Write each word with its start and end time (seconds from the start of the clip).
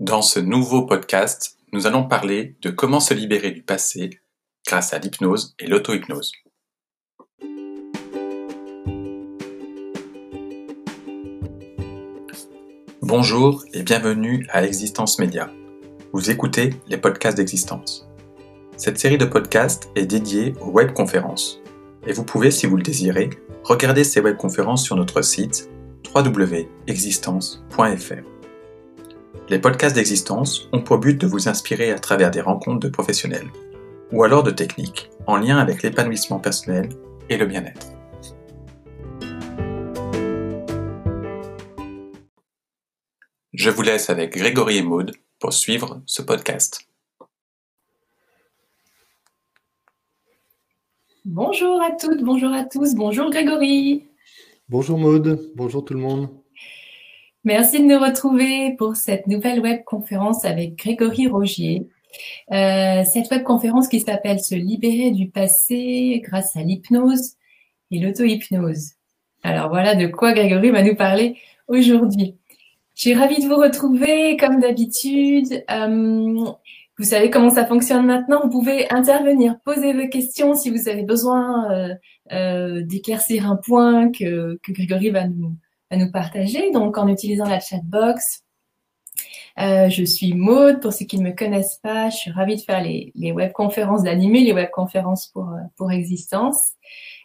Dans 0.00 0.22
ce 0.22 0.40
nouveau 0.40 0.86
podcast, 0.86 1.56
nous 1.72 1.86
allons 1.86 2.02
parler 2.02 2.56
de 2.62 2.70
comment 2.70 2.98
se 2.98 3.14
libérer 3.14 3.52
du 3.52 3.62
passé 3.62 4.10
grâce 4.66 4.92
à 4.92 4.98
l'hypnose 4.98 5.54
et 5.60 5.68
l'auto-hypnose. 5.68 6.32
Bonjour 13.02 13.64
et 13.72 13.84
bienvenue 13.84 14.48
à 14.50 14.64
Existence 14.64 15.20
Média. 15.20 15.48
Vous 16.12 16.28
écoutez 16.28 16.70
les 16.88 16.98
podcasts 16.98 17.36
d'Existence. 17.36 18.08
Cette 18.76 18.98
série 18.98 19.18
de 19.18 19.26
podcasts 19.26 19.90
est 19.94 20.06
dédiée 20.06 20.54
aux 20.60 20.72
webconférences 20.72 21.60
et 22.04 22.12
vous 22.12 22.24
pouvez, 22.24 22.50
si 22.50 22.66
vous 22.66 22.76
le 22.76 22.82
désirez, 22.82 23.30
regarder 23.62 24.02
ces 24.02 24.20
webconférences 24.20 24.82
sur 24.82 24.96
notre 24.96 25.22
site 25.22 25.70
www.existence.fr. 26.12 28.33
Les 29.50 29.58
podcasts 29.58 29.94
d'existence 29.94 30.70
ont 30.72 30.80
pour 30.80 30.96
but 30.96 31.20
de 31.20 31.26
vous 31.26 31.48
inspirer 31.50 31.90
à 31.90 31.98
travers 31.98 32.30
des 32.30 32.40
rencontres 32.40 32.80
de 32.80 32.88
professionnels 32.88 33.50
ou 34.10 34.24
alors 34.24 34.42
de 34.42 34.50
techniques 34.50 35.10
en 35.26 35.36
lien 35.36 35.58
avec 35.58 35.82
l'épanouissement 35.82 36.38
personnel 36.38 36.88
et 37.28 37.36
le 37.36 37.44
bien-être. 37.44 37.88
Je 43.52 43.68
vous 43.68 43.82
laisse 43.82 44.08
avec 44.08 44.34
Grégory 44.34 44.78
et 44.78 44.82
Maude 44.82 45.12
pour 45.38 45.52
suivre 45.52 46.00
ce 46.06 46.22
podcast. 46.22 46.88
Bonjour 51.26 51.82
à 51.82 51.90
toutes, 51.90 52.22
bonjour 52.22 52.52
à 52.52 52.64
tous, 52.64 52.94
bonjour 52.94 53.30
Grégory. 53.30 54.06
Bonjour 54.70 54.98
Maude, 54.98 55.52
bonjour 55.54 55.84
tout 55.84 55.92
le 55.92 56.00
monde. 56.00 56.43
Merci 57.44 57.78
de 57.78 57.84
nous 57.84 57.98
retrouver 57.98 58.74
pour 58.78 58.96
cette 58.96 59.26
nouvelle 59.26 59.60
webconférence 59.60 60.46
avec 60.46 60.76
Grégory 60.76 61.26
Rogier. 61.26 61.86
Euh, 62.52 63.02
cette 63.04 63.30
webconférence 63.30 63.88
qui 63.88 64.00
s'appelle 64.00 64.40
Se 64.40 64.54
libérer 64.54 65.10
du 65.10 65.28
passé 65.28 66.22
grâce 66.24 66.56
à 66.56 66.62
l'hypnose 66.62 67.34
et 67.90 67.98
l'auto-hypnose. 67.98 68.92
Alors 69.42 69.68
voilà 69.68 69.94
de 69.94 70.06
quoi 70.06 70.32
Grégory 70.32 70.70
va 70.70 70.82
nous 70.82 70.96
parler 70.96 71.36
aujourd'hui. 71.68 72.34
Je 72.94 73.00
suis 73.02 73.14
ravie 73.14 73.42
de 73.42 73.46
vous 73.46 73.60
retrouver 73.60 74.38
comme 74.38 74.60
d'habitude. 74.60 75.64
Euh, 75.70 76.46
vous 76.96 77.04
savez 77.04 77.28
comment 77.28 77.50
ça 77.50 77.66
fonctionne 77.66 78.06
maintenant. 78.06 78.40
Vous 78.44 78.50
pouvez 78.50 78.90
intervenir, 78.90 79.58
poser 79.66 79.92
vos 79.92 80.08
questions 80.08 80.54
si 80.54 80.70
vous 80.70 80.88
avez 80.88 81.02
besoin 81.02 81.70
euh, 81.72 81.94
euh, 82.32 82.82
d'éclaircir 82.82 83.50
un 83.50 83.56
point 83.56 84.10
que, 84.12 84.58
que 84.62 84.72
Grégory 84.72 85.10
va 85.10 85.26
nous, 85.26 85.54
va 85.90 85.96
nous 85.96 86.10
partager. 86.10 86.70
Donc, 86.72 86.98
en 86.98 87.08
utilisant 87.08 87.46
la 87.46 87.60
chatbox, 87.60 88.42
euh, 89.58 89.88
je 89.88 90.04
suis 90.04 90.34
Maude. 90.34 90.80
Pour 90.80 90.92
ceux 90.92 91.04
qui 91.04 91.18
ne 91.18 91.24
me 91.24 91.36
connaissent 91.36 91.78
pas, 91.82 92.10
je 92.10 92.16
suis 92.16 92.30
ravie 92.30 92.56
de 92.56 92.62
faire 92.62 92.82
les, 92.82 93.12
les 93.14 93.32
webconférences, 93.32 94.02
d'animer 94.02 94.40
les 94.40 94.52
webconférences 94.52 95.28
pour, 95.28 95.48
pour 95.76 95.92
Existence. 95.92 96.72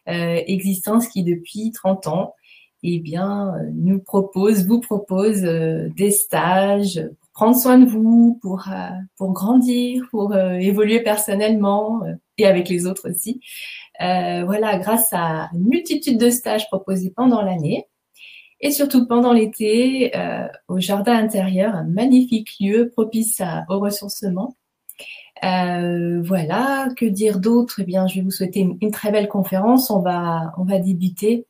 Euh, 0.07 0.41
Existence 0.47 1.07
qui, 1.07 1.23
depuis 1.23 1.71
30 1.71 2.07
ans, 2.07 2.35
eh 2.83 2.99
bien, 2.99 3.53
nous 3.73 3.99
propose, 3.99 4.66
vous 4.66 4.79
propose 4.79 5.44
euh, 5.44 5.89
des 5.97 6.11
stages 6.11 7.01
prendre 7.39 7.55
soin 7.55 7.77
de 7.77 7.89
vous, 7.89 8.38
pour, 8.41 8.67
euh, 8.67 8.89
pour 9.16 9.31
grandir, 9.31 10.05
pour 10.11 10.33
euh, 10.33 10.55
évoluer 10.55 10.99
personnellement 10.99 12.03
euh, 12.03 12.11
et 12.38 12.45
avec 12.45 12.67
les 12.67 12.85
autres 12.85 13.09
aussi. 13.09 13.39
voilà, 13.97 14.77
grâce 14.77 15.07
à 15.13 15.49
une 15.53 15.69
multitude 15.69 16.17
de 16.17 16.31
stages 16.31 16.67
proposés 16.67 17.13
pendant 17.16 17.41
l'année 17.41 17.88
et 18.61 18.71
surtout 18.71 19.07
pendant 19.07 19.33
l'été 19.33 20.11
au 20.67 20.79
jardin 20.79 21.13
intérieur, 21.13 21.75
un 21.75 21.85
magnifique 21.85 22.55
lieu 22.59 22.89
propice 22.89 23.41
au 23.69 23.79
ressourcement. 23.79 24.55
voilà, 25.41 26.89
que 26.97 27.05
dire 27.05 27.39
d'autre? 27.39 27.79
Eh 27.79 27.83
bien, 27.83 28.07
je 28.07 28.16
vais 28.16 28.21
vous 28.21 28.31
souhaiter 28.31 28.61
une, 28.61 28.77
une, 28.81 28.91
très 28.91 29.11
belle 29.11 29.29
conférence. 29.29 29.89
On 29.89 30.01
va, 30.01 30.53
on 30.57 30.66
va 30.66 30.79
débuter 30.79 31.47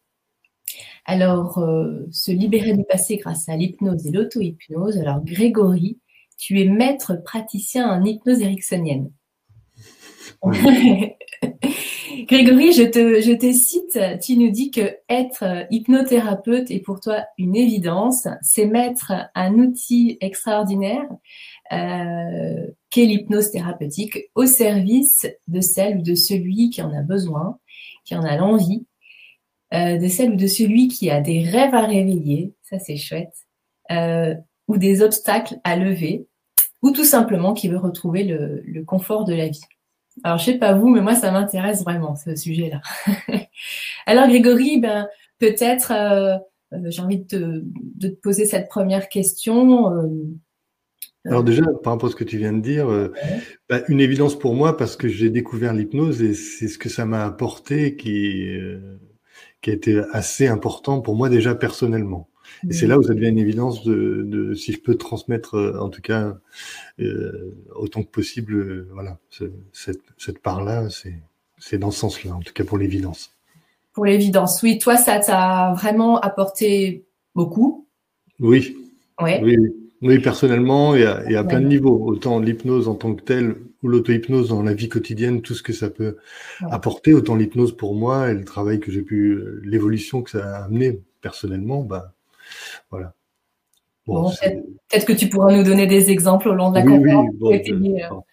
alors, 1.05 1.57
euh, 1.57 2.05
se 2.11 2.31
libérer 2.31 2.73
du 2.73 2.83
passé 2.83 3.17
grâce 3.17 3.49
à 3.49 3.55
l'hypnose 3.55 4.05
et 4.05 4.11
l'auto-hypnose. 4.11 4.97
Alors, 4.99 5.23
Grégory, 5.23 5.97
tu 6.37 6.61
es 6.61 6.65
maître 6.65 7.15
praticien 7.15 7.89
en 7.89 8.03
hypnose 8.03 8.41
ericksonienne. 8.41 9.11
Grégory, 12.27 12.71
je 12.71 12.83
te, 12.83 13.53
cite, 13.53 13.99
tu 14.21 14.37
nous 14.37 14.49
dis 14.49 14.71
que 14.71 14.97
être 15.09 15.67
hypnothérapeute 15.69 16.71
est 16.71 16.79
pour 16.79 16.99
toi 16.99 17.23
une 17.37 17.55
évidence, 17.55 18.27
c'est 18.41 18.65
mettre 18.65 19.13
un 19.35 19.53
outil 19.55 20.17
extraordinaire 20.19 21.07
euh, 21.71 22.67
qu'est 22.89 23.05
l'hypnose 23.05 23.51
thérapeutique 23.51 24.17
au 24.35 24.45
service 24.45 25.27
de 25.47 25.61
celle 25.61 25.99
ou 25.99 26.01
de 26.01 26.15
celui 26.15 26.69
qui 26.69 26.81
en 26.81 26.91
a 26.93 27.01
besoin, 27.01 27.59
qui 28.05 28.15
en 28.15 28.23
a 28.23 28.35
l'envie, 28.37 28.85
euh, 29.73 29.97
de 29.97 30.07
celle 30.07 30.31
ou 30.31 30.35
de 30.35 30.47
celui 30.47 30.87
qui 30.87 31.09
a 31.11 31.21
des 31.21 31.43
rêves 31.43 31.75
à 31.75 31.85
réveiller, 31.85 32.53
ça 32.63 32.79
c'est 32.79 32.97
chouette, 32.97 33.35
euh, 33.91 34.33
ou 34.67 34.77
des 34.77 35.01
obstacles 35.01 35.59
à 35.63 35.75
lever, 35.75 36.27
ou 36.81 36.91
tout 36.91 37.05
simplement 37.05 37.53
qui 37.53 37.67
veut 37.67 37.77
retrouver 37.77 38.23
le 38.23 38.83
confort 38.83 39.25
de 39.25 39.33
la 39.33 39.47
vie. 39.49 39.61
Alors 40.23 40.37
je 40.37 40.45
sais 40.45 40.57
pas 40.57 40.73
vous, 40.73 40.89
mais 40.89 41.01
moi 41.01 41.15
ça 41.15 41.31
m'intéresse 41.31 41.83
vraiment 41.83 42.15
ce 42.15 42.35
sujet-là. 42.35 42.81
Alors 44.05 44.27
Grégory, 44.27 44.79
ben 44.79 45.07
peut-être 45.39 45.91
euh, 45.91 46.37
euh, 46.73 46.89
j'ai 46.89 47.01
envie 47.01 47.19
de 47.19 47.25
te, 47.25 47.35
de 47.35 48.07
te, 48.09 48.19
poser 48.21 48.45
cette 48.45 48.69
première 48.69 49.09
question. 49.09 49.93
Euh, 49.93 50.07
alors 51.25 51.43
déjà, 51.43 51.63
par 51.83 51.93
rapport 51.93 52.09
à 52.09 52.11
ce 52.11 52.15
que 52.15 52.23
tu 52.23 52.37
viens 52.37 52.53
de 52.53 52.61
dire, 52.61 52.89
euh, 52.89 53.11
bah, 53.67 53.81
une 53.89 53.99
évidence 53.99 54.37
pour 54.37 54.55
moi 54.55 54.77
parce 54.77 54.95
que 54.95 55.07
j'ai 55.07 55.29
découvert 55.29 55.73
l'hypnose 55.73 56.21
et 56.21 56.33
c'est 56.33 56.67
ce 56.67 56.77
que 56.77 56.89
ça 56.89 57.05
m'a 57.05 57.25
apporté 57.25 57.95
qui 57.95 58.47
qui 59.61 59.71
a 59.71 59.73
été 59.73 60.01
assez 60.13 60.47
important 60.47 61.01
pour 61.01 61.15
moi 61.15 61.27
déjà 61.27 61.55
personnellement. 61.55 62.29
Et 62.69 62.73
c'est 62.73 62.87
là 62.87 62.97
où 62.99 63.03
ça 63.03 63.13
devient 63.13 63.29
une 63.29 63.39
évidence 63.39 63.83
de, 63.83 64.23
de 64.25 64.53
si 64.53 64.73
je 64.73 64.79
peux 64.79 64.95
transmettre, 64.95 65.55
euh, 65.55 65.79
en 65.79 65.89
tout 65.89 66.01
cas, 66.01 66.37
euh, 66.99 67.55
autant 67.75 68.03
que 68.03 68.09
possible, 68.09 68.55
euh, 68.55 68.87
voilà, 68.93 69.17
cette, 69.71 70.01
cette 70.17 70.39
part-là, 70.39 70.87
c'est 70.89 71.77
dans 71.77 71.91
ce 71.91 71.99
sens-là, 71.99 72.33
en 72.35 72.39
tout 72.39 72.53
cas 72.53 72.63
pour 72.63 72.77
l'évidence. 72.77 73.35
Pour 73.93 74.05
l'évidence, 74.05 74.61
oui. 74.63 74.77
Toi, 74.77 74.97
ça 74.97 75.19
t'a 75.19 75.73
vraiment 75.73 76.19
apporté 76.19 77.05
beaucoup. 77.35 77.87
Oui. 78.39 78.77
Ouais. 79.21 79.41
Oui. 79.43 79.57
Oui, 80.01 80.19
personnellement, 80.19 80.95
et 80.95 81.05
à, 81.05 81.29
et 81.29 81.35
à 81.35 81.43
plein 81.43 81.59
de 81.59 81.67
niveaux. 81.67 81.99
Autant 82.05 82.39
l'hypnose 82.39 82.87
en 82.87 82.95
tant 82.95 83.13
que 83.13 83.21
telle 83.21 83.57
ou 83.83 83.89
l'auto-hypnose 83.89 84.47
dans 84.47 84.63
la 84.63 84.73
vie 84.73 84.87
quotidienne, 84.87 85.41
tout 85.41 85.53
ce 85.53 85.61
que 85.61 85.73
ça 85.73 85.89
peut 85.89 86.15
apporter, 86.61 87.13
autant 87.13 87.35
l'hypnose 87.35 87.75
pour 87.75 87.95
moi 87.95 88.31
et 88.31 88.33
le 88.33 88.45
travail 88.45 88.79
que 88.79 88.93
j'ai 88.93 89.01
pu, 89.01 89.37
l'évolution 89.61 90.21
que 90.21 90.29
ça 90.31 90.55
a 90.55 90.63
amené 90.63 91.01
personnellement, 91.19 91.83
bah, 91.83 92.13
voilà. 92.89 93.13
Bon, 94.05 94.23
bon 94.23 94.31
peut-être 94.89 95.05
que 95.05 95.13
tu 95.13 95.29
pourras 95.29 95.55
nous 95.55 95.63
donner 95.63 95.87
des 95.87 96.09
exemples 96.09 96.49
au 96.49 96.55
long 96.55 96.71
de 96.71 96.79
la 96.79 96.85
oui, 96.85 96.97
conférence. 96.97 97.29
Oui, 97.41 97.61
bon, 98.09 98.23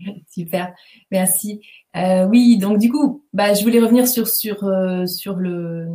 Super, 0.28 0.74
merci. 1.10 1.60
Euh, 1.96 2.26
oui, 2.26 2.58
donc 2.58 2.78
du 2.78 2.90
coup, 2.90 3.24
bah, 3.32 3.54
je 3.54 3.62
voulais 3.62 3.80
revenir 3.80 4.06
sur 4.06 4.28
sur 4.28 4.64
euh, 4.64 5.06
sur 5.06 5.34
le 5.36 5.86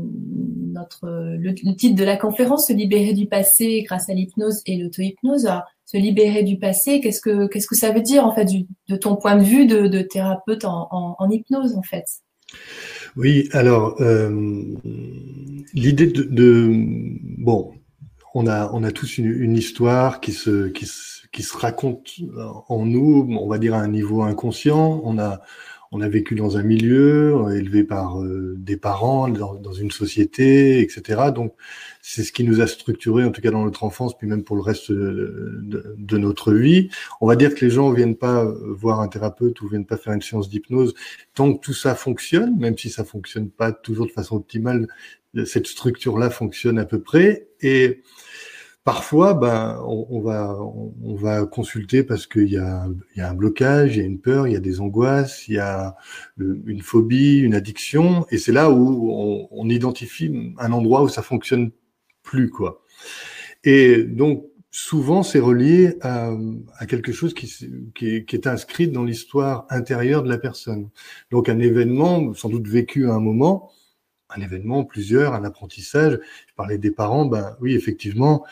notre 0.74 1.08
le, 1.08 1.52
le, 1.52 1.76
titre 1.76 1.96
de 1.96 2.04
la 2.04 2.18
conférence, 2.18 2.68
se 2.68 2.74
libérer 2.74 3.14
du 3.14 3.28
passé 3.28 3.84
grâce 3.84 4.10
à 4.10 4.14
l'hypnose 4.14 4.62
et 4.66 4.78
l'auto-hypnose. 4.78 5.50
Se 5.86 5.98
libérer 5.98 6.44
du 6.44 6.58
passé, 6.58 7.02
qu'est-ce 7.02 7.22
que 7.22 7.48
qu'est-ce 7.48 7.68
que 7.68 7.76
ça 7.76 7.92
veut 7.92 8.02
dire 8.02 8.26
en 8.26 8.34
fait 8.34 8.46
du, 8.46 8.66
de 8.90 8.96
ton 8.96 9.16
point 9.16 9.36
de 9.36 9.44
vue 9.44 9.68
de, 9.68 9.88
de 9.88 10.02
thérapeute 10.02 10.66
en, 10.66 10.88
en, 10.92 11.16
en, 11.20 11.30
hypnose 11.30 11.76
en 11.76 11.84
fait? 11.84 12.06
Oui, 13.16 13.48
alors 13.52 14.02
euh, 14.02 14.64
l'idée 15.74 16.08
de, 16.08 16.72
bon, 17.38 17.74
on 18.34 18.48
a 18.48 18.72
on 18.74 18.84
a 18.84 18.92
tous 18.92 19.18
une, 19.20 19.32
une 19.32 19.56
histoire 19.56 20.20
qui 20.20 20.32
se 20.32 20.68
qui 20.70 20.86
se 20.86 21.28
qui 21.32 21.44
se 21.44 21.58
raconte 21.58 22.12
en 22.70 22.86
nous, 22.86 23.28
on 23.40 23.48
va 23.48 23.58
dire 23.58 23.74
à 23.74 23.80
un 23.80 23.88
niveau 23.88 24.22
inconscient. 24.22 25.02
On 25.04 25.18
a, 25.18 25.42
on 25.94 26.02
a 26.02 26.10
vécu 26.10 26.34
dans 26.34 26.58
un 26.58 26.64
milieu, 26.64 27.36
élevé 27.56 27.84
par 27.84 28.20
euh, 28.20 28.56
des 28.58 28.78
parents, 28.78 29.28
dans, 29.28 29.74
une 29.74 29.92
société, 29.92 30.82
etc. 30.82 31.30
Donc, 31.34 31.54
c'est 32.02 32.24
ce 32.24 32.32
qui 32.32 32.44
nous 32.44 32.62
a 32.62 32.68
structuré, 32.68 33.24
en 33.24 33.32
tout 33.32 33.42
cas 33.42 33.52
dans 33.52 33.64
notre 33.64 33.84
enfance, 33.84 34.18
puis 34.18 34.28
même 34.28 34.44
pour 34.44 34.56
le 34.56 34.64
reste 34.64 34.92
de, 34.92 35.60
de, 35.62 35.96
de, 35.96 36.18
notre 36.18 36.52
vie. 36.52 36.90
On 37.22 37.28
va 37.28 37.36
dire 37.36 37.54
que 37.54 37.64
les 37.64 37.70
gens 37.70 37.92
viennent 37.92 38.16
pas 38.16 38.44
voir 38.68 39.02
un 39.02 39.08
thérapeute 39.08 39.62
ou 39.62 39.68
viennent 39.68 39.86
pas 39.86 39.98
faire 39.98 40.14
une 40.14 40.22
séance 40.22 40.50
d'hypnose 40.50 40.96
tant 41.36 41.54
que 41.54 41.60
tout 41.60 41.74
ça 41.74 41.94
fonctionne, 41.94 42.58
même 42.58 42.78
si 42.78 42.90
ça 42.90 43.04
fonctionne 43.04 43.52
pas 43.52 43.72
toujours 43.72 44.08
de 44.08 44.12
façon 44.12 44.38
optimale. 44.38 44.88
Cette 45.46 45.68
structure-là 45.68 46.32
fonctionne 46.32 46.80
à 46.80 46.86
peu 46.86 47.00
près 47.00 47.48
et 47.62 48.02
Parfois, 48.84 49.34
ben, 49.34 49.82
on, 49.88 50.20
va, 50.20 50.58
on, 50.60 51.16
va 51.16 51.46
consulter 51.46 52.04
parce 52.04 52.28
qu'il 52.28 52.50
y 52.50 52.56
y 52.56 52.58
a 52.58 53.30
un 53.30 53.34
blocage, 53.34 53.96
il 53.96 54.00
y 54.00 54.04
a 54.04 54.06
une 54.06 54.20
peur, 54.20 54.46
il 54.46 54.54
y 54.54 54.58
a 54.58 54.60
des 54.60 54.82
angoisses, 54.82 55.48
il 55.48 55.54
y 55.54 55.60
a 55.60 55.96
euh, 56.42 56.62
une 56.66 56.82
phobie, 56.82 57.40
une 57.40 57.56
addiction, 57.56 58.26
et 58.30 58.38
c'est 58.38 58.52
là 58.52 58.70
où 58.72 59.48
on, 59.52 59.70
identifie 59.70 60.54
un 60.58 60.74
endroit 60.74 61.02
où 61.02 61.08
ça 61.08 61.22
fonctionne 61.22 61.72
plus, 62.24 62.50
quoi. 62.50 62.84
Et 63.64 64.04
donc, 64.04 64.48
souvent 64.70 65.24
c'est 65.24 65.40
relié 65.40 65.96
à, 66.02 66.36
quelque 66.90 67.14
chose 67.14 67.34
qui, 67.34 67.48
qui, 67.96 68.36
est, 68.36 68.48
inscrit 68.48 68.90
dans 68.90 69.06
l'histoire 69.06 69.66
intérieure 69.70 70.24
de 70.24 70.30
la 70.30 70.38
personne. 70.38 70.90
Donc 71.32 71.48
un 71.48 71.60
événement, 71.60 72.34
sans 72.34 72.50
doute 72.50 72.68
vécu 72.68 73.08
à 73.08 73.14
un 73.14 73.20
moment, 73.20 73.72
un 74.36 74.42
événement, 74.42 74.84
plusieurs, 74.84 75.34
un 75.34 75.44
apprentissage. 75.44 76.20
Je 76.48 76.54
parlais 76.56 76.78
des 76.78 76.92
parents, 76.92 77.26
ben 77.26 77.56
oui, 77.62 77.76
effectivement, 77.76 78.46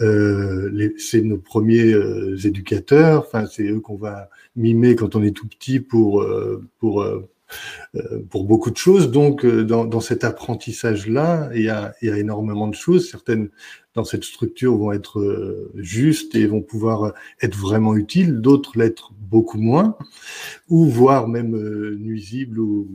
euh, 0.00 0.92
c'est 0.98 1.22
nos 1.22 1.38
premiers 1.38 1.92
euh, 1.92 2.36
éducateurs. 2.44 3.20
Enfin, 3.26 3.46
c'est 3.46 3.64
eux 3.64 3.80
qu'on 3.80 3.96
va 3.96 4.28
mimer 4.56 4.96
quand 4.96 5.16
on 5.16 5.22
est 5.22 5.36
tout 5.36 5.48
petit 5.48 5.80
pour 5.80 6.22
euh, 6.22 6.64
pour 6.78 7.04
pour 8.30 8.44
beaucoup 8.44 8.70
de 8.70 8.78
choses. 8.78 9.10
Donc, 9.10 9.44
dans, 9.44 9.84
dans 9.84 10.00
cet 10.00 10.24
apprentissage-là, 10.24 11.50
il 11.54 11.60
il 12.00 12.08
y 12.08 12.10
a 12.10 12.18
énormément 12.18 12.66
de 12.66 12.74
choses. 12.74 13.10
Certaines 13.10 13.50
dans 13.94 14.04
cette 14.04 14.24
structure 14.24 14.74
vont 14.74 14.90
être 14.90 15.68
justes 15.74 16.34
et 16.34 16.46
vont 16.46 16.62
pouvoir 16.62 17.12
être 17.42 17.58
vraiment 17.58 17.94
utiles, 17.94 18.40
d'autres 18.40 18.78
l'être 18.78 19.12
beaucoup 19.20 19.58
moins, 19.58 19.98
ou 20.70 20.86
voire 20.86 21.28
même 21.28 21.54
nuisibles. 21.98 22.58
Ou, 22.58 22.88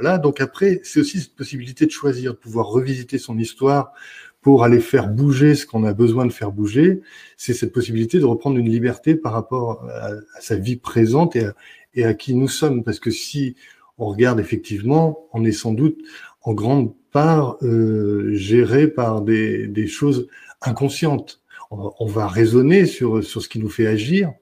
voilà. 0.00 0.18
Donc 0.18 0.40
après, 0.40 0.80
c'est 0.82 1.00
aussi 1.00 1.20
cette 1.20 1.34
possibilité 1.34 1.86
de 1.86 1.90
choisir, 1.90 2.32
de 2.32 2.38
pouvoir 2.38 2.66
revisiter 2.68 3.18
son 3.18 3.38
histoire 3.38 3.92
pour 4.40 4.64
aller 4.64 4.80
faire 4.80 5.08
bouger 5.08 5.54
ce 5.54 5.66
qu'on 5.66 5.84
a 5.84 5.92
besoin 5.92 6.24
de 6.24 6.32
faire 6.32 6.52
bouger. 6.52 7.02
C'est 7.36 7.52
cette 7.52 7.72
possibilité 7.72 8.18
de 8.18 8.24
reprendre 8.24 8.56
une 8.56 8.70
liberté 8.70 9.14
par 9.14 9.32
rapport 9.32 9.84
à, 9.90 10.12
sa 10.40 10.56
vie 10.56 10.76
présente 10.76 11.36
et 11.36 12.04
à, 12.04 12.14
qui 12.14 12.34
nous 12.34 12.48
sommes. 12.48 12.82
Parce 12.82 12.98
que 12.98 13.10
si 13.10 13.56
on 13.98 14.06
regarde 14.06 14.40
effectivement, 14.40 15.28
on 15.32 15.44
est 15.44 15.52
sans 15.52 15.72
doute 15.72 15.98
en 16.42 16.54
grande 16.54 16.94
part 17.12 17.58
euh, 17.62 18.32
géré 18.32 18.88
par 18.88 19.20
des, 19.20 19.86
choses 19.86 20.28
inconscientes. 20.62 21.39
On, 21.70 22.06
va 22.06 22.26
raisonner 22.26 22.84
sur, 22.84 23.22
sur 23.22 23.40
ce 23.40 23.48
qui 23.48 23.60
nous 23.60 23.68
fait 23.68 23.86
agir, 23.86 24.32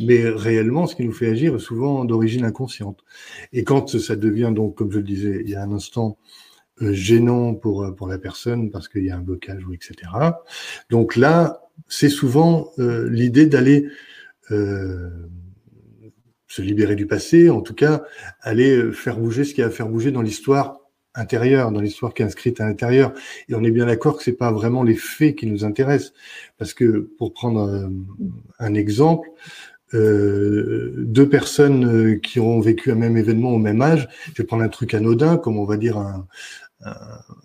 mais 0.00 0.28
réellement, 0.28 0.88
ce 0.88 0.96
qui 0.96 1.04
nous 1.04 1.12
fait 1.12 1.28
agir 1.28 1.54
est 1.54 1.60
souvent 1.60 2.04
d'origine 2.04 2.44
inconsciente. 2.44 3.04
Et 3.52 3.62
quand 3.62 3.98
ça 4.00 4.16
devient 4.16 4.52
donc, 4.52 4.74
comme 4.74 4.90
je 4.90 4.98
le 4.98 5.04
disais 5.04 5.42
il 5.44 5.50
y 5.50 5.54
a 5.54 5.62
un 5.62 5.70
instant, 5.70 6.18
euh, 6.80 6.92
gênant 6.92 7.54
pour, 7.54 7.94
pour 7.94 8.08
la 8.08 8.18
personne 8.18 8.70
parce 8.70 8.88
qu'il 8.88 9.04
y 9.04 9.10
a 9.10 9.16
un 9.16 9.20
blocage 9.20 9.64
ou 9.64 9.74
etc. 9.74 9.94
Donc 10.90 11.14
là, 11.16 11.62
c'est 11.86 12.08
souvent 12.08 12.72
euh, 12.78 13.08
l'idée 13.10 13.46
d'aller 13.46 13.86
euh, 14.50 15.10
se 16.46 16.62
libérer 16.62 16.96
du 16.96 17.06
passé, 17.06 17.50
en 17.50 17.62
tout 17.62 17.74
cas, 17.74 18.02
aller 18.40 18.76
euh, 18.76 18.92
faire 18.92 19.18
bouger 19.18 19.44
ce 19.44 19.54
qui 19.54 19.62
a 19.62 19.66
à 19.66 19.70
faire 19.70 19.88
bouger 19.88 20.10
dans 20.10 20.22
l'histoire 20.22 20.80
intérieure, 21.14 21.72
dans 21.72 21.80
l'histoire 21.80 22.14
qui 22.14 22.22
est 22.22 22.24
inscrite 22.24 22.60
à 22.60 22.66
l'intérieur. 22.66 23.12
Et 23.48 23.54
on 23.54 23.62
est 23.62 23.70
bien 23.70 23.86
d'accord 23.86 24.16
que 24.16 24.22
c'est 24.22 24.32
pas 24.32 24.52
vraiment 24.52 24.82
les 24.82 24.94
faits 24.94 25.36
qui 25.36 25.46
nous 25.46 25.64
intéressent, 25.64 26.12
parce 26.58 26.74
que 26.74 27.10
pour 27.18 27.32
prendre 27.32 27.90
un, 28.58 28.74
exemple, 28.74 29.28
euh, 29.94 30.94
deux 30.96 31.28
personnes 31.28 31.84
euh, 31.84 32.16
qui 32.16 32.40
ont 32.40 32.60
vécu 32.60 32.90
un 32.90 32.94
même 32.94 33.16
événement 33.16 33.50
au 33.50 33.58
même 33.58 33.82
âge, 33.82 34.08
je 34.28 34.42
vais 34.42 34.46
prendre 34.46 34.62
un 34.62 34.68
truc 34.68 34.94
anodin, 34.94 35.36
comme 35.36 35.58
on 35.58 35.66
va 35.66 35.76
dire 35.76 35.98
un, 35.98 36.26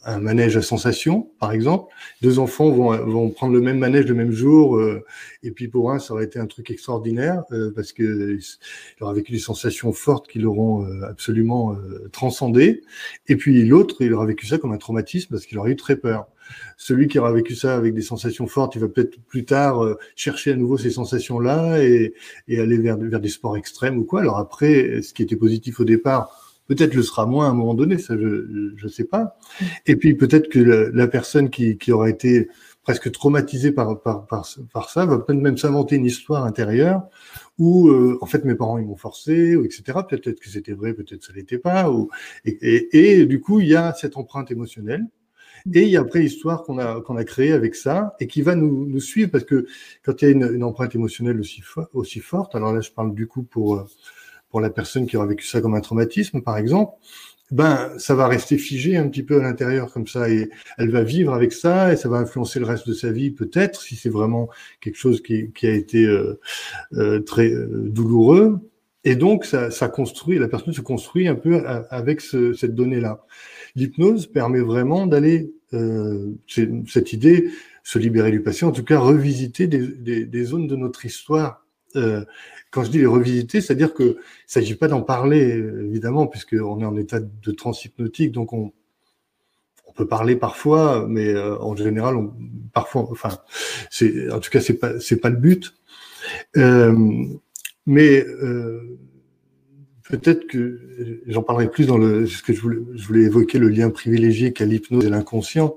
un 0.04 0.20
manège 0.20 0.58
à 0.58 0.62
sensation, 0.62 1.30
par 1.40 1.52
exemple. 1.52 1.94
Deux 2.22 2.40
enfants 2.40 2.72
vont, 2.72 2.98
vont 3.06 3.30
prendre 3.30 3.54
le 3.54 3.62
même 3.62 3.78
manège 3.78 4.06
le 4.06 4.16
même 4.16 4.32
jour, 4.32 4.78
euh, 4.78 5.04
et 5.44 5.52
puis 5.52 5.68
pour 5.68 5.92
un, 5.92 6.00
ça 6.00 6.14
aurait 6.14 6.26
été 6.26 6.40
un 6.40 6.48
truc 6.48 6.72
extraordinaire 6.72 7.44
euh, 7.52 7.72
parce 7.76 7.94
que 7.94 8.38
il 8.40 9.04
aura 9.04 9.14
vécu 9.14 9.32
des 9.32 9.40
sensations 9.40 9.94
fortes 9.94 10.28
qui 10.28 10.40
l'auront 10.40 10.86
euh, 10.86 11.04
absolument 11.04 11.76
transcendé. 12.12 12.82
Et 13.28 13.36
puis 13.36 13.66
l'autre, 13.66 13.98
il 14.02 14.14
aura 14.14 14.26
vécu 14.26 14.48
ça 14.48 14.58
comme 14.58 14.72
un 14.72 14.78
traumatisme 14.78 15.30
parce 15.32 15.46
qu'il 15.46 15.58
aura 15.60 15.70
eu 15.70 15.76
très 15.76 15.98
peur. 15.98 16.28
Celui 16.78 17.08
qui 17.08 17.20
aura 17.20 17.34
vécu 17.34 17.56
ça 17.56 17.76
avec 17.76 17.94
des 17.94 18.02
sensations 18.02 18.48
fortes, 18.48 18.76
il 18.76 18.82
va 18.82 18.88
peut-être 18.88 19.20
plus 19.28 19.44
tard 19.44 19.84
chercher 20.16 20.52
à 20.54 20.56
nouveau 20.56 20.78
ces 20.78 20.92
sensations-là 20.92 21.84
et, 21.84 22.14
et 22.48 22.60
aller 22.60 22.78
vers, 22.78 22.98
vers 22.98 23.20
des 23.20 23.30
sports 23.30 23.58
extrêmes 23.58 23.98
ou 23.98 24.06
quoi. 24.06 24.22
Alors 24.22 24.38
après, 24.38 25.02
ce 25.02 25.14
qui 25.14 25.24
était 25.24 25.36
positif 25.36 25.82
au 25.82 25.84
départ, 25.84 26.47
Peut-être 26.68 26.94
le 26.94 27.04
sera 27.04 27.26
moins 27.26 27.48
à 27.48 27.50
un 27.50 27.54
moment 27.54 27.74
donné, 27.74 27.98
ça 27.98 28.16
je 28.18 28.84
ne 28.84 28.90
sais 28.90 29.06
pas. 29.06 29.38
Et 29.86 29.96
puis 29.96 30.16
peut-être 30.16 30.50
que 30.50 30.60
la, 30.60 31.08
personne 31.08 31.50
qui, 31.50 31.78
qui 31.78 31.92
aura 31.92 32.10
été 32.10 32.50
presque 32.84 33.12
traumatisée 33.12 33.74
par, 33.74 34.02
par, 34.02 34.26
par, 34.28 34.48
par 34.72 34.90
ça 34.90 35.06
va 35.06 35.20
peut-être 35.20 35.42
même 35.42 35.58
s'inventer 35.58 35.98
une 35.98 36.06
histoire 36.06 36.46
intérieure 36.46 37.04
où 37.58 37.90
euh, 37.90 38.18
en 38.22 38.26
fait 38.26 38.46
mes 38.46 38.56
parents 38.56 38.78
ils 38.78 38.86
m'ont 38.86 38.96
forcé 38.96 39.58
ou 39.58 39.66
etc. 39.66 40.00
Peut-être 40.10 40.40
que 40.40 40.50
c'était 40.50 40.72
vrai, 40.72 40.94
peut-être 40.94 41.24
ça 41.24 41.34
l'était 41.34 41.58
pas. 41.58 41.92
Ou, 41.92 42.10
et, 42.46 43.20
et, 43.20 43.26
du 43.26 43.42
coup 43.42 43.60
il 43.60 43.68
y 43.68 43.76
a 43.76 43.94
cette 43.94 44.16
empreinte 44.16 44.52
émotionnelle. 44.52 45.06
Et 45.74 45.84
il 45.84 45.90
y 45.90 45.98
a 45.98 46.02
après 46.02 46.20
l'histoire 46.20 46.64
qu'on 46.64 46.78
a 46.78 47.02
qu'on 47.02 47.18
a 47.18 47.26
créée 47.26 47.52
avec 47.52 47.76
ça 47.76 48.16
et 48.22 48.28
qui 48.28 48.42
va 48.42 48.56
nous, 48.56 48.86
nous 48.86 49.02
suivre 49.02 49.32
parce 49.32 49.44
que 49.44 49.66
quand 50.04 50.22
il 50.22 50.26
y 50.26 50.28
a 50.30 50.32
une, 50.32 50.50
une 50.56 50.64
empreinte 50.64 50.96
émotionnelle 50.96 51.42
aussi, 51.42 51.62
aussi 51.94 52.22
forte, 52.22 52.56
alors 52.56 52.74
là 52.74 52.80
je 52.80 52.92
parle 52.92 53.14
du 53.14 53.28
coup 53.28 53.44
pour 53.44 53.86
la 54.60 54.70
personne 54.70 55.08
qui 55.08 55.18
aura 55.18 55.26
vécu 55.26 55.46
ça 55.46 55.62
comme 55.62 55.76
un 55.76 55.82
traumatisme, 55.82 56.42
par 56.42 56.58
exemple, 56.58 56.94
ben 57.52 57.92
ça 57.98 58.14
va 58.16 58.28
rester 58.28 58.58
figé 58.58 58.98
un 58.98 59.08
petit 59.08 59.24
peu 59.24 59.40
à 59.40 59.44
l'intérieur 59.44 59.92
comme 59.92 60.08
ça 60.08 60.30
et 60.30 60.50
elle 60.78 60.90
va 60.90 61.04
vivre 61.04 61.34
avec 61.34 61.54
ça 61.54 61.94
et 61.94 61.96
ça 61.96 62.10
va 62.10 62.18
influencer 62.18 62.60
le 62.60 62.66
reste 62.66 62.88
de 62.88 62.94
sa 62.94 63.12
vie 63.12 63.32
peut-être 63.32 63.82
si 63.82 63.96
c'est 63.96 64.10
vraiment 64.10 64.50
quelque 64.82 64.98
chose 64.98 65.22
qui, 65.22 65.50
a 65.64 65.70
été 65.70 66.06
euh, 66.06 66.40
euh, 66.94 67.22
très 67.22 67.50
euh, 67.50 67.68
douloureux 67.88 68.60
et 69.06 69.16
donc 69.16 69.46
ça, 69.46 69.70
construit 69.88 70.40
la 70.40 70.50
personne 70.50 70.74
se 70.74 70.82
construit 70.82 71.30
un 71.30 71.36
peu 71.36 71.64
avec 71.90 72.20
ce, 72.20 72.52
cette 72.54 72.76
donnée 72.76 73.00
là. 73.00 73.26
L'hypnose 73.76 74.28
permet 74.28 74.60
vraiment 74.60 75.08
d'aller 75.08 75.52
cette 76.48 77.14
idée 77.14 77.50
se 77.84 78.00
libérer 78.00 78.32
du 78.32 78.42
passé, 78.42 78.66
en 78.66 78.72
tout 78.74 78.84
cas 78.84 79.00
revisiter 79.00 79.68
des 79.68 80.44
zones 80.44 80.68
de 80.68 80.76
notre 80.76 81.06
histoire 81.06 81.67
euh, 81.96 82.26
quand 82.72 82.84
je 82.84 82.92
dis 82.92 83.00
les 83.00 83.06
revisiter, 83.06 83.62
c'est-à-dire 83.62 83.94
que 83.94 84.18
il 84.20 84.52
s'agit 84.52 84.76
pas 84.76 84.88
d'en 84.88 85.02
parler 85.02 85.64
évidemment, 85.86 86.28
puisqu'on 86.28 86.82
est 86.82 86.86
en 86.86 86.98
état 86.98 87.20
de 87.20 87.52
transhypnotique, 87.52 88.32
donc 88.32 88.54
on, 88.54 88.72
on 89.88 89.94
peut 89.94 90.08
parler 90.08 90.36
parfois, 90.36 91.06
mais 91.08 91.30
euh, 91.30 91.58
en 91.60 91.76
général, 91.76 92.16
on, 92.18 92.34
parfois, 92.74 93.08
enfin, 93.12 93.30
en 93.30 94.40
tout 94.40 94.50
cas 94.50 94.62
c'est 94.62 94.78
pas 94.78 95.00
c'est 95.00 95.18
pas 95.18 95.30
le 95.30 95.38
but. 95.38 95.74
Euh, 96.58 97.26
mais 97.86 98.26
euh, 98.26 99.00
Peut-être 100.10 100.48
que 100.48 101.22
j'en 101.28 101.44
parlerai 101.44 101.70
plus 101.70 101.86
dans 101.86 101.98
le 101.98 102.28
ce 102.28 102.42
que 102.42 102.54
je 102.54 102.62
voulais, 102.62 102.80
je 102.96 103.08
voulais 103.08 103.24
évoquer 103.24 103.60
le 103.60 103.68
lien 103.68 103.90
privilégié 103.90 104.54
qu'a 104.54 104.66
l'hypnose 104.66 105.06
et 105.06 105.10
l'inconscient, 105.10 105.76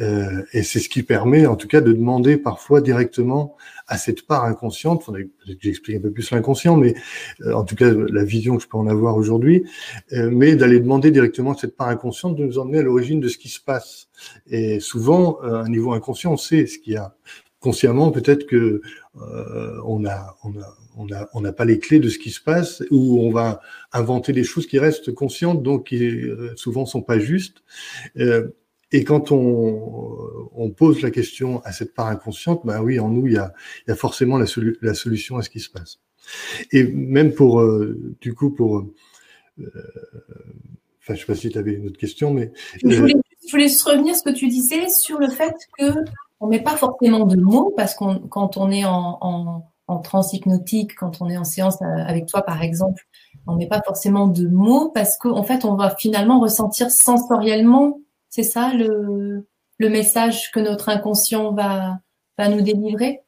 euh, 0.00 0.42
et 0.52 0.62
c'est 0.62 0.80
ce 0.80 0.88
qui 0.88 1.02
permet, 1.02 1.46
en 1.46 1.54
tout 1.54 1.68
cas, 1.68 1.80
de 1.80 1.92
demander 1.92 2.36
parfois 2.36 2.80
directement 2.80 3.56
à 3.86 3.98
cette 3.98 4.26
part 4.26 4.44
inconsciente. 4.44 5.06
Peut-être 5.06 5.58
que 5.58 5.62
j'explique 5.62 5.96
un 5.96 6.00
peu 6.00 6.10
plus 6.10 6.30
l'inconscient, 6.32 6.76
mais 6.76 6.94
euh, 7.42 7.52
en 7.52 7.62
tout 7.62 7.76
cas 7.76 7.90
la 7.92 8.24
vision 8.24 8.56
que 8.56 8.62
je 8.64 8.68
peux 8.68 8.78
en 8.78 8.88
avoir 8.88 9.16
aujourd'hui, 9.16 9.64
euh, 10.12 10.28
mais 10.32 10.56
d'aller 10.56 10.80
demander 10.80 11.12
directement 11.12 11.52
à 11.52 11.56
cette 11.56 11.76
part 11.76 11.88
inconsciente 11.88 12.36
de 12.36 12.44
nous 12.44 12.58
emmener 12.58 12.78
à 12.78 12.82
l'origine 12.82 13.20
de 13.20 13.28
ce 13.28 13.38
qui 13.38 13.48
se 13.48 13.60
passe. 13.60 14.08
Et 14.48 14.80
souvent, 14.80 15.38
à 15.40 15.62
un 15.62 15.68
niveau 15.68 15.92
inconscient, 15.92 16.32
on 16.32 16.36
sait 16.36 16.66
ce 16.66 16.78
qu'il 16.78 16.94
y 16.94 16.96
a 16.96 17.14
consciemment, 17.62 18.10
peut-être 18.10 18.46
que 18.46 18.82
euh, 19.20 19.80
on 19.86 20.04
a, 20.04 20.36
on 20.44 20.50
a, 20.60 20.76
on 21.34 21.40
n'a 21.40 21.52
pas 21.52 21.64
les 21.64 21.78
clés 21.78 22.00
de 22.00 22.08
ce 22.08 22.18
qui 22.18 22.30
se 22.30 22.40
passe, 22.40 22.82
ou 22.90 23.20
on 23.20 23.30
va 23.30 23.60
inventer 23.92 24.32
des 24.32 24.44
choses 24.44 24.66
qui 24.66 24.78
restent 24.78 25.12
conscientes, 25.12 25.62
donc 25.62 25.88
qui 25.88 26.04
euh, 26.04 26.54
souvent 26.56 26.86
sont 26.86 27.02
pas 27.02 27.18
justes. 27.18 27.62
Euh, 28.18 28.48
et 28.92 29.04
quand 29.04 29.32
on, 29.32 30.50
on, 30.54 30.70
pose 30.70 31.00
la 31.00 31.10
question 31.10 31.62
à 31.64 31.72
cette 31.72 31.94
part 31.94 32.08
inconsciente, 32.08 32.60
ben 32.64 32.82
oui, 32.82 33.00
en 33.00 33.08
nous, 33.08 33.26
il 33.26 33.32
y 33.34 33.38
a, 33.38 33.54
il 33.86 33.90
y 33.90 33.92
a 33.92 33.96
forcément 33.96 34.36
la, 34.36 34.44
la, 34.82 34.94
solution 34.94 35.38
à 35.38 35.42
ce 35.42 35.48
qui 35.48 35.60
se 35.60 35.70
passe. 35.70 36.00
Et 36.72 36.84
même 36.84 37.32
pour, 37.32 37.60
euh, 37.60 37.98
du 38.20 38.34
coup, 38.34 38.50
pour, 38.50 38.78
euh, 38.78 38.94
enfin, 41.00 41.14
je 41.14 41.20
sais 41.20 41.26
pas 41.26 41.34
si 41.34 41.48
tu 41.48 41.56
avais 41.56 41.72
une 41.72 41.86
autre 41.86 41.98
question, 41.98 42.34
mais 42.34 42.52
je 42.84 42.96
voulais, 42.96 43.14
je 43.46 43.50
voulais 43.50 43.68
juste 43.68 43.82
revenir 43.82 44.14
ce 44.14 44.22
que 44.22 44.34
tu 44.34 44.48
disais 44.48 44.88
sur 44.88 45.18
le 45.18 45.28
fait 45.28 45.54
que 45.78 45.84
on 46.40 46.48
met 46.48 46.62
pas 46.62 46.76
forcément 46.76 47.24
de 47.24 47.40
mots 47.40 47.72
parce 47.76 47.94
qu'on 47.94 48.18
quand 48.18 48.56
on 48.56 48.70
est 48.70 48.84
en, 48.84 49.18
en, 49.20 49.71
en 49.88 49.98
transhypnotique, 49.98 50.94
quand 50.94 51.20
on 51.20 51.28
est 51.28 51.36
en 51.36 51.44
séance 51.44 51.80
euh, 51.82 52.04
avec 52.06 52.26
toi 52.26 52.42
par 52.42 52.62
exemple, 52.62 53.02
on 53.46 53.56
met 53.56 53.66
pas 53.66 53.82
forcément 53.84 54.28
de 54.28 54.46
mots 54.46 54.90
parce 54.90 55.16
qu'en 55.18 55.36
en 55.36 55.42
fait 55.42 55.64
on 55.64 55.74
va 55.74 55.90
finalement 55.96 56.40
ressentir 56.40 56.90
sensoriellement, 56.90 58.00
c'est 58.28 58.42
ça 58.42 58.72
le, 58.72 59.46
le 59.78 59.88
message 59.88 60.50
que 60.52 60.60
notre 60.60 60.88
inconscient 60.88 61.52
va, 61.52 61.98
va 62.38 62.48
nous 62.48 62.62
délivrer? 62.62 63.20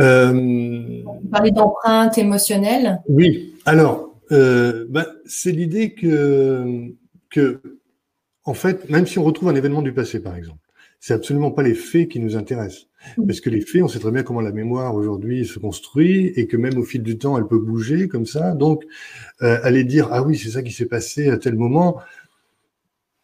Euh... 0.00 1.02
Parler 1.30 1.50
d'empreinte 1.50 2.18
émotionnelle. 2.18 3.00
Oui. 3.08 3.54
Alors, 3.64 4.16
euh, 4.32 4.86
bah, 4.88 5.06
c'est 5.26 5.52
l'idée 5.52 5.94
que 5.94 6.94
que 7.30 7.60
en 8.44 8.54
fait, 8.54 8.88
même 8.88 9.06
si 9.06 9.18
on 9.18 9.24
retrouve 9.24 9.48
un 9.48 9.54
événement 9.54 9.82
du 9.82 9.92
passé, 9.92 10.20
par 10.20 10.34
exemple, 10.34 10.58
c'est 11.00 11.14
absolument 11.14 11.50
pas 11.50 11.62
les 11.62 11.74
faits 11.74 12.08
qui 12.08 12.20
nous 12.20 12.36
intéressent. 12.36 12.86
Parce 13.26 13.40
que 13.40 13.48
les 13.48 13.62
faits, 13.62 13.82
on 13.82 13.88
sait 13.88 13.98
très 13.98 14.10
bien 14.10 14.22
comment 14.22 14.42
la 14.42 14.52
mémoire 14.52 14.94
aujourd'hui 14.94 15.46
se 15.46 15.58
construit 15.58 16.26
et 16.36 16.46
que 16.46 16.58
même 16.58 16.76
au 16.76 16.84
fil 16.84 17.02
du 17.02 17.16
temps, 17.16 17.38
elle 17.38 17.46
peut 17.46 17.58
bouger 17.58 18.08
comme 18.08 18.26
ça. 18.26 18.54
Donc, 18.54 18.84
euh, 19.40 19.58
aller 19.62 19.84
dire 19.84 20.08
ah 20.12 20.22
oui, 20.22 20.36
c'est 20.36 20.50
ça 20.50 20.62
qui 20.62 20.72
s'est 20.72 20.86
passé 20.86 21.30
à 21.30 21.38
tel 21.38 21.56
moment, 21.56 22.02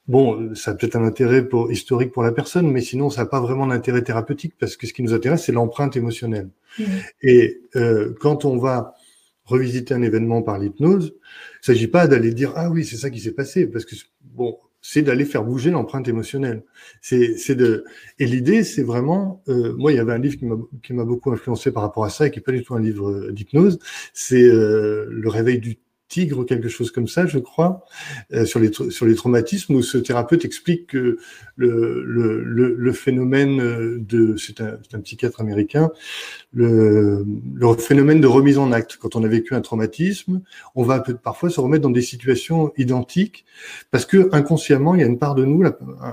bon, 0.09 0.55
ça 0.55 0.71
a 0.71 0.75
peut-être 0.75 0.97
un 0.97 1.05
intérêt 1.05 1.47
pour, 1.47 1.71
historique 1.71 2.13
pour 2.13 2.23
la 2.23 2.33
personne, 2.33 2.71
mais 2.71 2.81
sinon, 2.81 3.11
ça 3.11 3.23
n'a 3.23 3.27
pas 3.27 3.41
vraiment 3.41 3.67
d'intérêt 3.67 4.03
thérapeutique 4.03 4.55
parce 4.59 4.77
que 4.77 4.87
ce 4.87 4.95
qui 4.95 5.03
nous 5.03 5.13
intéresse, 5.13 5.45
c'est 5.45 5.53
l'empreinte 5.53 5.95
émotionnelle. 5.97 6.49
Mmh. 6.79 6.85
Et 7.23 7.61
euh, 7.77 8.15
quand 8.19 8.47
on 8.47 8.57
va 8.57 8.95
revisiter 9.45 9.93
un 9.93 10.03
événement 10.03 10.43
par 10.43 10.59
l'hypnose, 10.59 11.15
il 11.15 11.71
ne 11.71 11.75
s'agit 11.75 11.89
pas 11.89 12.07
d'aller 12.07 12.33
dire 12.33 12.53
ah 12.57 12.71
oui, 12.71 12.85
c'est 12.85 12.97
ça 12.97 13.11
qui 13.11 13.21
s'est 13.21 13.33
passé, 13.33 13.67
parce 13.67 13.85
que 13.85 13.95
bon, 14.23 14.59
c'est 14.89 15.03
d'aller 15.03 15.25
faire 15.25 15.43
bouger 15.43 15.73
l'empreinte 15.73 16.07
émotionnelle. 16.07 16.63
C'est 17.01 17.57
de 17.57 17.85
et 18.21 18.27
l'idée, 18.27 18.63
c'est 18.63 18.85
vraiment 18.85 19.43
euh, 19.49 19.75
moi, 19.77 19.93
il 19.93 19.97
y 19.97 19.99
avait 19.99 20.13
un 20.13 20.19
livre 20.19 20.37
qui 20.83 20.93
m'a 20.93 21.05
beaucoup 21.05 21.33
influencé 21.33 21.73
par 21.73 21.83
rapport 21.83 22.05
à 22.05 22.11
ça 22.11 22.29
et 22.29 22.31
qui 22.31 22.39
est 22.39 22.43
pas 22.43 22.53
du 22.53 22.63
tout 22.63 22.75
un 22.75 22.81
livre 22.81 23.31
d'hypnose. 23.33 23.81
C'est 24.13 24.45
euh, 24.45 25.07
le 25.11 25.29
réveil 25.29 25.59
du 25.59 25.77
Tigre, 26.09 26.45
quelque 26.45 26.69
chose 26.69 26.91
comme 26.91 27.09
ça, 27.09 27.27
je 27.27 27.39
crois, 27.39 27.85
euh, 28.33 28.45
sur, 28.45 28.61
les, 28.61 28.73
sur 28.73 29.07
les 29.07 29.15
traumatismes, 29.15 29.75
où 29.75 29.83
ce 29.83 29.99
thérapeute 29.99 30.45
explique 30.45 30.89
que 30.89 31.19
le, 31.57 32.05
le, 32.05 32.75
le, 32.75 32.93
phénomène 32.93 33.99
de, 33.99 34.37
c'est 34.37 34.61
un, 34.61 34.79
un, 34.93 35.01
psychiatre 35.01 35.41
américain, 35.41 35.91
le, 36.53 37.25
le, 37.55 37.75
phénomène 37.75 38.21
de 38.21 38.27
remise 38.27 38.59
en 38.59 38.71
acte. 38.73 38.97
Quand 39.01 39.17
on 39.17 39.25
a 39.25 39.29
vécu 39.29 39.55
un 39.55 39.61
traumatisme, 39.61 40.43
on 40.75 40.85
va 40.85 41.01
parfois 41.01 41.51
se 41.51 41.61
remettre 41.61 41.83
dans 41.83 41.91
des 41.91 42.03
situations 42.03 42.73
identiques, 42.77 43.45
parce 43.91 44.07
que 44.07 44.29
inconsciemment, 44.33 44.95
il 44.95 45.01
y 45.01 45.05
a 45.05 45.07
une 45.07 45.19
part 45.19 45.35
de 45.35 45.45
nous, 45.45 45.65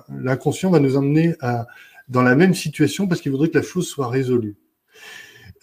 l'inconscient 0.09 0.71
va 0.71 0.79
nous 0.79 0.97
emmener 0.97 1.35
à, 1.39 1.67
dans 2.09 2.21
la 2.21 2.35
même 2.35 2.53
situation 2.53 3.07
parce 3.07 3.21
qu'il 3.21 3.31
voudrait 3.31 3.49
que 3.49 3.57
la 3.57 3.63
chose 3.63 3.87
soit 3.87 4.07
résolue. 4.07 4.55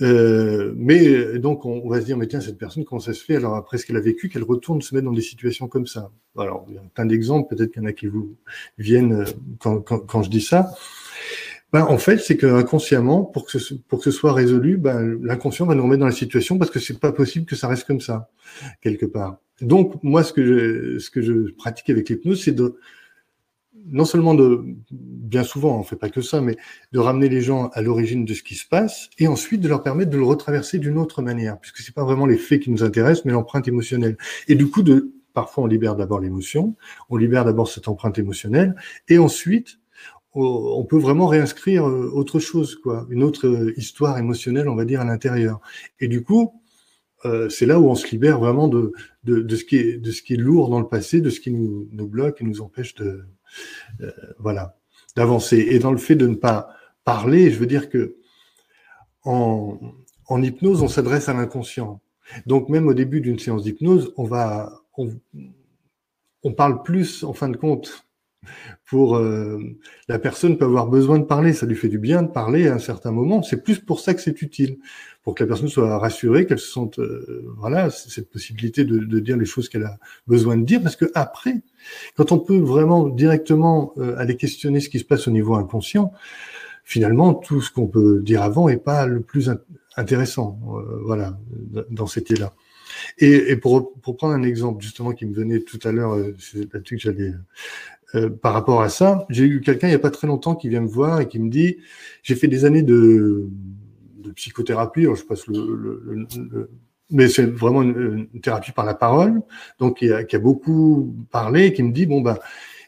Euh, 0.03 0.73
mais 0.77 1.39
donc, 1.39 1.65
on, 1.67 1.89
va 1.89 2.01
se 2.01 2.07
dire, 2.07 2.17
mais 2.17 2.27
tiens, 2.27 2.41
cette 2.41 2.59
personne, 2.59 2.85
comment 2.85 3.01
ça 3.01 3.13
se 3.13 3.25
fait? 3.25 3.37
Alors, 3.37 3.57
après 3.57 3.79
ce 3.79 3.87
qu'elle 3.87 3.97
a 3.97 4.01
vécu, 4.01 4.29
qu'elle 4.29 4.45
retourne 4.45 4.81
se 4.81 4.95
mettre 4.95 5.07
dans 5.07 5.13
des 5.13 5.21
situations 5.21 5.69
comme 5.69 5.87
ça. 5.87 6.11
Alors, 6.39 6.65
il 6.69 6.75
y 6.75 6.79
a 6.79 6.83
plein 6.95 7.07
d'exemples, 7.07 7.55
peut-être 7.55 7.73
qu'il 7.73 7.83
y 7.83 7.85
en 7.85 7.89
a 7.89 7.93
qui 7.93 8.07
vous 8.07 8.37
viennent 8.79 9.13
euh, 9.13 9.25
quand, 9.59 9.81
quand, 9.81 9.99
quand 10.01 10.23
je 10.23 10.31
dis 10.31 10.41
ça. 10.41 10.73
Ben, 11.73 11.85
en 11.85 11.99
fait, 11.99 12.19
c'est 12.19 12.37
que 12.37 12.47
inconsciemment, 12.47 13.25
pour 13.25 13.47
que 13.47 13.59
ce, 13.59 13.75
pour 13.75 14.01
que 14.01 14.05
ce 14.05 14.11
soit 14.11 14.33
résolu, 14.33 14.77
ben, 14.77 15.19
l'inconscient 15.23 15.67
va 15.67 15.75
nous 15.75 15.85
remettre 15.85 16.01
dans 16.01 16.07
la 16.07 16.13
situation 16.13 16.59
parce 16.59 16.71
que 16.71 16.81
c'est 16.81 16.99
pas 16.99 17.13
possible 17.13 17.47
que 17.47 17.55
ça 17.55 17.69
reste 17.69 17.87
comme 17.87 18.01
ça, 18.01 18.29
quelque 18.81 19.07
part. 19.07 19.39
Donc, 19.61 20.03
moi, 20.03 20.25
ce 20.25 20.33
que 20.33 20.45
je, 20.45 20.99
ce 20.99 21.11
que 21.11 21.23
je 21.23 21.53
pratique 21.53 21.91
avec 21.91 22.09
l'hypnose, 22.09 22.43
c'est 22.43 22.53
de 22.53 22.77
non 23.87 24.05
seulement 24.05 24.35
de, 24.35 24.65
bien 24.91 25.43
souvent, 25.43 25.79
on 25.79 25.83
fait 25.83 25.97
pas 25.97 26.11
que 26.11 26.23
ça, 26.23 26.41
mais 26.41 26.57
de 26.93 26.99
ramener 26.99 27.29
les 27.29 27.41
gens 27.41 27.69
à 27.69 27.83
l'origine 27.83 28.25
de 28.25 28.35
ce 28.35 28.43
qui 28.43 28.55
se 28.55 28.67
passe 28.67 29.11
et 29.19 29.29
ensuite 29.29 29.61
de 29.61 29.69
leur 29.69 29.83
permettre 29.83 30.11
de 30.11 30.17
le 30.17 30.25
retraverser 30.25 30.79
d'une 30.79 30.99
autre 30.99 31.23
manière, 31.23 31.59
puisque 31.59 31.79
c'est 31.79 31.95
pas 31.95 32.05
vraiment 32.05 32.27
les 32.27 32.37
faits 32.37 32.63
qui 32.63 32.71
nous 32.71 32.83
intéressent, 32.83 33.25
mais 33.25 33.33
l'empreinte 33.33 33.69
émotionnelle. 33.69 34.17
Et 34.49 34.55
du 34.55 34.69
coup, 34.71 34.83
de, 34.83 35.13
parfois 35.33 35.65
on 35.65 35.67
libère 35.67 35.97
d'abord 35.97 36.21
l'émotion, 36.21 36.77
on 37.09 37.17
libère 37.17 37.45
d'abord 37.45 37.69
cette 37.69 37.89
empreinte 37.89 38.19
émotionnelle, 38.19 38.75
et 39.09 39.19
ensuite 39.19 39.79
on 40.33 40.85
peut 40.85 40.99
vraiment 40.99 41.27
réinscrire 41.27 41.89
euh, 41.89 42.09
autre 42.13 42.39
chose, 42.39 42.77
quoi, 42.77 43.05
une 43.11 43.25
autre 43.25 43.49
euh, 43.49 43.75
histoire 43.77 44.17
émotionnelle, 44.17 44.69
on 44.69 44.77
va 44.77 44.85
dire, 44.85 45.01
à 45.01 45.05
l'intérieur. 45.05 45.61
Et 45.99 46.07
du 46.07 46.23
coup, 46.23 46.53
euh, 47.25 47.49
c'est 47.49 47.67
là 47.67 47.81
où 47.81 47.89
on 47.89 47.97
se 47.97 48.07
libère 48.09 48.39
vraiment 48.39 48.69
de, 48.69 48.93
de, 49.25 49.41
de, 49.41 49.57
ce 49.57 49.65
qui 49.65 49.77
est, 49.77 49.97
de 49.99 50.13
ce 50.13 50.23
qui 50.23 50.35
est 50.35 50.37
lourd 50.37 50.69
dans 50.69 50.79
le 50.79 50.87
passé, 50.87 51.21
de 51.21 51.31
ce 51.31 51.41
qui 51.41 51.51
nous, 51.51 51.89
nous 51.91 52.07
bloque 52.07 52.41
et 52.41 52.45
nous 52.45 52.61
empêche 52.61 52.95
de, 52.95 53.25
euh, 54.01 54.11
voilà, 54.39 54.77
d'avancer. 55.17 55.59
Et 55.59 55.79
dans 55.79 55.93
le 55.93 55.99
fait 55.99 56.17
de 56.17 56.27
ne 56.27 56.35
pas 56.35 56.71
parler, 57.05 57.51
je 57.51 57.59
veux 57.59 57.67
dire 57.67 57.89
que 57.89 58.17
en, 59.25 59.79
hypnose, 60.43 60.83
on 60.83 60.89
s'adresse 60.89 61.29
à 61.29 61.35
l'inconscient. 61.35 62.01
Donc 62.47 62.69
même 62.69 62.87
au 62.89 62.95
début 62.95 63.21
d'une 63.21 63.39
séance 63.39 63.65
d'hypnose, 63.65 64.13
on 64.17 64.25
va, 64.25 64.73
on, 64.97 65.11
on, 66.43 66.53
parle 66.53 66.83
plus 66.83 67.25
en 67.25 67.33
fin 67.33 67.49
de 67.49 67.57
compte. 67.57 68.07
Pour 68.87 69.17
euh, 69.17 69.59
la 70.09 70.19
personne 70.19 70.57
peut 70.57 70.65
avoir 70.65 70.87
besoin 70.87 71.19
de 71.19 71.25
parler, 71.25 71.53
ça 71.53 71.67
lui 71.67 71.77
fait 71.77 71.89
du 71.89 71.99
bien 71.99 72.23
de 72.23 72.29
parler 72.29 72.69
à 72.69 72.75
un 72.75 72.79
certain 72.79 73.11
moment. 73.11 73.43
C'est 73.43 73.63
plus 73.63 73.79
pour 73.79 74.01
ça 74.01 74.15
que 74.15 74.21
c'est 74.21 74.41
utile 74.41 74.79
pour 75.23 75.35
que 75.35 75.45
la 75.45 75.49
personne 75.49 75.69
soit 75.69 75.99
rassurée, 75.99 76.47
qu'elle 76.47 76.59
se 76.59 76.71
sente, 76.71 76.99
euh, 76.99 77.45
voilà, 77.59 77.91
cette 77.91 78.31
possibilité 78.31 78.85
de, 78.85 78.99
de, 78.99 79.21
dire 79.21 79.37
les 79.37 79.45
choses 79.45 79.69
qu'elle 79.69 79.85
a 79.85 79.99
besoin 80.27 80.57
de 80.57 80.65
dire, 80.65 80.83
parce 80.83 80.97
que 80.97 81.11
après, 81.15 81.63
quand 82.17 82.33
on 82.33 82.39
peut 82.39 82.59
vraiment 82.59 83.07
directement 83.09 83.93
euh, 83.99 84.17
aller 84.17 84.37
questionner 84.37 84.81
ce 84.81 84.89
qui 84.89 84.99
se 84.99 85.05
passe 85.05 85.29
au 85.29 85.31
niveau 85.31 85.55
inconscient, 85.55 86.13
finalement, 86.85 87.35
tout 87.35 87.61
ce 87.61 87.71
qu'on 87.71 87.87
peut 87.87 88.21
dire 88.23 88.43
avant 88.43 88.69
est 88.69 88.79
pas 88.79 89.07
le 89.07 89.21
plus 89.21 89.51
intéressant, 89.97 90.59
euh, 90.75 91.01
voilà, 91.05 91.39
dans 91.91 92.07
cet 92.07 92.31
état-là. 92.31 92.55
Et, 93.19 93.53
et 93.53 93.57
pour, 93.57 93.93
pour, 94.01 94.17
prendre 94.17 94.35
un 94.35 94.43
exemple 94.43 94.83
justement 94.83 95.13
qui 95.13 95.27
me 95.27 95.35
venait 95.35 95.61
tout 95.61 95.79
à 95.85 95.93
l'heure, 95.93 96.17
c'est 96.39 96.73
là-dessus 96.73 96.97
que 96.97 97.03
j'allais 97.03 97.33
par 98.43 98.55
rapport 98.55 98.83
à 98.83 98.89
ça, 98.89 99.25
j'ai 99.31 99.45
eu 99.45 99.61
quelqu'un 99.61 99.87
il 99.87 99.91
n'y 99.91 99.97
a 99.97 100.01
pas 100.01 100.11
très 100.11 100.27
longtemps 100.27 100.57
qui 100.57 100.69
vient 100.69 100.81
me 100.81 100.89
voir 100.89 101.21
et 101.21 101.29
qui 101.29 101.39
me 101.39 101.49
dit 101.49 101.77
j'ai 102.25 102.35
fait 102.35 102.49
des 102.49 102.65
années 102.65 102.83
de, 102.83 103.49
de 104.21 104.31
psychothérapie. 104.33 105.03
je 105.03 105.25
passe 105.25 105.47
le, 105.47 106.69
mais 107.11 107.29
c'est 107.29 107.47
vraiment 107.47 107.83
une, 107.83 108.29
thérapie 108.41 108.73
par 108.73 108.85
la 108.85 108.95
parole, 108.95 109.41
donc 109.79 109.99
qui 109.99 110.13
a, 110.13 110.19
a 110.19 110.39
beaucoup 110.39 111.15
parlé, 111.31 111.73
qui 111.73 111.83
me 111.83 111.93
dit 111.93 112.07
bon 112.07 112.21
ben 112.21 112.39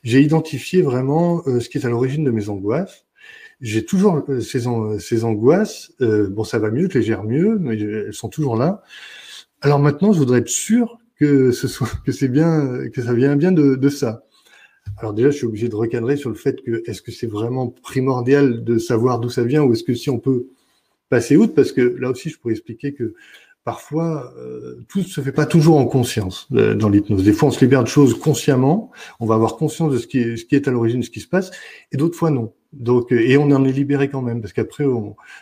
j'ai 0.02 0.20
identifié 0.20 0.82
vraiment 0.82 1.42
euh, 1.46 1.60
ce 1.60 1.68
qui 1.68 1.78
est 1.78 1.86
à 1.86 1.88
l'origine 1.88 2.24
de 2.24 2.30
mes 2.30 2.48
angoisses. 2.48 3.06
J'ai 3.60 3.84
toujours 3.84 4.24
euh, 4.28 4.40
ces, 4.40 4.64
ces, 4.98 5.24
angoisses. 5.24 5.92
Euh, 6.00 6.28
bon, 6.28 6.44
ça 6.44 6.58
va 6.58 6.70
mieux, 6.70 6.88
je 6.90 6.98
les 6.98 7.04
gère 7.04 7.24
mieux, 7.24 7.58
mais 7.58 7.78
elles 7.78 8.14
sont 8.14 8.28
toujours 8.28 8.56
là. 8.56 8.82
Alors 9.60 9.78
maintenant, 9.78 10.12
je 10.12 10.18
voudrais 10.18 10.40
être 10.40 10.48
sûr 10.48 10.98
que 11.16 11.52
ce 11.52 11.68
soit 11.68 11.88
que 12.04 12.10
c'est 12.10 12.28
bien, 12.28 12.88
que 12.92 13.02
ça 13.02 13.14
vient 13.14 13.36
bien 13.36 13.52
de, 13.52 13.76
de 13.76 13.88
ça. 13.88 14.24
Alors 14.98 15.14
déjà, 15.14 15.30
je 15.30 15.36
suis 15.36 15.46
obligé 15.46 15.68
de 15.68 15.76
recadrer 15.76 16.16
sur 16.16 16.28
le 16.28 16.34
fait 16.34 16.60
que 16.62 16.82
est-ce 16.86 17.02
que 17.02 17.12
c'est 17.12 17.28
vraiment 17.28 17.68
primordial 17.68 18.64
de 18.64 18.78
savoir 18.78 19.20
d'où 19.20 19.30
ça 19.30 19.44
vient 19.44 19.62
ou 19.62 19.72
est-ce 19.72 19.84
que 19.84 19.94
si 19.94 20.10
on 20.10 20.18
peut 20.18 20.48
passer 21.12 21.36
outre 21.36 21.54
parce 21.54 21.72
que 21.72 21.82
là 21.82 22.08
aussi, 22.08 22.30
je 22.30 22.38
pourrais 22.38 22.54
expliquer 22.54 22.94
que 22.94 23.12
parfois, 23.64 24.32
euh, 24.38 24.80
tout 24.88 25.02
se 25.02 25.20
fait 25.20 25.30
pas 25.30 25.44
toujours 25.44 25.76
en 25.76 25.84
conscience 25.84 26.48
euh, 26.54 26.74
dans 26.74 26.88
l'hypnose. 26.88 27.22
Des 27.22 27.34
fois, 27.34 27.48
on 27.48 27.50
se 27.50 27.60
libère 27.60 27.84
de 27.84 27.88
choses 27.88 28.18
consciemment, 28.18 28.90
on 29.20 29.26
va 29.26 29.34
avoir 29.34 29.56
conscience 29.56 29.92
de 29.92 29.98
ce 29.98 30.06
qui 30.06 30.20
est, 30.20 30.36
ce 30.38 30.46
qui 30.46 30.56
est 30.56 30.66
à 30.68 30.70
l'origine 30.70 31.00
de 31.00 31.04
ce 31.04 31.10
qui 31.10 31.20
se 31.20 31.28
passe, 31.28 31.50
et 31.92 31.98
d'autres 31.98 32.16
fois 32.16 32.30
non. 32.30 32.54
Donc, 32.72 33.12
euh, 33.12 33.20
et 33.20 33.36
on 33.36 33.50
en 33.50 33.62
est 33.66 33.72
libéré 33.72 34.08
quand 34.08 34.22
même, 34.22 34.40
parce 34.40 34.54
qu'après, 34.54 34.84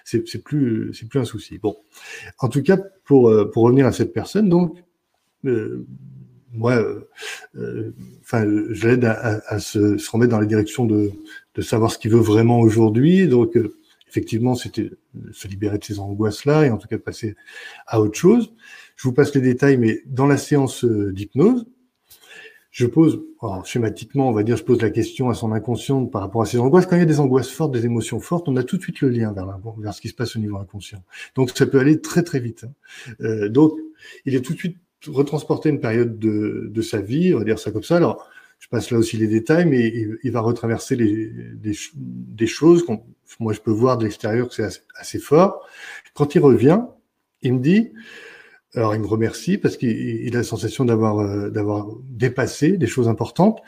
c'est, 0.05 0.43
plus, 0.43 0.93
c'est 0.93 1.09
plus 1.09 1.21
un 1.21 1.25
souci. 1.25 1.59
Bon, 1.59 1.77
en 2.41 2.49
tout 2.49 2.63
cas, 2.65 2.77
pour 3.05 3.33
pour 3.53 3.63
revenir 3.63 3.87
à 3.87 3.93
cette 3.93 4.13
personne, 4.13 4.49
donc, 4.49 4.77
moi, 6.53 6.83
enfin, 8.23 8.45
je 8.71 8.89
l'aide 8.89 9.05
à, 9.05 9.41
à, 9.47 9.61
se, 9.61 9.99
se, 9.99 10.11
remettre 10.11 10.33
dans 10.33 10.41
la 10.41 10.47
direction 10.47 10.85
de 10.85 11.13
de 11.55 11.63
savoir 11.63 11.93
ce 11.93 11.99
qu'il 11.99 12.11
veut 12.11 12.19
vraiment 12.33 12.59
aujourd'hui. 12.59 13.29
Donc, 13.29 13.57
effectivement, 14.09 14.57
c'était 14.57 14.91
se 15.33 15.49
libérer 15.49 15.79
de 15.79 15.85
ces 15.85 15.99
angoisses-là 15.99 16.67
et 16.67 16.71
en 16.71 16.79
tout 16.79 16.89
cas 16.89 16.99
passer 16.99 17.37
à 17.87 18.01
autre 18.01 18.19
chose. 18.19 18.53
Je 18.97 19.09
vous 19.09 19.15
passe 19.15 19.35
les 19.35 19.41
détails, 19.41 19.77
mais 19.77 20.03
dans 20.07 20.27
la 20.27 20.37
séance 20.37 20.85
euh, 20.85 21.13
d'hypnose, 21.13 21.67
je 22.71 22.87
pose, 22.87 23.21
schématiquement, 23.65 24.29
on 24.29 24.33
va 24.33 24.45
dire, 24.45 24.57
je 24.57 24.63
pose 24.63 24.81
la 24.81 24.91
question 24.91 25.29
à 25.29 25.35
son 25.35 25.53
inconscient 25.53 26.07
par 26.07 26.23
rapport 26.23 26.43
à 26.43 26.47
ses 26.47 26.59
angoisses. 26.59 26.87
Quand 26.87 26.97
il 26.97 27.01
y 27.01 27.03
a 27.03 27.07
des 27.07 27.19
angoisses 27.19 27.51
fortes, 27.51 27.73
des 27.73 27.85
émotions 27.85 28.21
fortes, 28.21 28.49
on 28.49 28.57
a 28.57 28.63
tout 28.63 28.77
de 28.77 28.83
suite 28.83 29.01
le 29.01 29.09
lien 29.09 29.33
vers, 29.33 29.59
vers 29.79 29.93
ce 29.93 30.01
qui 30.01 30.09
se 30.09 30.15
passe 30.15 30.37
au 30.37 30.39
niveau 30.39 30.57
inconscient. 30.57 31.03
Donc 31.35 31.51
ça 31.51 31.67
peut 31.67 31.81
aller 31.81 32.01
très 32.01 32.23
très 32.23 32.39
vite. 32.39 32.65
Hein. 32.65 32.73
Euh, 33.23 33.49
donc 33.49 33.73
il 34.25 34.37
est 34.37 34.41
tout 34.41 34.53
de 34.53 34.59
suite 34.59 34.77
retransporté 35.09 35.69
une 35.69 35.81
période 35.81 36.19
de, 36.19 36.69
de 36.71 36.83
sa 36.83 37.01
vie, 37.01 37.35
on 37.35 37.39
va 37.39 37.45
dire 37.45 37.59
ça 37.59 37.73
comme 37.73 37.83
ça. 37.83 37.97
Alors 37.97 38.29
je 38.61 38.69
passe 38.69 38.91
là 38.91 38.99
aussi 38.99 39.17
les 39.17 39.27
détails, 39.27 39.67
mais 39.67 39.93
il, 40.23 40.31
va 40.31 40.41
retraverser 40.41 40.97
des 40.97 42.47
choses 42.47 42.85
qu'on 42.85 43.03
moi 43.39 43.53
je 43.53 43.61
peux 43.61 43.71
voir 43.71 43.99
de 43.99 44.05
l'extérieur 44.05 44.49
que 44.49 44.55
c'est 44.55 44.85
assez, 44.99 45.19
fort. 45.19 45.67
Quand 46.15 46.35
il 46.35 46.41
revient, 46.41 46.81
il 47.43 47.55
me 47.55 47.61
dit, 47.61 47.93
alors 48.75 48.95
il 48.95 49.01
me 49.01 49.07
remercie 49.07 49.59
parce 49.59 49.77
qu'il 49.77 50.35
a 50.35 50.39
la 50.39 50.45
sensation 50.45 50.85
d'avoir 50.85 51.21
euh, 51.21 51.51
d'avoir 51.51 51.89
dépassé 52.05 52.77
des 52.77 52.87
choses 52.87 53.09
importantes, 53.09 53.61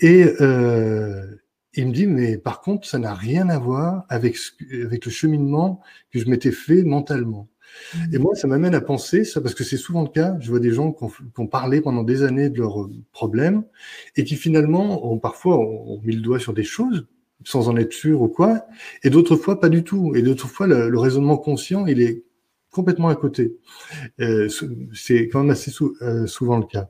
et 0.00 0.24
euh, 0.40 1.26
il 1.74 1.88
me 1.88 1.92
dit, 1.92 2.06
mais 2.06 2.38
par 2.38 2.60
contre, 2.60 2.86
ça 2.86 2.98
n'a 2.98 3.14
rien 3.14 3.48
à 3.48 3.58
voir 3.58 4.04
avec, 4.08 4.36
avec 4.84 5.04
le 5.04 5.10
cheminement 5.10 5.80
que 6.10 6.18
je 6.18 6.28
m'étais 6.28 6.52
fait 6.52 6.82
mentalement. 6.82 7.48
Et 8.12 8.18
moi, 8.18 8.34
ça 8.34 8.46
m'amène 8.46 8.74
à 8.74 8.80
penser, 8.80 9.24
ça, 9.24 9.40
parce 9.40 9.54
que 9.54 9.64
c'est 9.64 9.76
souvent 9.76 10.02
le 10.02 10.08
cas, 10.08 10.36
je 10.40 10.50
vois 10.50 10.60
des 10.60 10.72
gens 10.72 10.92
qui 10.92 11.04
ont, 11.38 11.46
parlé 11.46 11.80
pendant 11.80 12.02
des 12.02 12.22
années 12.22 12.50
de 12.50 12.58
leurs 12.58 12.88
problèmes 13.12 13.64
et 14.16 14.24
qui 14.24 14.36
finalement 14.36 15.10
ont 15.10 15.18
parfois 15.18 15.58
ont, 15.58 16.00
mis 16.04 16.14
le 16.14 16.20
doigt 16.20 16.38
sur 16.38 16.52
des 16.52 16.64
choses 16.64 17.06
sans 17.44 17.68
en 17.68 17.76
être 17.76 17.92
sûr 17.92 18.20
ou 18.20 18.28
quoi, 18.28 18.66
et 19.04 19.10
d'autres 19.10 19.36
fois 19.36 19.60
pas 19.60 19.68
du 19.68 19.84
tout. 19.84 20.12
Et 20.16 20.22
d'autres 20.22 20.48
fois, 20.48 20.66
le, 20.66 20.98
raisonnement 20.98 21.36
conscient, 21.36 21.86
il 21.86 22.02
est 22.02 22.24
complètement 22.70 23.08
à 23.08 23.14
côté. 23.14 23.56
Euh, 24.20 24.48
c'est 24.92 25.28
quand 25.28 25.40
même 25.40 25.50
assez 25.50 25.72
euh, 26.02 26.26
souvent 26.26 26.58
le 26.58 26.66
cas. 26.66 26.88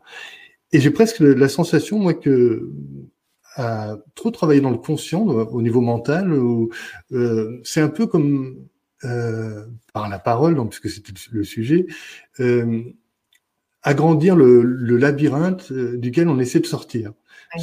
Et 0.72 0.80
j'ai 0.80 0.90
presque 0.90 1.20
la 1.20 1.48
sensation, 1.48 1.98
moi, 1.98 2.14
que 2.14 2.70
trop 4.14 4.30
travailler 4.30 4.60
dans 4.60 4.70
le 4.70 4.78
conscient, 4.78 5.22
au 5.26 5.62
niveau 5.62 5.80
mental, 5.80 6.32
euh, 7.12 7.60
c'est 7.64 7.80
un 7.80 7.88
peu 7.88 8.06
comme 8.06 8.56
euh, 9.04 9.64
par 9.92 10.08
la 10.08 10.18
parole, 10.18 10.54
donc, 10.54 10.70
puisque 10.70 10.90
c'était 10.90 11.12
le 11.30 11.44
sujet, 11.44 11.86
euh, 12.40 12.82
agrandir 13.82 14.36
le, 14.36 14.62
le 14.62 14.96
labyrinthe 14.96 15.70
euh, 15.72 15.96
duquel 15.96 16.28
on 16.28 16.38
essaie 16.38 16.60
de 16.60 16.66
sortir. 16.66 17.12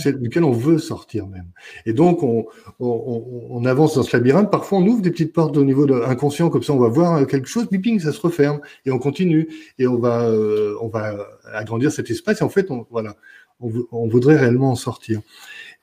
duquel 0.06 0.44
on 0.44 0.52
veut 0.52 0.80
sortir 0.80 1.28
même. 1.28 1.52
Et 1.86 1.94
donc, 1.94 2.24
on, 2.24 2.46
on, 2.80 3.48
on, 3.52 3.66
avance 3.66 3.96
dans 3.96 4.04
ce 4.04 4.16
labyrinthe. 4.16 4.50
Parfois, 4.50 4.80
on 4.80 4.88
ouvre 4.88 5.02
des 5.02 5.12
petites 5.12 5.34
portes 5.34 5.58
au 5.58 5.64
niveau 5.64 5.86
de 5.86 5.94
inconscient, 5.94 6.50
comme 6.50 6.64
ça, 6.64 6.74
on 6.74 6.80
va 6.80 6.88
voir 6.88 7.28
quelque 7.28 7.48
chose, 7.48 7.70
biping, 7.70 8.00
ça 8.00 8.12
se 8.12 8.22
referme, 8.22 8.62
et 8.86 8.92
on 8.92 8.98
continue, 8.98 9.50
et 9.78 9.88
on 9.88 10.00
va, 10.00 10.28
euh, 10.30 10.76
on 10.82 10.88
va 10.88 11.28
agrandir 11.54 11.92
cet 11.92 12.10
espace. 12.10 12.42
Et 12.42 12.44
en 12.44 12.50
fait, 12.50 12.72
on, 12.72 12.88
voilà, 12.90 13.16
on, 13.60 13.72
on 13.92 14.08
voudrait 14.08 14.38
réellement 14.38 14.72
en 14.72 14.76
sortir. 14.76 15.22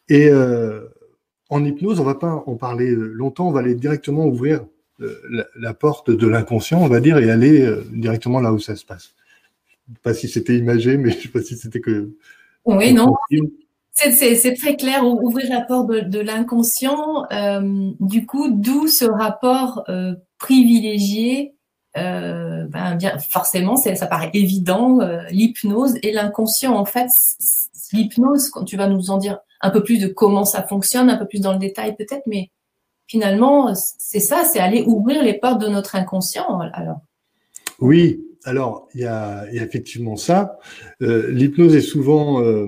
Et 0.08 0.28
euh, 0.28 0.88
en 1.50 1.64
hypnose, 1.64 2.00
on 2.00 2.04
va 2.04 2.14
pas 2.14 2.42
en 2.46 2.56
parler 2.56 2.94
longtemps, 2.96 3.48
on 3.48 3.52
va 3.52 3.60
aller 3.60 3.74
directement 3.74 4.26
ouvrir 4.26 4.64
la, 5.30 5.44
la, 5.56 5.74
porte 5.74 6.10
de 6.10 6.26
l'inconscient, 6.26 6.80
on 6.82 6.88
va 6.88 7.00
dire, 7.00 7.18
et 7.18 7.30
aller 7.30 7.62
euh, 7.62 7.84
directement 7.92 8.40
là 8.40 8.52
où 8.52 8.58
ça 8.58 8.76
se 8.76 8.84
passe. 8.84 9.14
Je 9.88 9.94
sais 9.94 10.00
pas 10.02 10.14
si 10.14 10.28
c'était 10.28 10.56
imagé, 10.56 10.96
mais 10.96 11.10
je 11.10 11.22
sais 11.22 11.28
pas 11.28 11.42
si 11.42 11.56
c'était 11.56 11.80
que. 11.80 12.14
Oui, 12.64 12.92
non. 12.92 13.14
C'est 13.94 14.54
très 14.54 14.76
clair, 14.76 15.04
ouvrir 15.04 15.48
la 15.50 15.60
porte 15.60 15.90
de, 15.90 16.00
de 16.00 16.18
l'inconscient. 16.20 17.26
Euh, 17.30 17.90
du 18.00 18.26
coup, 18.26 18.48
d'où 18.50 18.88
ce 18.88 19.04
rapport 19.04 19.84
euh, 19.88 20.14
privilégié. 20.38 21.54
Euh, 21.98 22.64
ben, 22.68 22.94
bien, 22.96 23.18
forcément, 23.18 23.76
ça 23.76 24.06
paraît 24.06 24.30
évident. 24.32 25.00
L'hypnose 25.30 25.96
et 26.02 26.10
l'inconscient, 26.10 26.74
en 26.74 26.86
fait, 26.86 27.08
l'hypnose, 27.92 28.48
quand 28.48 28.64
tu 28.64 28.78
vas 28.78 28.88
nous 28.88 29.10
en 29.10 29.18
dire 29.18 29.40
un 29.60 29.70
peu 29.70 29.82
plus 29.82 29.98
de 29.98 30.08
comment 30.08 30.46
ça 30.46 30.62
fonctionne, 30.62 31.10
un 31.10 31.16
peu 31.16 31.26
plus 31.26 31.40
dans 31.40 31.52
le 31.52 31.58
détail 31.58 31.94
peut-être, 31.96 32.22
mais 32.26 32.50
finalement, 33.06 33.74
c'est 33.74 34.20
ça, 34.20 34.44
c'est 34.44 34.58
aller 34.58 34.84
ouvrir 34.86 35.22
les 35.22 35.34
portes 35.34 35.60
de 35.60 35.68
notre 35.68 35.96
inconscient. 35.96 36.60
Alors. 36.72 37.00
Oui, 37.78 38.24
alors 38.44 38.88
il 38.94 39.02
y 39.02 39.04
a, 39.04 39.46
effectivement 39.52 40.16
ça. 40.16 40.58
Euh, 41.02 41.30
L'hypnose 41.30 41.74
est 41.76 41.80
souvent 41.80 42.42
euh, 42.42 42.66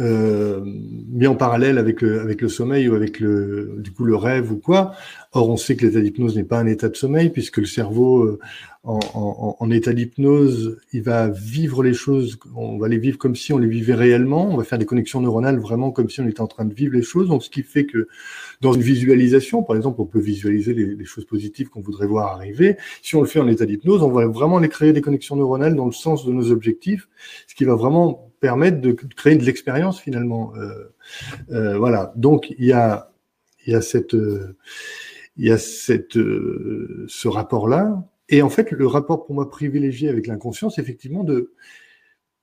euh, 0.00 0.62
mis 0.64 1.26
en 1.26 1.34
parallèle 1.34 1.76
avec 1.76 2.00
le, 2.00 2.48
sommeil 2.48 2.88
ou 2.88 2.94
avec 2.94 3.20
le, 3.20 3.74
du 3.78 3.92
coup 3.92 4.04
le 4.04 4.16
rêve 4.16 4.50
ou 4.50 4.56
quoi. 4.56 4.92
Or, 5.32 5.50
on 5.50 5.56
sait 5.56 5.76
que 5.76 5.84
l'état 5.84 6.00
d'hypnose 6.00 6.36
n'est 6.36 6.44
pas 6.44 6.58
un 6.58 6.66
état 6.66 6.88
de 6.88 6.96
sommeil 6.96 7.28
puisque 7.28 7.58
le 7.58 7.66
cerveau, 7.66 8.22
euh, 8.22 8.38
en, 8.82 9.56
en, 9.58 9.70
état 9.70 9.92
d'hypnose, 9.92 10.78
il 10.92 11.02
va 11.02 11.28
vivre 11.28 11.82
les 11.82 11.92
choses, 11.92 12.38
on 12.54 12.78
va 12.78 12.88
les 12.88 12.96
vivre 12.96 13.18
comme 13.18 13.36
si 13.36 13.52
on 13.52 13.58
les 13.58 13.68
vivait 13.68 13.94
réellement, 13.94 14.48
on 14.48 14.56
va 14.56 14.64
faire 14.64 14.78
des 14.78 14.86
connexions 14.86 15.20
neuronales 15.20 15.58
vraiment 15.58 15.90
comme 15.90 16.08
si 16.08 16.20
on 16.20 16.26
était 16.26 16.40
en 16.40 16.46
train 16.46 16.64
de 16.64 16.72
vivre 16.72 16.94
les 16.94 17.02
choses. 17.02 17.28
Donc, 17.28 17.42
ce 17.42 17.50
qui 17.50 17.62
fait 17.62 17.84
que 17.84 18.08
dans 18.60 18.72
une 18.72 18.82
visualisation, 18.82 19.62
par 19.62 19.76
exemple, 19.76 20.00
on 20.00 20.06
peut 20.06 20.20
visualiser 20.20 20.74
les, 20.74 21.04
choses 21.04 21.24
positives 21.24 21.68
qu'on 21.68 21.80
voudrait 21.80 22.06
voir 22.06 22.34
arriver. 22.34 22.76
Si 23.02 23.16
on 23.16 23.20
le 23.20 23.26
fait 23.26 23.40
en 23.40 23.48
état 23.48 23.64
d'hypnose, 23.66 24.02
on 24.02 24.10
va 24.10 24.26
vraiment 24.26 24.58
les 24.58 24.68
créer 24.68 24.92
des 24.92 25.00
connexions 25.00 25.36
neuronales 25.36 25.74
dans 25.74 25.86
le 25.86 25.92
sens 25.92 26.26
de 26.26 26.32
nos 26.32 26.50
objectifs, 26.50 27.08
ce 27.46 27.54
qui 27.54 27.64
va 27.64 27.74
vraiment 27.74 28.30
permettre 28.40 28.80
de 28.80 28.92
créer 28.92 29.36
de 29.36 29.44
l'expérience 29.44 30.00
finalement. 30.00 30.52
Euh, 30.56 30.92
euh, 31.50 31.78
voilà. 31.78 32.12
Donc 32.16 32.50
il 32.58 32.66
y 32.66 32.72
a 32.72 33.12
y 33.66 33.74
a 33.74 33.80
cette 33.80 34.14
il 34.14 35.46
y 35.46 35.50
a 35.50 35.58
cette 35.58 36.16
euh, 36.16 37.06
ce 37.08 37.28
rapport 37.28 37.68
là. 37.68 38.04
Et 38.28 38.42
en 38.42 38.50
fait, 38.50 38.70
le 38.70 38.86
rapport 38.86 39.24
pour 39.24 39.34
moi 39.34 39.50
privilégié 39.50 40.08
avec 40.08 40.26
l'inconscient, 40.26 40.70
c'est 40.70 40.82
effectivement 40.82 41.24
de 41.24 41.52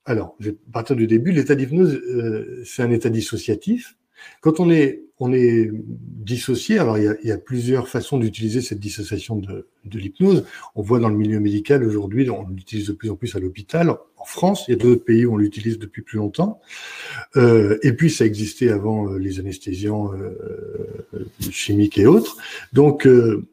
alors, 0.08 0.36
je 0.40 0.52
vais 0.52 0.58
partir 0.72 0.96
du 0.96 1.06
début. 1.06 1.34
L'état 1.34 1.54
d'hypnose, 1.54 1.94
euh, 1.96 2.64
c'est 2.66 2.82
un 2.82 2.92
état 2.92 3.10
dissociatif. 3.10 3.98
Quand 4.42 4.60
on 4.60 4.72
est, 4.72 5.02
dissocié, 5.20 6.78
alors 6.78 6.98
il 7.00 7.18
y 7.24 7.32
a, 7.32 7.38
plusieurs 7.38 7.88
façons 7.88 8.20
d'utiliser 8.20 8.62
cette 8.62 8.80
dissociation 8.80 9.36
de, 9.38 9.68
l'hypnose. 9.86 10.46
On 10.76 10.82
voit 10.82 11.00
dans 11.00 11.10
le 11.10 11.18
milieu 11.18 11.40
médical 11.40 11.84
aujourd'hui, 11.84 12.30
on 12.30 12.48
l'utilise 12.48 12.88
de 12.88 12.94
plus 12.94 13.10
en 13.10 13.16
plus 13.16 13.36
à 13.36 13.40
l'hôpital. 13.40 13.90
En 13.90 14.26
France, 14.26 14.66
il 14.68 14.72
y 14.72 14.74
a 14.76 14.78
d'autres 14.78 15.04
pays 15.04 15.26
où 15.26 15.34
on 15.34 15.38
l'utilise 15.38 15.80
depuis 15.80 16.04
plus 16.04 16.18
longtemps. 16.18 16.60
Euh, 17.36 17.80
et 17.82 17.94
puis 17.94 18.12
ça 18.12 18.26
existait 18.26 18.70
avant 18.70 19.12
euh, 19.12 19.18
les 19.18 19.40
anesthésiants 19.40 20.14
euh, 20.14 20.38
chimiques 21.50 21.98
et 21.98 22.06
autres. 22.06 22.38
Donc 22.74 23.08
euh, 23.08 23.48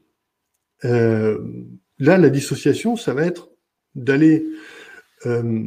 euh, 0.84 1.38
là, 1.98 2.18
la 2.18 2.30
dissociation, 2.30 2.96
ça 2.96 3.14
va 3.14 3.24
être 3.24 3.50
d'aller 3.94 4.44
euh, 5.26 5.62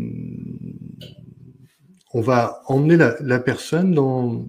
on 2.17 2.21
va 2.21 2.63
emmener 2.65 2.97
la, 2.97 3.39
personne 3.39 3.93
dans, 3.93 4.43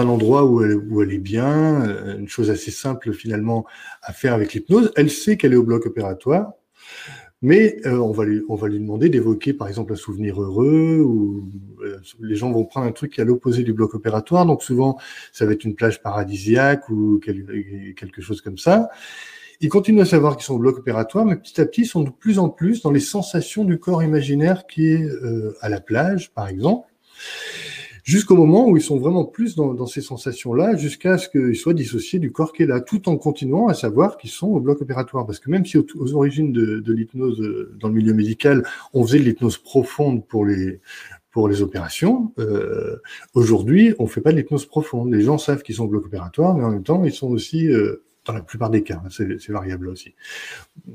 un 0.00 0.08
endroit 0.08 0.46
où 0.46 0.62
elle, 0.62 0.74
où 0.74 1.02
est 1.02 1.18
bien, 1.18 1.86
euh, 1.86 2.16
une 2.18 2.28
chose 2.28 2.48
assez 2.48 2.70
simple 2.70 3.12
finalement 3.12 3.66
à 4.00 4.14
faire 4.14 4.32
avec 4.32 4.54
l'hypnose. 4.54 4.90
Elle 4.96 5.10
sait 5.10 5.36
qu'elle 5.36 5.52
est 5.52 5.56
au 5.56 5.64
bloc 5.64 5.84
opératoire, 5.84 6.52
mais 7.42 7.76
euh, 7.84 7.98
on, 7.98 8.10
va 8.10 8.24
lui, 8.24 8.42
on 8.48 8.54
va 8.54 8.68
lui 8.68 8.78
demander 8.78 9.10
d'évoquer 9.10 9.52
par 9.52 9.68
exemple 9.68 9.92
un 9.92 9.96
souvenir 9.96 10.40
heureux, 10.40 11.02
ou 11.04 11.50
euh, 11.82 11.98
les 12.20 12.34
gens 12.34 12.50
vont 12.50 12.64
prendre 12.64 12.86
un 12.86 12.92
truc 12.92 13.12
qui 13.12 13.20
est 13.20 13.22
à 13.22 13.26
l'opposé 13.26 13.64
du 13.64 13.74
bloc 13.74 13.92
opératoire, 13.92 14.46
donc 14.46 14.62
souvent 14.62 14.96
ça 15.30 15.44
va 15.44 15.52
être 15.52 15.64
une 15.64 15.74
plage 15.74 16.00
paradisiaque 16.00 16.88
ou 16.88 17.20
quelque 17.20 18.22
chose 18.22 18.40
comme 18.40 18.56
ça. 18.56 18.88
Ils 19.60 19.68
continuent 19.68 20.02
à 20.02 20.06
savoir 20.06 20.36
qu'ils 20.36 20.44
sont 20.44 20.54
au 20.54 20.58
bloc 20.58 20.78
opératoire, 20.78 21.24
mais 21.24 21.36
petit 21.36 21.60
à 21.60 21.66
petit, 21.66 21.82
ils 21.82 21.86
sont 21.86 22.02
de 22.02 22.10
plus 22.10 22.38
en 22.38 22.48
plus 22.48 22.82
dans 22.82 22.92
les 22.92 23.00
sensations 23.00 23.64
du 23.64 23.78
corps 23.78 24.02
imaginaire 24.02 24.66
qui 24.66 24.86
est 24.86 25.02
euh, 25.02 25.56
à 25.60 25.68
la 25.68 25.80
plage, 25.80 26.30
par 26.32 26.48
exemple, 26.48 26.86
jusqu'au 28.04 28.36
moment 28.36 28.68
où 28.68 28.76
ils 28.76 28.82
sont 28.82 28.98
vraiment 28.98 29.24
plus 29.24 29.56
dans, 29.56 29.74
dans 29.74 29.86
ces 29.86 30.00
sensations-là, 30.00 30.76
jusqu'à 30.76 31.18
ce 31.18 31.28
qu'ils 31.28 31.56
soient 31.56 31.74
dissociés 31.74 32.20
du 32.20 32.30
corps 32.30 32.52
qui 32.52 32.62
est 32.62 32.66
là, 32.66 32.80
tout 32.80 33.08
en 33.08 33.16
continuant 33.16 33.66
à 33.66 33.74
savoir 33.74 34.16
qu'ils 34.16 34.30
sont 34.30 34.46
au 34.46 34.60
bloc 34.60 34.80
opératoire. 34.80 35.26
Parce 35.26 35.40
que 35.40 35.50
même 35.50 35.66
si 35.66 35.76
aux, 35.76 36.14
origines 36.14 36.52
de, 36.52 36.78
de 36.78 36.92
l'hypnose 36.92 37.40
euh, 37.40 37.76
dans 37.80 37.88
le 37.88 37.94
milieu 37.94 38.14
médical, 38.14 38.62
on 38.94 39.04
faisait 39.04 39.18
de 39.18 39.24
l'hypnose 39.24 39.58
profonde 39.58 40.24
pour 40.26 40.46
les 40.46 40.80
pour 41.30 41.48
les 41.48 41.62
opérations. 41.62 42.32
Euh, 42.38 42.96
Aujourd'hui, 43.34 43.94
on 43.98 44.06
fait 44.06 44.20
pas 44.20 44.32
de 44.32 44.38
l'hypnose 44.38 44.66
profonde. 44.66 45.12
Les 45.12 45.20
gens 45.20 45.38
savent 45.38 45.62
qu'ils 45.62 45.74
sont 45.74 45.84
au 45.84 45.88
bloc 45.88 46.06
opératoire, 46.06 46.56
mais 46.56 46.64
en 46.64 46.70
même 46.70 46.82
temps, 46.82 47.04
ils 47.04 47.12
sont 47.12 47.28
aussi 47.28 47.68
euh, 47.68 48.02
dans 48.28 48.34
la 48.34 48.42
plupart 48.42 48.70
des 48.70 48.82
cas, 48.82 49.00
hein, 49.04 49.08
c'est 49.10 49.48
variable 49.48 49.88
aussi. 49.88 50.14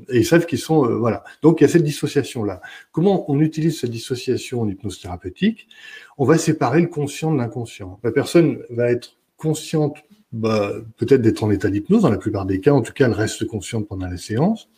Et 0.08 0.18
ils 0.18 0.26
savent 0.26 0.46
qu'ils 0.46 0.58
sont, 0.58 0.86
euh, 0.86 0.94
voilà. 0.96 1.24
Donc 1.42 1.60
il 1.60 1.64
y 1.64 1.66
a 1.66 1.68
cette 1.68 1.82
dissociation-là. 1.82 2.62
Comment 2.92 3.30
on 3.30 3.40
utilise 3.40 3.80
cette 3.80 3.90
dissociation 3.90 4.62
en 4.62 4.68
hypnose 4.68 5.00
thérapeutique? 5.00 5.68
On 6.16 6.24
va 6.24 6.38
séparer 6.38 6.80
le 6.80 6.86
conscient 6.86 7.32
de 7.32 7.38
l'inconscient. 7.38 7.98
La 8.04 8.12
personne 8.12 8.62
va 8.70 8.90
être 8.90 9.16
consciente, 9.36 9.96
bah, 10.32 10.72
peut-être 10.96 11.22
d'être 11.22 11.42
en 11.42 11.50
état 11.50 11.68
d'hypnose, 11.68 12.02
dans 12.02 12.10
la 12.10 12.18
plupart 12.18 12.46
des 12.46 12.60
cas, 12.60 12.72
en 12.72 12.82
tout 12.82 12.92
cas, 12.92 13.06
elle 13.06 13.12
reste 13.12 13.44
consciente 13.46 13.88
pendant 13.88 14.06
la 14.06 14.16
séance. 14.16 14.68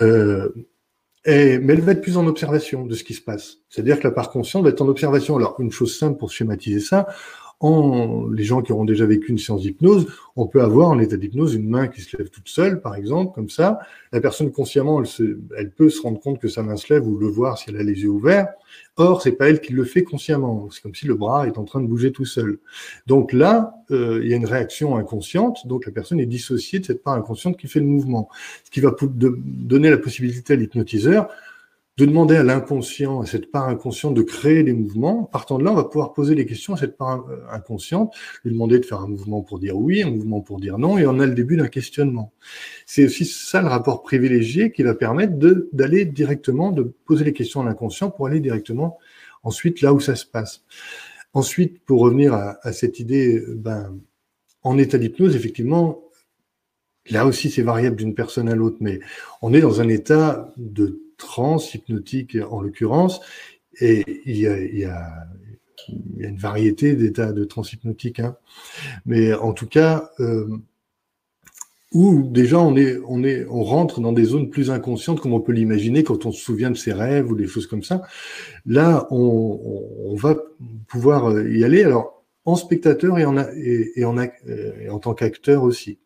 Euh, 0.00 0.48
mais 1.26 1.74
elle 1.74 1.82
va 1.82 1.92
être 1.92 2.00
plus 2.00 2.16
en 2.16 2.26
observation 2.26 2.86
de 2.86 2.94
ce 2.94 3.04
qui 3.04 3.14
se 3.14 3.20
passe. 3.20 3.58
C'est-à-dire 3.68 3.98
que 3.98 4.04
la 4.04 4.10
part 4.10 4.30
consciente 4.30 4.64
va 4.64 4.70
être 4.70 4.80
en 4.80 4.88
observation. 4.88 5.36
Alors, 5.36 5.56
une 5.60 5.70
chose 5.70 5.96
simple 5.96 6.18
pour 6.18 6.32
schématiser 6.32 6.80
ça, 6.80 7.06
en 7.60 8.26
les 8.30 8.42
gens 8.42 8.62
qui 8.62 8.72
auront 8.72 8.86
déjà 8.86 9.04
vécu 9.04 9.30
une 9.30 9.38
séance 9.38 9.60
d'hypnose, 9.60 10.06
on 10.34 10.46
peut 10.46 10.62
avoir 10.62 10.88
en 10.88 10.98
état 10.98 11.18
d'hypnose 11.18 11.54
une 11.54 11.68
main 11.68 11.88
qui 11.88 12.00
se 12.00 12.16
lève 12.16 12.30
toute 12.30 12.48
seule, 12.48 12.80
par 12.80 12.96
exemple, 12.96 13.34
comme 13.34 13.50
ça. 13.50 13.80
La 14.12 14.20
personne 14.20 14.50
consciemment, 14.50 15.00
elle, 15.00 15.06
se, 15.06 15.38
elle 15.56 15.70
peut 15.70 15.90
se 15.90 16.00
rendre 16.00 16.18
compte 16.20 16.40
que 16.40 16.48
sa 16.48 16.62
main 16.62 16.76
se 16.76 16.92
lève 16.92 17.06
ou 17.06 17.18
le 17.18 17.26
voir 17.26 17.58
si 17.58 17.68
elle 17.68 17.76
a 17.76 17.82
les 17.82 18.00
yeux 18.02 18.08
ouverts. 18.08 18.48
Or, 18.96 19.20
c'est 19.20 19.32
pas 19.32 19.50
elle 19.50 19.60
qui 19.60 19.74
le 19.74 19.84
fait 19.84 20.02
consciemment. 20.02 20.68
C'est 20.70 20.82
comme 20.82 20.94
si 20.94 21.06
le 21.06 21.14
bras 21.14 21.46
est 21.46 21.58
en 21.58 21.64
train 21.64 21.80
de 21.80 21.86
bouger 21.86 22.12
tout 22.12 22.24
seul. 22.24 22.58
Donc 23.06 23.32
là, 23.32 23.74
euh, 23.90 24.20
il 24.22 24.30
y 24.30 24.32
a 24.32 24.36
une 24.36 24.46
réaction 24.46 24.96
inconsciente. 24.96 25.66
Donc 25.66 25.84
la 25.84 25.92
personne 25.92 26.18
est 26.18 26.26
dissociée 26.26 26.78
de 26.78 26.86
cette 26.86 27.02
part 27.02 27.14
inconsciente 27.14 27.58
qui 27.58 27.68
fait 27.68 27.80
le 27.80 27.86
mouvement, 27.86 28.30
ce 28.64 28.70
qui 28.70 28.80
va 28.80 28.94
donner 29.00 29.90
la 29.90 29.98
possibilité 29.98 30.54
à 30.54 30.56
l'hypnotiseur 30.56 31.28
de 32.00 32.06
demander 32.06 32.36
à 32.36 32.42
l'inconscient, 32.42 33.20
à 33.20 33.26
cette 33.26 33.50
part 33.50 33.68
inconsciente 33.68 34.14
de 34.14 34.22
créer 34.22 34.62
des 34.62 34.72
mouvements. 34.72 35.24
Partant 35.24 35.58
de 35.58 35.64
là, 35.64 35.72
on 35.72 35.74
va 35.74 35.84
pouvoir 35.84 36.14
poser 36.14 36.34
des 36.34 36.46
questions 36.46 36.72
à 36.72 36.76
cette 36.78 36.96
part 36.96 37.28
euh, 37.28 37.42
inconsciente, 37.50 38.14
lui 38.42 38.52
demander 38.52 38.78
de 38.78 38.86
faire 38.86 39.00
un 39.00 39.08
mouvement 39.08 39.42
pour 39.42 39.58
dire 39.58 39.76
oui, 39.76 40.02
un 40.02 40.10
mouvement 40.10 40.40
pour 40.40 40.60
dire 40.60 40.78
non, 40.78 40.96
et 40.96 41.06
on 41.06 41.20
a 41.20 41.26
le 41.26 41.34
début 41.34 41.56
d'un 41.56 41.68
questionnement. 41.68 42.32
C'est 42.86 43.04
aussi 43.04 43.26
ça 43.26 43.60
le 43.60 43.68
rapport 43.68 44.02
privilégié 44.02 44.72
qui 44.72 44.82
va 44.82 44.94
permettre 44.94 45.34
d'aller 45.72 46.06
directement, 46.06 46.72
de 46.72 46.84
poser 47.04 47.24
les 47.24 47.34
questions 47.34 47.60
à 47.60 47.64
l'inconscient 47.64 48.10
pour 48.10 48.26
aller 48.26 48.40
directement 48.40 48.98
ensuite 49.42 49.82
là 49.82 49.92
où 49.92 50.00
ça 50.00 50.16
se 50.16 50.24
passe. 50.24 50.64
Ensuite, 51.34 51.84
pour 51.84 52.00
revenir 52.00 52.34
à, 52.34 52.58
à 52.62 52.72
cette 52.72 52.98
idée, 52.98 53.42
ben, 53.56 53.98
en 54.62 54.78
état 54.78 54.98
d'hypnose, 54.98 55.36
effectivement, 55.36 56.02
là 57.10 57.26
aussi 57.26 57.50
c'est 57.50 57.62
variable 57.62 57.96
d'une 57.96 58.14
personne 58.14 58.48
à 58.48 58.54
l'autre, 58.54 58.78
mais 58.80 59.00
on 59.42 59.52
est 59.52 59.60
dans 59.60 59.80
un 59.80 59.88
état 59.88 60.50
de 60.56 61.00
trans 61.20 61.58
hypnotique 61.58 62.36
en 62.50 62.60
l'occurrence, 62.60 63.20
et 63.80 64.04
il 64.26 64.36
y 64.36 64.46
a, 64.84 65.26
une 66.18 66.36
variété 66.36 66.94
d'états 66.94 67.32
de 67.32 67.44
transhypnotique, 67.44 68.20
hein. 68.20 68.36
mais 69.06 69.32
en 69.32 69.52
tout 69.52 69.66
cas, 69.66 70.10
euh, 70.20 70.46
où 71.92 72.22
déjà 72.22 72.58
on 72.58 72.76
est, 72.76 72.98
on 73.08 73.24
est, 73.24 73.46
on 73.46 73.62
rentre 73.62 74.00
dans 74.00 74.12
des 74.12 74.24
zones 74.24 74.50
plus 74.50 74.70
inconscientes 74.70 75.20
comme 75.20 75.32
on 75.32 75.40
peut 75.40 75.52
l'imaginer 75.52 76.04
quand 76.04 76.26
on 76.26 76.32
se 76.32 76.40
souvient 76.40 76.70
de 76.70 76.76
ses 76.76 76.92
rêves 76.92 77.30
ou 77.30 77.34
des 77.34 77.46
choses 77.46 77.66
comme 77.66 77.82
ça. 77.82 78.02
Là, 78.66 79.08
on, 79.10 80.14
va 80.14 80.36
pouvoir 80.86 81.40
y 81.48 81.64
aller. 81.64 81.82
Alors 81.82 82.22
en 82.44 82.54
spectateur 82.54 83.18
et 83.18 83.24
en, 83.24 83.36
et 83.38 84.04
en 84.04 84.98
tant 84.98 85.14
qu'acteur 85.14 85.64
aussi 85.64 85.98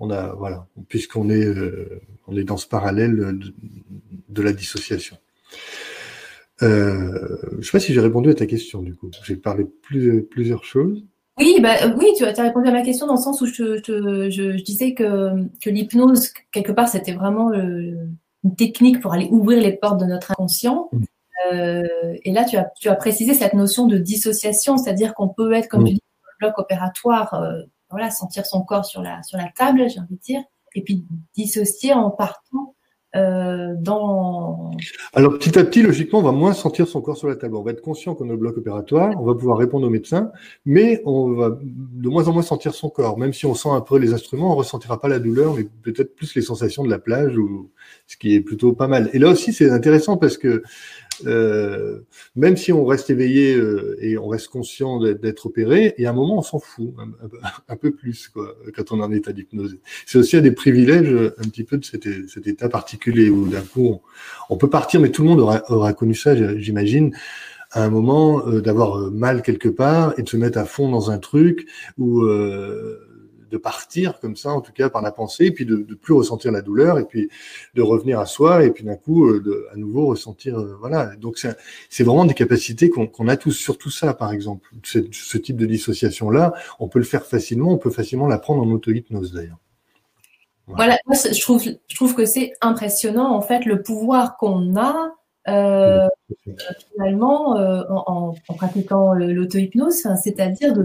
on 0.00 0.10
a 0.10 0.34
voilà, 0.34 0.66
puisqu'on 0.88 1.30
est 1.30 1.44
euh, 1.44 2.00
on 2.26 2.36
est 2.36 2.44
dans 2.44 2.56
ce 2.56 2.66
parallèle 2.66 3.16
de, 3.16 3.54
de 4.28 4.42
la 4.42 4.52
dissociation. 4.52 5.16
Euh, 6.62 7.38
je 7.52 7.56
ne 7.56 7.62
sais 7.62 7.72
pas 7.72 7.80
si 7.80 7.92
j'ai 7.92 8.00
répondu 8.00 8.30
à 8.30 8.34
ta 8.34 8.46
question 8.46 8.82
du 8.82 8.94
coup. 8.94 9.10
J'ai 9.24 9.36
parlé 9.36 9.64
plus, 9.82 10.24
plusieurs 10.24 10.64
choses. 10.64 11.04
Oui, 11.38 11.58
bah, 11.60 11.74
oui, 11.98 12.06
tu 12.16 12.24
as, 12.24 12.32
répondu 12.32 12.68
à 12.68 12.72
ma 12.72 12.82
question 12.82 13.06
dans 13.06 13.16
le 13.16 13.20
sens 13.20 13.42
où 13.42 13.46
je, 13.46 13.76
je, 13.86 14.30
je, 14.30 14.62
disais 14.62 14.94
que, 14.94 15.32
que 15.62 15.68
l'hypnose, 15.68 16.32
quelque 16.50 16.72
part, 16.72 16.88
c'était 16.88 17.12
vraiment 17.12 17.52
une 17.52 18.56
technique 18.56 19.00
pour 19.00 19.12
aller 19.12 19.28
ouvrir 19.30 19.60
les 19.60 19.72
portes 19.72 20.00
de 20.00 20.06
notre 20.06 20.30
inconscient. 20.30 20.88
Mm. 20.92 21.04
Euh, 21.52 22.16
et 22.24 22.32
là, 22.32 22.44
tu 22.44 22.56
as, 22.56 22.70
tu 22.80 22.88
as 22.88 22.94
précisé 22.94 23.34
cette 23.34 23.54
notion 23.54 23.86
de 23.86 23.98
dissociation, 23.98 24.78
c'est-à-dire 24.78 25.14
qu'on 25.14 25.28
peut 25.28 25.52
être, 25.52 25.68
comme 25.68 25.82
mm. 25.82 25.88
tu 25.88 25.94
dis, 25.94 26.02
bloc 26.40 26.58
opératoire, 26.58 27.34
euh, 27.34 27.62
voilà, 27.96 28.10
sentir 28.10 28.44
son 28.44 28.62
corps 28.62 28.84
sur 28.84 29.00
la, 29.00 29.22
sur 29.22 29.38
la 29.38 29.48
table, 29.56 29.88
j'ai 29.88 30.00
envie 30.00 30.16
de 30.16 30.20
dire, 30.20 30.42
et 30.74 30.82
puis 30.82 31.06
dissocier 31.34 31.94
en 31.94 32.10
partant 32.10 32.74
euh, 33.14 33.72
dans... 33.78 34.72
Alors 35.14 35.38
petit 35.38 35.58
à 35.58 35.64
petit, 35.64 35.80
logiquement, 35.80 36.18
on 36.18 36.22
va 36.22 36.32
moins 36.32 36.52
sentir 36.52 36.86
son 36.86 37.00
corps 37.00 37.16
sur 37.16 37.28
la 37.28 37.36
table. 37.36 37.56
On 37.56 37.62
va 37.62 37.70
être 37.70 37.80
conscient 37.80 38.14
qu'on 38.14 38.28
est 38.28 38.32
au 38.32 38.36
bloc 38.36 38.58
opératoire, 38.58 39.14
on 39.18 39.24
va 39.24 39.34
pouvoir 39.34 39.56
répondre 39.56 39.86
aux 39.86 39.90
médecins, 39.90 40.30
mais 40.66 41.00
on 41.06 41.32
va 41.32 41.58
de 41.62 42.08
moins 42.10 42.28
en 42.28 42.34
moins 42.34 42.42
sentir 42.42 42.74
son 42.74 42.90
corps. 42.90 43.16
Même 43.16 43.32
si 43.32 43.46
on 43.46 43.54
sent 43.54 43.70
un 43.70 43.80
peu 43.80 43.96
les 43.96 44.12
instruments, 44.12 44.52
on 44.52 44.56
ressentira 44.56 45.00
pas 45.00 45.08
la 45.08 45.18
douleur, 45.18 45.54
mais 45.54 45.64
peut-être 45.82 46.14
plus 46.14 46.34
les 46.34 46.42
sensations 46.42 46.84
de 46.84 46.90
la 46.90 46.98
plage, 46.98 47.38
ou 47.38 47.70
ce 48.06 48.18
qui 48.18 48.34
est 48.34 48.42
plutôt 48.42 48.74
pas 48.74 48.88
mal. 48.88 49.08
Et 49.14 49.18
là 49.18 49.30
aussi, 49.30 49.54
c'est 49.54 49.70
intéressant 49.70 50.18
parce 50.18 50.36
que 50.36 50.62
même 51.24 52.56
si 52.56 52.72
on 52.72 52.84
reste 52.84 53.10
éveillé 53.10 53.54
euh, 53.54 53.96
et 54.00 54.18
on 54.18 54.28
reste 54.28 54.48
conscient 54.48 55.00
d'être 55.00 55.46
opéré, 55.46 55.94
y 55.98 56.06
a 56.06 56.10
un 56.10 56.12
moment, 56.12 56.38
on 56.38 56.42
s'en 56.42 56.58
fout 56.58 56.94
un, 57.68 57.76
peu 57.76 57.92
plus 57.92 58.28
quoi, 58.28 58.56
quand 58.74 58.92
on 58.92 59.00
est 59.00 59.04
en 59.04 59.12
état 59.12 59.32
d'hypnose. 59.32 59.78
C'est 60.06 60.18
aussi 60.18 60.36
un 60.36 60.42
des 60.42 60.52
privilèges 60.52 61.32
un 61.38 61.48
petit 61.48 61.64
peu 61.64 61.78
de 61.78 61.84
cet, 61.84 62.06
état 62.46 62.68
particulier 62.68 63.30
où 63.30 63.48
d'un 63.48 63.62
coup, 63.62 64.00
on, 64.50 64.56
peut 64.56 64.70
partir, 64.70 65.00
mais 65.00 65.10
tout 65.10 65.22
le 65.22 65.28
monde 65.28 65.40
aura, 65.40 65.92
connu 65.92 66.14
ça, 66.14 66.34
j'imagine 66.58 67.12
à 67.72 67.84
un 67.84 67.90
moment 67.90 68.46
euh, 68.46 68.60
d'avoir 68.60 69.10
mal 69.10 69.42
quelque 69.42 69.68
part 69.68 70.14
et 70.18 70.22
de 70.22 70.28
se 70.28 70.36
mettre 70.36 70.58
à 70.58 70.64
fond 70.64 70.88
dans 70.88 71.10
un 71.10 71.18
truc 71.18 71.66
où 71.98 72.22
euh, 72.22 73.05
de 73.50 73.56
partir 73.56 74.20
comme 74.20 74.36
ça, 74.36 74.50
en 74.50 74.60
tout 74.60 74.72
cas 74.72 74.88
par 74.90 75.02
la 75.02 75.12
pensée, 75.12 75.46
et 75.46 75.50
puis 75.50 75.64
de, 75.64 75.76
de 75.76 75.94
plus 75.94 76.14
ressentir 76.14 76.52
la 76.52 76.62
douleur, 76.62 76.98
et 76.98 77.04
puis 77.04 77.28
de 77.74 77.82
revenir 77.82 78.18
à 78.20 78.26
soi, 78.26 78.64
et 78.64 78.70
puis 78.70 78.84
d'un 78.84 78.96
coup, 78.96 79.26
euh, 79.26 79.40
de, 79.40 79.66
à 79.72 79.76
nouveau 79.76 80.06
ressentir, 80.06 80.58
euh, 80.58 80.76
voilà. 80.80 81.16
Donc 81.16 81.38
c'est 81.90 82.04
vraiment 82.04 82.24
des 82.24 82.34
capacités 82.34 82.90
qu'on 82.90 83.28
a 83.28 83.36
tous, 83.36 83.52
surtout 83.52 83.90
ça, 83.90 84.14
par 84.14 84.32
exemple. 84.32 84.68
Ce, 84.84 84.98
ce 85.12 85.38
type 85.38 85.56
de 85.56 85.66
dissociation-là, 85.66 86.52
on 86.80 86.88
peut 86.88 86.98
le 86.98 87.04
faire 87.04 87.24
facilement, 87.24 87.72
on 87.72 87.78
peut 87.78 87.90
facilement 87.90 88.26
l'apprendre 88.26 88.62
en 88.62 88.70
auto-hypnose 88.70 89.32
d'ailleurs. 89.32 89.58
Voilà, 90.68 90.98
moi, 91.06 91.16
je 91.16 91.40
trouve, 91.40 91.62
je 91.62 91.94
trouve 91.94 92.14
que 92.14 92.24
c'est 92.24 92.52
impressionnant, 92.60 93.32
en 93.32 93.40
fait, 93.40 93.64
le 93.66 93.82
pouvoir 93.82 94.36
qu'on 94.36 94.76
a 94.76 95.12
euh, 95.48 96.08
finalement 96.92 97.56
euh, 97.56 97.82
en, 97.88 98.34
en, 98.48 98.54
pratiquant 98.54 99.12
l'auto-hypnose, 99.12 100.04
c'est-à-dire 100.22 100.72
de 100.74 100.82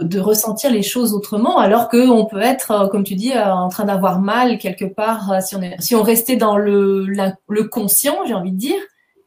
de, 0.00 0.20
ressentir 0.20 0.70
les 0.70 0.82
choses 0.82 1.14
autrement, 1.14 1.58
alors 1.58 1.88
qu'on 1.88 2.26
peut 2.26 2.40
être, 2.40 2.70
euh, 2.70 2.88
comme 2.88 3.04
tu 3.04 3.14
dis, 3.14 3.32
euh, 3.32 3.52
en 3.52 3.68
train 3.68 3.84
d'avoir 3.84 4.20
mal 4.20 4.58
quelque 4.58 4.84
part, 4.84 5.32
euh, 5.32 5.40
si 5.40 5.56
on, 5.56 5.62
est, 5.62 5.80
si 5.80 5.94
on 5.94 6.02
restait 6.02 6.36
dans 6.36 6.56
le, 6.56 7.06
le 7.48 7.64
conscient, 7.64 8.16
j'ai 8.26 8.34
envie 8.34 8.52
de 8.52 8.58
dire. 8.58 8.80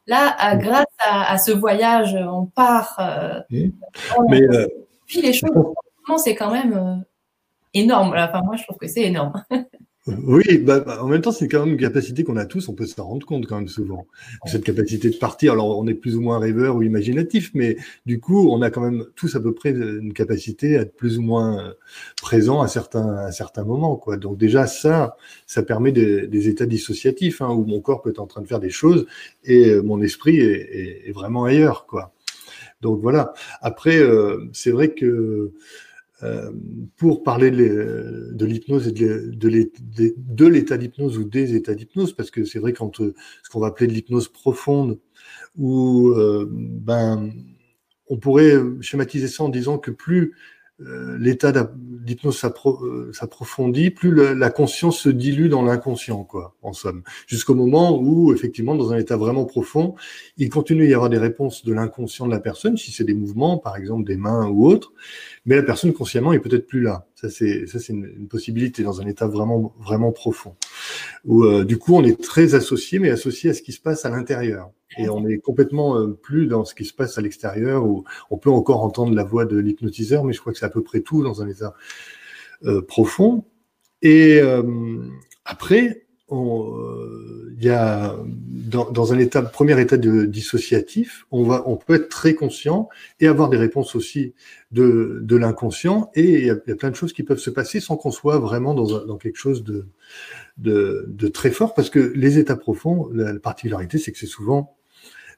Là, 0.06 0.56
grâce 0.56 0.86
à, 0.98 1.38
ce 1.38 1.52
voyage, 1.52 2.16
on 2.16 2.46
part. 2.46 3.00
Mais 3.50 4.42
puis 5.06 5.22
les 5.22 5.32
choses, 5.32 5.50
c'est 6.16 6.34
quand 6.34 6.50
même 6.50 7.04
énorme. 7.74 8.14
Enfin, 8.16 8.40
moi, 8.42 8.56
je 8.56 8.64
trouve 8.64 8.76
que 8.76 8.88
c'est 8.88 9.02
énorme. 9.02 9.44
Oui, 10.06 10.58
bah, 10.58 10.80
bah, 10.80 11.04
en 11.04 11.08
même 11.08 11.20
temps, 11.20 11.30
c'est 11.30 11.46
quand 11.46 11.60
même 11.60 11.74
une 11.74 11.80
capacité 11.80 12.24
qu'on 12.24 12.38
a 12.38 12.46
tous, 12.46 12.68
on 12.68 12.74
peut 12.74 12.86
se 12.86 12.98
rendre 12.98 13.26
compte 13.26 13.46
quand 13.46 13.58
même 13.58 13.68
souvent. 13.68 14.06
Cette 14.46 14.64
capacité 14.64 15.10
de 15.10 15.16
partir, 15.16 15.52
alors 15.52 15.78
on 15.78 15.86
est 15.86 15.94
plus 15.94 16.16
ou 16.16 16.22
moins 16.22 16.38
rêveur 16.38 16.76
ou 16.76 16.82
imaginatif, 16.82 17.50
mais 17.52 17.76
du 18.06 18.18
coup, 18.18 18.50
on 18.50 18.62
a 18.62 18.70
quand 18.70 18.80
même 18.80 19.04
tous 19.14 19.36
à 19.36 19.40
peu 19.40 19.52
près 19.52 19.72
une 19.72 20.14
capacité 20.14 20.78
à 20.78 20.82
être 20.82 20.96
plus 20.96 21.18
ou 21.18 21.22
moins 21.22 21.58
euh, 21.62 21.72
présent 22.22 22.62
à 22.62 22.68
certains, 22.68 23.14
à 23.14 23.30
certains 23.30 23.64
moments. 23.64 23.96
Quoi. 23.96 24.16
Donc 24.16 24.38
déjà, 24.38 24.66
ça, 24.66 25.16
ça 25.46 25.62
permet 25.62 25.92
des, 25.92 26.26
des 26.26 26.48
états 26.48 26.66
dissociatifs, 26.66 27.42
hein, 27.42 27.50
où 27.50 27.66
mon 27.66 27.80
corps 27.80 28.00
peut 28.00 28.10
être 28.10 28.20
en 28.20 28.26
train 28.26 28.40
de 28.40 28.46
faire 28.46 28.60
des 28.60 28.70
choses 28.70 29.06
et 29.44 29.68
euh, 29.68 29.82
mon 29.82 30.00
esprit 30.00 30.38
est, 30.38 31.08
est, 31.08 31.12
vraiment 31.12 31.44
ailleurs. 31.44 31.84
Quoi. 31.86 32.14
Donc 32.80 33.00
voilà. 33.02 33.34
Après, 33.60 33.98
euh, 33.98 34.48
c'est 34.54 34.70
vrai 34.70 34.94
que 34.94 35.52
pour 36.96 37.22
parler 37.22 37.50
de 37.50 38.44
l'hypnose 38.44 38.88
et 38.88 38.92
de 38.92 40.46
l'état 40.46 40.76
d'hypnose 40.76 41.18
ou 41.18 41.24
des 41.24 41.54
états 41.54 41.74
d'hypnose, 41.74 42.12
parce 42.14 42.30
que 42.30 42.44
c'est 42.44 42.58
vrai 42.58 42.72
quand 42.72 43.00
euh, 43.00 43.14
ce 43.42 43.50
qu'on 43.50 43.60
va 43.60 43.68
appeler 43.68 43.86
de 43.86 43.92
l'hypnose 43.92 44.28
profonde, 44.28 44.98
où 45.56 46.10
euh, 46.10 46.46
ben 46.50 47.30
on 48.08 48.18
pourrait 48.18 48.56
schématiser 48.80 49.28
ça 49.28 49.44
en 49.44 49.48
disant 49.48 49.78
que 49.78 49.90
plus 49.90 50.22
euh, 50.22 50.34
l'état 51.18 51.52
d'hypnose 51.52 52.42
euh, 52.44 53.12
s'approfondit, 53.12 53.90
plus 53.90 54.14
la 54.34 54.50
conscience 54.50 54.98
se 54.98 55.08
dilue 55.08 55.48
dans 55.48 55.62
l'inconscient, 55.62 56.24
quoi, 56.24 56.54
en 56.62 56.72
somme. 56.72 57.02
Jusqu'au 57.26 57.54
moment 57.54 57.98
où, 57.98 58.32
effectivement, 58.32 58.74
dans 58.74 58.92
un 58.92 58.98
état 58.98 59.16
vraiment 59.16 59.44
profond, 59.44 59.94
il 60.36 60.48
continue 60.48 60.86
à 60.86 60.88
y 60.88 60.94
avoir 60.94 61.10
des 61.10 61.18
réponses 61.18 61.64
de 61.64 61.72
l'inconscient 61.72 62.26
de 62.26 62.32
la 62.32 62.40
personne, 62.40 62.76
si 62.76 62.92
c'est 62.92 63.04
des 63.04 63.14
mouvements, 63.14 63.58
par 63.58 63.76
exemple 63.76 64.04
des 64.04 64.16
mains 64.16 64.48
ou 64.48 64.66
autres, 64.66 64.92
mais 65.44 65.56
la 65.56 65.62
personne 65.62 65.92
consciemment 65.92 66.32
est 66.32 66.40
peut-être 66.40 66.66
plus 66.66 66.80
là. 66.80 67.06
Ça, 67.20 67.28
c'est 67.28 67.66
c'est 67.66 67.92
une, 67.92 68.28
possibilité 68.28 68.82
dans 68.82 69.00
un 69.00 69.06
état 69.06 69.26
vraiment 69.26 69.74
vraiment 69.78 70.12
profond, 70.12 70.56
où 71.24 71.44
euh, 71.44 71.64
du 71.64 71.78
coup, 71.78 71.94
on 71.94 72.04
est 72.04 72.20
très 72.20 72.54
associé, 72.54 72.98
mais 72.98 73.10
associé 73.10 73.50
à 73.50 73.54
ce 73.54 73.62
qui 73.62 73.72
se 73.72 73.80
passe 73.80 74.04
à 74.04 74.10
l'intérieur 74.10 74.70
et 74.98 75.08
on 75.08 75.26
est 75.26 75.38
complètement 75.38 75.96
euh, 75.96 76.08
plus 76.08 76.46
dans 76.46 76.64
ce 76.64 76.74
qui 76.74 76.84
se 76.84 76.92
passe 76.92 77.16
à 77.18 77.20
l'extérieur 77.20 77.84
où 77.84 78.04
on 78.30 78.38
peut 78.38 78.50
encore 78.50 78.82
entendre 78.82 79.14
la 79.14 79.24
voix 79.24 79.44
de 79.44 79.56
l'hypnotiseur, 79.56 80.24
mais 80.24 80.32
je 80.32 80.40
crois 80.40 80.52
que 80.52 80.58
c'est 80.58 80.66
à 80.66 80.70
peu 80.70 80.82
près 80.82 81.00
tout 81.00 81.22
dans 81.22 81.42
un 81.42 81.48
état 81.48 81.74
euh, 82.64 82.82
profond. 82.82 83.44
Et 84.02 84.40
euh, 84.40 84.62
après, 86.30 87.54
il 87.58 87.64
y 87.64 87.70
a 87.70 88.16
dans, 88.70 89.12
un 89.12 89.18
état, 89.18 89.42
premier 89.42 89.78
état 89.80 89.96
de 89.96 90.24
dissociatif, 90.24 91.26
on 91.30 91.76
peut 91.76 91.94
être 91.94 92.08
très 92.08 92.34
conscient 92.34 92.88
et 93.18 93.26
avoir 93.26 93.48
des 93.50 93.56
réponses 93.56 93.94
aussi 93.94 94.32
de, 94.70 95.36
l'inconscient. 95.36 96.10
Et 96.14 96.38
il 96.40 96.46
y, 96.46 96.50
a, 96.50 96.56
plein 96.56 96.90
de 96.90 96.96
choses 96.96 97.12
qui 97.12 97.22
peuvent 97.22 97.38
se 97.38 97.50
passer 97.50 97.80
sans 97.80 97.96
qu'on 97.96 98.10
soit 98.10 98.38
vraiment 98.38 98.74
dans, 98.74 99.16
quelque 99.18 99.36
chose 99.36 99.64
de, 99.64 101.28
très 101.28 101.50
fort, 101.50 101.74
parce 101.74 101.90
que 101.90 102.12
les 102.14 102.38
états 102.38 102.56
profonds, 102.56 103.10
la 103.12 103.34
particularité, 103.38 103.98
c'est 103.98 104.12
que 104.12 104.18
c'est 104.18 104.26
souvent 104.26 104.76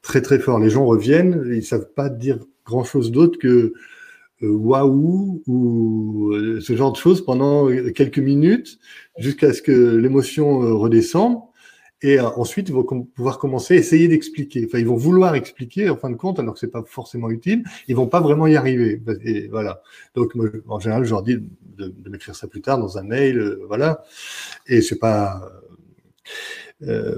très 0.02 0.20
très 0.20 0.38
fort. 0.38 0.58
Les 0.58 0.70
gens 0.70 0.84
reviennent, 0.84 1.42
ils 1.52 1.64
savent 1.64 1.88
pas 1.94 2.08
dire 2.08 2.38
grand 2.64 2.84
chose 2.84 3.10
d'autre 3.10 3.38
que 3.38 3.48
euh, 3.48 3.72
waouh 4.48 5.42
ou 5.46 6.32
euh, 6.32 6.60
ce 6.60 6.76
genre 6.76 6.92
de 6.92 6.96
choses 6.96 7.24
pendant 7.24 7.68
quelques 7.94 8.18
minutes 8.18 8.78
jusqu'à 9.18 9.52
ce 9.52 9.62
que 9.62 9.96
l'émotion 9.96 10.62
euh, 10.62 10.74
redescende. 10.74 11.38
Et 12.04 12.18
ensuite, 12.18 12.68
ils 12.68 12.74
vont 12.74 12.82
pouvoir 12.82 13.38
commencer 13.38 13.74
à 13.74 13.76
essayer 13.76 14.08
d'expliquer. 14.08 14.64
Enfin, 14.66 14.78
ils 14.78 14.86
vont 14.88 14.96
vouloir 14.96 15.36
expliquer, 15.36 15.88
en 15.88 15.96
fin 15.96 16.10
de 16.10 16.16
compte, 16.16 16.40
alors 16.40 16.54
que 16.54 16.58
c'est 16.58 16.66
pas 16.66 16.82
forcément 16.84 17.30
utile. 17.30 17.62
Ils 17.86 17.94
vont 17.94 18.08
pas 18.08 18.20
vraiment 18.20 18.48
y 18.48 18.56
arriver. 18.56 19.00
Voilà. 19.52 19.82
Donc, 20.16 20.32
en 20.66 20.80
général, 20.80 21.04
je 21.04 21.10
leur 21.10 21.22
dis 21.22 21.38
de, 21.76 21.94
m'écrire 22.10 22.34
ça 22.34 22.48
plus 22.48 22.60
tard 22.60 22.78
dans 22.78 22.98
un 22.98 23.04
mail, 23.04 23.56
voilà. 23.68 24.02
Et 24.66 24.80
c'est 24.80 24.98
pas. 24.98 25.48
Euh, 26.82 27.16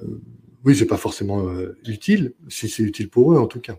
oui, 0.64 0.74
c'est 0.74 0.86
pas 0.86 0.96
forcément 0.96 1.48
euh, 1.48 1.76
utile, 1.86 2.34
si 2.48 2.68
c'est 2.68 2.82
utile 2.82 3.10
pour 3.10 3.32
eux 3.32 3.38
en 3.38 3.46
tout 3.46 3.60
cas. 3.60 3.76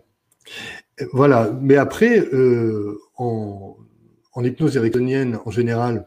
Voilà, 1.12 1.52
mais 1.60 1.76
après, 1.76 2.20
euh, 2.20 2.98
en, 3.16 3.76
en, 4.32 4.44
hypnose 4.44 4.76
ericksonienne 4.76 5.38
en 5.44 5.50
général, 5.50 6.06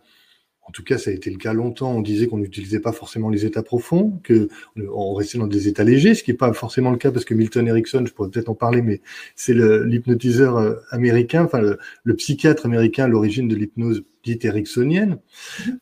en 0.61 0.71
tout 0.71 0.83
cas 0.83 0.97
ça 0.97 1.09
a 1.09 1.13
été 1.13 1.29
le 1.31 1.37
cas 1.37 1.53
longtemps, 1.53 1.91
on 1.91 2.01
disait 2.01 2.27
qu'on 2.27 2.37
n'utilisait 2.37 2.79
pas 2.79 2.91
forcément 2.91 3.29
les 3.29 3.45
états 3.45 3.63
profonds, 3.63 4.19
que 4.23 4.49
on 4.93 5.13
restait 5.13 5.39
dans 5.39 5.47
des 5.47 5.67
états 5.67 5.83
légers, 5.83 6.13
ce 6.13 6.23
qui 6.23 6.31
n'est 6.31 6.37
pas 6.37 6.53
forcément 6.53 6.91
le 6.91 6.97
cas 6.97 7.11
parce 7.11 7.25
que 7.25 7.33
Milton 7.33 7.67
Erickson, 7.67 8.03
je 8.05 8.13
pourrais 8.13 8.29
peut-être 8.29 8.49
en 8.49 8.55
parler, 8.55 8.81
mais 8.81 9.01
c'est 9.35 9.53
l'hypnotiseur 9.53 10.57
euh, 10.57 10.75
américain, 10.91 11.45
enfin 11.45 11.59
le, 11.59 11.79
le 12.03 12.15
psychiatre 12.15 12.65
américain 12.65 13.05
à 13.05 13.07
l'origine 13.07 13.47
de 13.47 13.55
l'hypnose 13.55 14.03
dite 14.23 14.45
ericksonienne, 14.45 15.19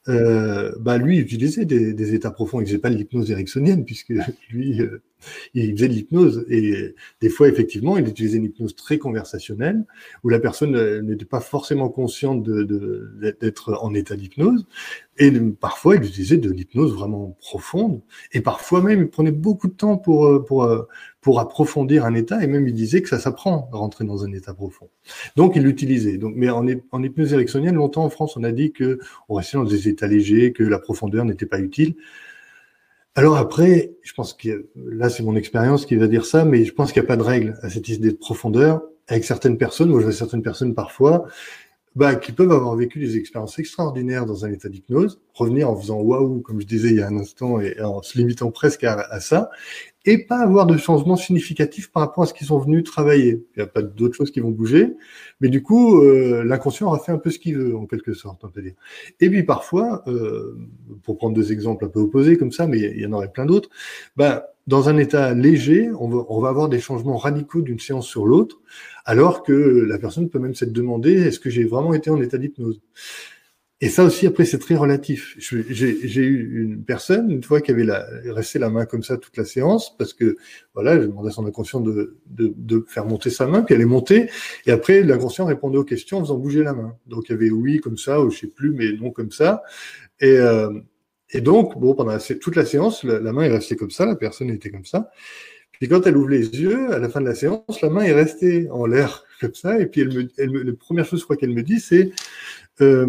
euh, 0.07 0.71
bah 0.79 0.97
lui 0.97 1.17
utilisait 1.17 1.65
des, 1.65 1.93
des, 1.93 2.13
états 2.13 2.31
profonds. 2.31 2.61
Il 2.61 2.67
faisait 2.67 2.77
pas 2.77 2.89
l'hypnose 2.89 3.31
ericksonienne 3.31 3.85
puisque 3.85 4.13
lui, 4.49 4.81
euh, 4.81 5.01
il 5.53 5.71
faisait 5.75 5.87
de 5.87 5.93
l'hypnose 5.93 6.45
et 6.49 6.95
des 7.21 7.29
fois 7.29 7.47
effectivement, 7.47 7.97
il 7.97 8.07
utilisait 8.07 8.37
une 8.37 8.45
hypnose 8.45 8.75
très 8.75 8.97
conversationnelle 8.97 9.85
où 10.23 10.29
la 10.29 10.39
personne 10.39 10.75
euh, 10.75 11.01
n'était 11.01 11.25
pas 11.25 11.39
forcément 11.39 11.89
consciente 11.89 12.43
d'être 12.43 13.77
en 13.81 13.93
état 13.93 14.15
d'hypnose 14.15 14.65
et 15.17 15.31
parfois 15.59 15.95
il 15.95 16.03
utilisait 16.03 16.37
de 16.37 16.51
l'hypnose 16.51 16.93
vraiment 16.93 17.35
profonde 17.41 18.01
et 18.33 18.41
parfois 18.41 18.81
même 18.81 19.01
il 19.01 19.09
prenait 19.09 19.31
beaucoup 19.31 19.67
de 19.67 19.73
temps 19.73 19.97
pour 19.97 20.25
euh, 20.25 20.87
pour 21.27 21.41
approfondir 21.41 22.05
un 22.05 22.13
état, 22.13 22.41
et 22.41 22.47
même 22.47 22.69
il 22.69 22.73
disait 22.73 23.01
que 23.01 23.09
ça 23.09 23.19
s'apprend 23.19 23.67
de 23.69 23.75
rentrer 23.75 24.05
dans 24.05 24.23
un 24.23 24.31
état 24.31 24.53
profond. 24.53 24.87
Donc 25.35 25.57
il 25.57 25.63
l'utilisait. 25.63 26.17
Mais 26.21 26.49
en, 26.49 26.65
en 26.91 27.03
hypnose 27.03 27.33
ericksonienne, 27.33 27.75
longtemps 27.75 28.05
en 28.05 28.09
France, 28.09 28.37
on 28.37 28.45
a 28.45 28.53
dit 28.53 28.71
que 28.71 28.99
on 29.27 29.33
restait 29.33 29.57
dans 29.57 29.65
des 29.65 29.89
états 29.89 30.07
légers, 30.07 30.53
que 30.53 30.63
la 30.63 30.79
profondeur 30.79 31.25
n'était 31.25 31.45
pas 31.45 31.59
utile. 31.59 31.95
Alors 33.17 33.35
après, 33.37 33.95
je 34.03 34.13
pense 34.13 34.35
que 34.35 34.67
là, 34.75 35.09
c'est 35.09 35.23
mon 35.23 35.35
expérience 35.35 35.87
qui 35.87 35.95
va 35.95 36.05
dire 36.05 36.23
ça, 36.23 36.45
mais 36.45 36.65
je 36.65 36.71
pense 36.71 36.91
qu'il 36.91 37.01
n'y 37.01 37.07
a 37.07 37.09
pas 37.09 37.17
de 37.17 37.23
règle 37.23 37.57
à 37.63 37.69
cette 37.71 37.89
idée 37.89 38.11
de 38.11 38.15
profondeur. 38.15 38.83
Avec 39.07 39.25
certaines 39.25 39.57
personnes, 39.57 39.89
moi 39.89 40.01
je 40.01 40.05
vois 40.05 40.13
certaines 40.13 40.43
personnes 40.43 40.75
parfois, 40.75 41.25
bah, 41.95 42.13
qui 42.13 42.31
peuvent 42.31 42.51
avoir 42.51 42.75
vécu 42.75 42.99
des 42.99 43.17
expériences 43.17 43.57
extraordinaires 43.57 44.27
dans 44.27 44.45
un 44.45 44.51
état 44.51 44.69
d'hypnose, 44.69 45.19
revenir 45.33 45.67
en 45.67 45.75
faisant 45.75 45.99
waouh, 45.99 46.41
comme 46.41 46.61
je 46.61 46.67
disais 46.67 46.89
il 46.89 46.97
y 46.97 47.01
a 47.01 47.07
un 47.07 47.17
instant, 47.17 47.59
et 47.59 47.81
en 47.81 48.03
se 48.03 48.19
limitant 48.19 48.51
presque 48.51 48.83
à, 48.83 49.19
ça, 49.19 49.49
et 50.07 50.17
pas 50.17 50.39
avoir 50.39 50.65
de 50.65 50.77
changement 50.77 51.17
significatif 51.17 51.91
par 51.91 52.01
rapport 52.01 52.23
à 52.23 52.27
ce 52.27 52.33
qu'ils 52.33 52.47
sont 52.47 52.59
venus 52.59 52.85
travailler. 52.85 53.45
Il 53.55 53.59
n'y 53.59 53.63
a 53.63 53.67
pas 53.67 53.81
d'autres 53.81 54.15
choses 54.15 54.31
qui 54.31 54.39
vont 54.39 54.51
bouger, 54.51 54.95
mais 55.41 55.49
du 55.49 55.61
coup, 55.61 56.01
euh, 56.01 56.43
l'inconscient 56.45 56.87
aura 56.87 56.99
fait 56.99 57.11
un 57.11 57.17
peu 57.17 57.29
ce 57.29 57.37
qu'il 57.37 57.57
veut, 57.57 57.75
en 57.75 57.85
quelque 57.85 58.13
sorte, 58.13 58.43
on 58.45 58.47
peut 58.47 58.61
dire. 58.61 58.73
Et 59.19 59.29
puis 59.29 59.43
parfois, 59.43 60.03
euh, 60.07 60.57
pour 61.03 61.17
prendre 61.17 61.35
deux 61.35 61.51
exemples 61.51 61.83
un 61.83 61.89
peu 61.89 61.99
opposés 61.99 62.37
comme 62.37 62.53
ça, 62.53 62.67
mais 62.67 62.79
il 62.79 63.01
y 63.01 63.05
en 63.05 63.11
aurait 63.11 63.31
plein 63.31 63.45
d'autres, 63.45 63.69
bah, 64.15 64.47
dans 64.65 64.87
un 64.87 64.97
état 64.97 65.33
léger, 65.33 65.89
on 65.99 66.07
va, 66.07 66.25
on 66.29 66.39
va 66.39 66.49
avoir 66.49 66.69
des 66.69 66.79
changements 66.79 67.17
radicaux 67.17 67.61
d'une 67.61 67.79
séance 67.79 68.07
sur 68.07 68.25
l'autre, 68.25 68.61
alors 69.03 69.43
que 69.43 69.53
la 69.53 69.97
personne 69.97 70.29
peut 70.29 70.39
même 70.39 70.55
s'être 70.55 70.73
demandé 70.73 71.13
est-ce 71.13 71.39
que 71.39 71.49
j'ai 71.49 71.65
vraiment 71.65 71.93
été 71.93 72.09
en 72.09 72.21
état 72.21 72.37
d'hypnose? 72.37 72.81
Et 73.79 73.89
ça 73.89 74.03
aussi, 74.03 74.25
après, 74.25 74.45
c'est 74.45 74.57
très 74.57 74.75
relatif. 74.75 75.35
J'ai 75.37 76.23
eu 76.23 76.63
une 76.63 76.83
personne, 76.83 77.29
une 77.29 77.43
fois, 77.43 77.61
qui 77.61 77.69
avait 77.69 77.83
la, 77.83 78.07
resté 78.25 78.57
la 78.57 78.71
main 78.71 78.85
comme 78.85 79.03
ça 79.03 79.17
toute 79.17 79.37
la 79.37 79.45
séance, 79.45 79.95
parce 79.97 80.13
que, 80.13 80.35
voilà, 80.73 80.99
j'ai 80.99 81.05
demandé 81.05 81.29
à 81.29 81.31
son 81.31 81.45
inconscient 81.45 81.79
de, 81.79 82.17
de, 82.25 82.53
de, 82.57 82.83
faire 82.87 83.05
monter 83.05 83.29
sa 83.29 83.45
main, 83.45 83.61
puis 83.61 83.75
elle 83.75 83.81
est 83.81 83.85
montée, 83.85 84.31
et 84.65 84.71
après, 84.71 85.03
l'inconscient 85.03 85.45
répondait 85.45 85.77
aux 85.77 85.83
questions 85.83 86.17
en 86.17 86.21
faisant 86.21 86.37
bouger 86.37 86.63
la 86.63 86.73
main. 86.73 86.95
Donc, 87.05 87.29
il 87.29 87.33
y 87.33 87.35
avait 87.35 87.51
oui 87.51 87.79
comme 87.79 87.97
ça, 87.97 88.19
ou 88.19 88.31
je 88.31 88.39
sais 88.39 88.47
plus, 88.47 88.71
mais 88.71 88.93
non 88.93 89.11
comme 89.11 89.31
ça. 89.31 89.61
Et... 90.19 90.37
Euh, 90.37 90.71
et 91.31 91.41
donc, 91.41 91.77
bon, 91.77 91.93
pendant 91.93 92.17
toute 92.17 92.55
la 92.55 92.65
séance, 92.65 93.03
la, 93.03 93.19
main 93.33 93.43
est 93.43 93.49
restée 93.49 93.75
comme 93.75 93.91
ça, 93.91 94.05
la 94.05 94.15
personne 94.15 94.49
était 94.49 94.69
comme 94.69 94.85
ça. 94.85 95.11
Puis 95.73 95.87
quand 95.87 96.07
elle 96.07 96.17
ouvre 96.17 96.29
les 96.29 96.47
yeux, 96.59 96.91
à 96.91 96.99
la 96.99 97.09
fin 97.09 97.21
de 97.21 97.25
la 97.25 97.35
séance, 97.35 97.81
la 97.81 97.89
main 97.89 98.01
est 98.01 98.13
restée 98.13 98.69
en 98.71 98.85
l'air 98.85 99.25
comme 99.39 99.53
ça. 99.53 99.79
Et 99.79 99.85
puis 99.85 100.01
elle 100.01 100.13
me, 100.13 100.27
elle 100.37 100.49
me, 100.49 100.63
la 100.63 100.73
première 100.73 101.05
chose, 101.05 101.19
je 101.19 101.25
crois 101.25 101.35
qu'elle 101.35 101.53
me 101.53 101.63
dit, 101.63 101.79
c'est 101.79 102.11
euh, 102.81 103.07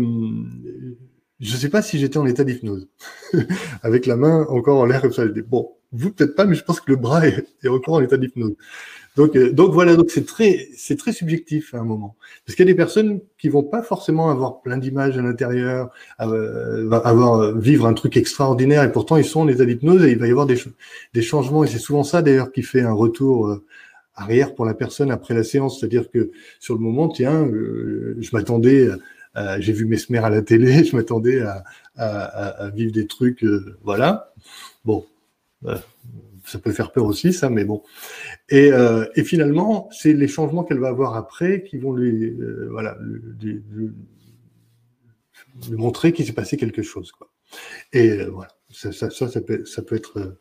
je 1.40 1.52
ne 1.52 1.58
sais 1.58 1.68
pas 1.68 1.82
si 1.82 1.98
j'étais 1.98 2.18
en 2.18 2.26
état 2.26 2.44
d'hypnose, 2.44 2.88
avec 3.82 4.06
la 4.06 4.16
main 4.16 4.46
encore 4.48 4.80
en 4.80 4.86
l'air 4.86 5.00
comme 5.00 5.12
ça. 5.12 5.26
Je 5.26 5.40
bon, 5.40 5.70
vous 5.92 6.10
peut-être 6.10 6.34
pas, 6.34 6.44
mais 6.44 6.54
je 6.54 6.64
pense 6.64 6.80
que 6.80 6.90
le 6.90 6.96
bras 6.96 7.26
est, 7.26 7.68
encore 7.68 7.94
en 7.94 8.00
état 8.00 8.16
d'hypnose. 8.16 8.54
Donc, 9.16 9.34
euh, 9.36 9.52
voilà, 9.70 9.96
donc 9.96 10.10
c'est 10.10 10.26
très, 10.26 10.68
subjectif 11.12 11.74
à 11.74 11.78
un 11.78 11.84
moment, 11.84 12.16
parce 12.44 12.54
qu'il 12.54 12.64
y 12.64 12.68
a 12.68 12.72
des 12.72 12.76
personnes 12.76 13.20
qui 13.38 13.48
vont 13.48 13.64
pas 13.64 13.82
forcément 13.82 14.30
avoir 14.30 14.60
plein 14.60 14.78
d'images 14.78 15.18
à 15.18 15.22
l'intérieur, 15.22 15.90
euh, 16.20 16.90
avoir 16.90 17.56
vivre 17.56 17.86
un 17.86 17.94
truc 17.94 18.16
extraordinaire, 18.16 18.84
et 18.84 18.92
pourtant 18.92 19.16
ils 19.16 19.24
sont 19.24 19.40
en 19.40 19.48
état 19.48 19.64
d'hypnose 19.64 20.04
et 20.04 20.12
il 20.12 20.18
va 20.18 20.28
y 20.28 20.30
avoir 20.30 20.46
des 20.46 21.22
changements, 21.22 21.64
et 21.64 21.66
c'est 21.66 21.78
souvent 21.78 22.04
ça 22.04 22.22
d'ailleurs 22.22 22.52
qui 22.52 22.62
fait 22.62 22.82
un 22.82 22.92
retour 22.92 23.60
arrière 24.14 24.54
pour 24.54 24.64
la 24.64 24.74
personne 24.74 25.10
après 25.10 25.34
la 25.34 25.44
séance, 25.44 25.80
c'est-à-dire 25.80 26.10
que 26.10 26.30
sur 26.60 26.74
le 26.74 26.80
moment, 26.80 27.08
tiens, 27.08 27.48
je 27.50 28.28
m'attendais, 28.32 28.88
j'ai 29.58 29.72
vu 29.72 29.86
Mesmer 29.86 30.18
à 30.18 30.30
la 30.30 30.42
télé, 30.42 30.84
je 30.84 30.96
m'attendais 30.96 31.42
à, 31.96 32.70
vivre 32.74 32.92
des 32.92 33.06
trucs, 33.06 33.44
voilà. 33.82 34.32
Bon, 34.84 35.06
ça 36.48 36.58
peut 36.58 36.72
faire 36.72 36.92
peur 36.92 37.04
aussi, 37.04 37.32
ça, 37.32 37.50
mais 37.50 37.64
bon. 37.64 37.82
Et, 38.48 38.72
euh, 38.72 39.04
finalement, 39.24 39.88
c'est 39.92 40.12
les 40.12 40.28
changements 40.28 40.64
qu'elle 40.64 40.78
va 40.78 40.88
avoir 40.88 41.16
après 41.16 41.62
qui 41.62 41.78
vont 41.78 41.92
lui, 41.92 42.30
euh, 42.40 42.68
voilà, 42.70 42.96
montrer 45.70 46.12
qu'il 46.12 46.26
s'est 46.26 46.32
passé 46.32 46.56
quelque 46.56 46.82
chose. 46.82 47.12
Quoi. 47.12 47.30
Et 47.92 48.10
euh, 48.10 48.30
voilà, 48.30 48.50
ça, 48.70 48.92
ça, 48.92 49.10
ça, 49.10 49.40
peut, 49.40 49.64
ça 49.64 49.82
peut 49.82 49.96
être 49.96 50.18
euh, 50.18 50.38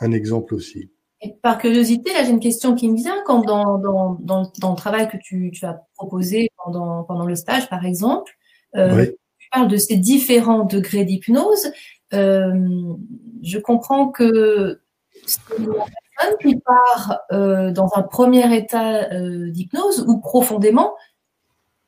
un 0.00 0.12
exemple 0.12 0.54
aussi. 0.54 0.90
Et 1.20 1.34
par 1.42 1.58
curiosité, 1.58 2.12
là, 2.12 2.22
j'ai 2.24 2.30
une 2.30 2.40
question 2.40 2.74
qui 2.74 2.88
me 2.88 2.96
vient. 2.96 3.16
Quand 3.26 3.40
dans, 3.40 3.78
dans, 3.78 4.16
dans, 4.20 4.52
dans 4.60 4.70
le 4.70 4.76
travail 4.76 5.08
que 5.08 5.16
tu, 5.16 5.50
tu 5.52 5.64
as 5.66 5.82
proposé 5.96 6.50
pendant, 6.64 7.02
pendant 7.02 7.26
le 7.26 7.34
stage, 7.34 7.68
par 7.68 7.84
exemple, 7.84 8.32
euh, 8.76 9.06
tu 9.38 9.48
parles 9.50 9.68
de 9.68 9.76
ces 9.76 9.96
différents 9.96 10.64
degrés 10.64 11.04
d'hypnose. 11.04 11.72
Euh, 12.14 12.94
je 13.42 13.58
comprends 13.58 14.08
que 14.08 14.80
c'est 15.26 15.40
la 15.58 15.84
personne 16.16 16.38
qui 16.40 16.56
part 16.60 17.20
euh, 17.32 17.72
dans 17.72 17.90
un 17.96 18.02
premier 18.02 18.56
état 18.56 19.08
d'hypnose 19.50 20.04
ou 20.06 20.18
profondément, 20.18 20.94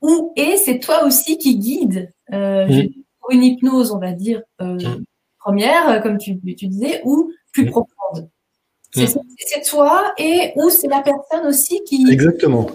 ou 0.03 0.33
et 0.37 0.57
c'est 0.57 0.81
toi 0.81 1.05
aussi 1.05 1.39
qui 1.39 1.59
guide 1.59 2.13
mm. 2.31 2.89
une 3.31 3.45
hypnose, 3.45 3.93
on 3.93 3.99
va 3.99 4.13
dire 4.13 4.43
mm. 4.59 5.05
première, 5.39 6.03
comme 6.03 6.19
tu, 6.19 6.41
tu, 6.57 6.67
disais, 6.67 7.01
ou 7.05 7.31
plus 7.53 7.67
mm. 7.67 7.71
profonde. 7.71 7.95
C'est 8.93 9.63
toi 9.69 10.13
et 10.19 10.53
ou 10.57 10.69
c'est 10.71 10.89
la 10.89 11.03
personne 11.03 11.47
aussi 11.47 11.83
qui 11.85 12.11
exactement 12.11 12.71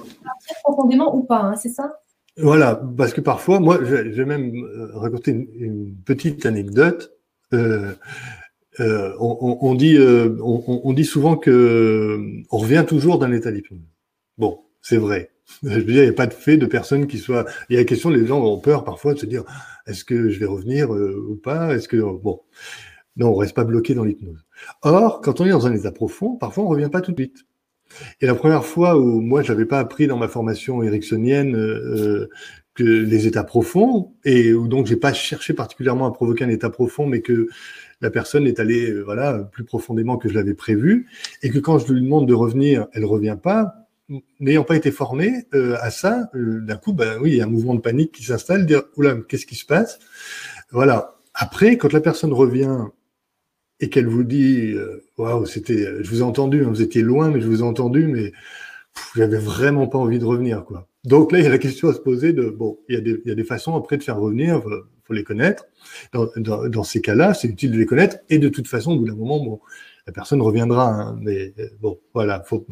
profondément 0.64 1.16
ou 1.16 1.24
pas, 1.24 1.40
hein, 1.40 1.56
c'est 1.56 1.70
ça? 1.70 2.00
Voilà, 2.38 2.82
parce 2.98 3.14
que 3.14 3.22
parfois, 3.22 3.60
moi, 3.60 3.80
je 3.82 3.96
vais 3.96 4.26
même 4.26 4.52
raconter 4.94 5.32
une, 5.32 5.48
une 5.56 5.96
petite 5.96 6.46
anecdote. 6.46 7.14
Euh, 7.54 7.94
euh, 8.80 9.14
on, 9.20 9.74
dit, 9.76 9.96
euh, 9.98 10.38
on, 10.42 10.92
dit 10.94 11.06
souvent 11.06 11.38
que 11.38 11.50
euh, 11.50 12.44
on 12.52 12.58
revient 12.58 12.84
toujours 12.88 13.20
d'un 13.20 13.32
état 13.32 13.52
d'hypnose. 13.52 13.80
Bon, 14.38 14.60
c'est 14.82 14.98
vrai. 14.98 15.32
Je 15.64 15.70
veux 15.70 15.84
dire, 15.84 16.04
il 16.04 16.08
n'y 16.08 16.10
a 16.10 16.14
pas 16.14 16.28
de 16.28 16.34
fait 16.34 16.58
de 16.58 16.66
personne 16.66 17.08
qui 17.08 17.18
soit. 17.18 17.46
Il 17.70 17.74
y 17.74 17.78
a 17.78 17.82
la 17.82 17.86
question, 17.86 18.10
les 18.10 18.26
gens 18.26 18.44
ont 18.44 18.60
peur 18.60 18.84
parfois 18.84 19.14
de 19.14 19.20
se 19.20 19.26
dire 19.26 19.44
est-ce 19.88 20.04
que 20.04 20.30
je 20.30 20.40
vais 20.40 20.48
revenir 20.48 20.90
ou 20.90 21.36
pas? 21.36 21.76
Est-ce 21.76 21.88
que 21.88 21.98
bon 21.98 22.42
Non, 23.16 23.30
on 23.30 23.36
reste 23.36 23.56
pas 23.56 23.64
bloqué 23.64 23.94
dans 23.94 24.04
l'hypnose. 24.04 24.45
Or, 24.82 25.22
quand 25.22 25.42
on 25.42 25.46
est 25.46 25.50
dans 25.50 25.68
un 25.68 25.74
état 25.74 25.92
profond, 25.92 26.36
parfois 26.36 26.64
on 26.64 26.68
revient 26.68 26.90
pas 26.92 27.02
tout 27.02 27.12
de 27.12 27.18
suite. 27.18 27.46
Et 28.22 28.26
la 28.26 28.36
première 28.36 28.66
fois 28.66 28.98
où 28.98 29.22
moi, 29.22 29.42
je 29.42 29.52
n'avais 29.52 29.66
pas 29.66 29.80
appris 29.80 30.08
dans 30.08 30.18
ma 30.18 30.28
formation 30.28 30.82
ericksonienne 30.84 31.56
euh, 31.56 32.30
que 32.76 32.84
les 32.84 33.26
états 33.26 33.44
profonds 33.44 34.12
et 34.26 34.54
où 34.54 34.68
donc 34.68 34.86
j'ai 34.86 34.98
pas 34.98 35.14
cherché 35.14 35.54
particulièrement 35.54 36.06
à 36.06 36.12
provoquer 36.12 36.44
un 36.44 36.50
état 36.50 36.70
profond, 36.70 37.08
mais 37.08 37.22
que 37.22 37.48
la 38.02 38.10
personne 38.12 38.46
est 38.46 38.60
allée 38.60 38.92
euh, 38.92 39.02
voilà 39.02 39.50
plus 39.52 39.64
profondément 39.64 40.18
que 40.18 40.30
je 40.30 40.34
l'avais 40.34 40.54
prévu 40.54 41.08
et 41.42 41.50
que 41.50 41.60
quand 41.60 41.80
je 41.80 41.92
lui 41.92 42.02
demande 42.02 42.28
de 42.28 42.34
revenir, 42.34 42.88
elle 42.94 43.06
revient 43.06 43.38
pas. 43.42 43.74
N'ayant 44.40 44.64
pas 44.64 44.76
été 44.76 44.92
formé 44.92 45.48
euh, 45.56 45.78
à 45.82 45.90
ça, 45.90 46.30
euh, 46.36 46.60
d'un 46.62 46.76
coup, 46.76 46.94
ben 46.94 47.18
oui, 47.22 47.32
il 47.32 47.38
y 47.38 47.42
a 47.42 47.46
un 47.46 47.50
mouvement 47.50 47.74
de 47.74 47.80
panique 47.80 48.12
qui 48.12 48.24
s'installe, 48.24 48.68
dire 48.68 48.84
oula, 48.98 49.16
qu'est-ce 49.28 49.48
qui 49.48 49.56
se 49.56 49.66
passe? 49.66 49.98
Voilà. 50.72 51.16
Après, 51.34 51.78
quand 51.78 51.92
la 51.92 52.02
personne 52.02 52.32
revient 52.32 52.86
et 53.80 53.90
qu'elle 53.90 54.08
vous 54.08 54.24
dit 54.24 54.74
waouh, 55.18 55.46
c'était, 55.46 56.04
je 56.04 56.10
vous 56.10 56.20
ai 56.20 56.24
entendu, 56.24 56.64
hein, 56.64 56.70
vous 56.70 56.82
étiez 56.82 57.02
loin, 57.02 57.30
mais 57.30 57.42
je 57.42 57.48
vous 57.48 57.60
ai 57.60 57.64
entendu, 57.64 58.08
mais 58.08 58.32
j'avais 59.16 59.38
vraiment 59.38 59.88
pas 59.88 59.98
envie 59.98 60.20
de 60.20 60.26
revenir, 60.26 60.64
quoi. 60.66 60.88
Donc 61.04 61.32
là, 61.32 61.40
il 61.40 61.44
y 61.44 61.48
a 61.48 61.52
la 61.52 61.58
question 61.60 61.90
à 61.90 61.94
se 61.94 62.00
poser 62.00 62.34
de 62.34 62.50
bon, 62.50 62.80
il 62.90 62.96
y 62.96 62.98
a 62.98 63.02
des, 63.02 63.22
il 63.26 63.30
y 63.30 63.32
a 63.32 63.36
des 63.36 63.44
façons 63.44 63.76
après 63.76 63.98
de 63.98 64.04
faire 64.04 64.18
revenir 64.18 64.64
faut 65.06 65.14
les 65.14 65.24
connaître. 65.24 65.66
Dans, 66.14 66.28
dans, 66.36 66.68
dans 66.68 66.84
ces 66.84 67.02
cas-là, 67.02 67.34
c'est 67.34 67.48
utile 67.48 67.72
de 67.72 67.78
les 67.78 67.86
connaître. 67.86 68.18
Et 68.30 68.40
de 68.40 68.50
toute 68.50 68.68
façon, 68.68 68.94
au 68.94 69.00
bout 69.00 69.06
d'un 69.06 69.16
moment, 69.16 69.44
bon, 69.44 69.60
la 70.08 70.14
personne 70.14 70.42
reviendra. 70.42 70.90
Hein, 70.90 71.20
mais 71.22 71.54
euh, 71.60 71.68
bon, 71.80 72.00
voilà. 72.14 72.42
Faut... 72.42 72.66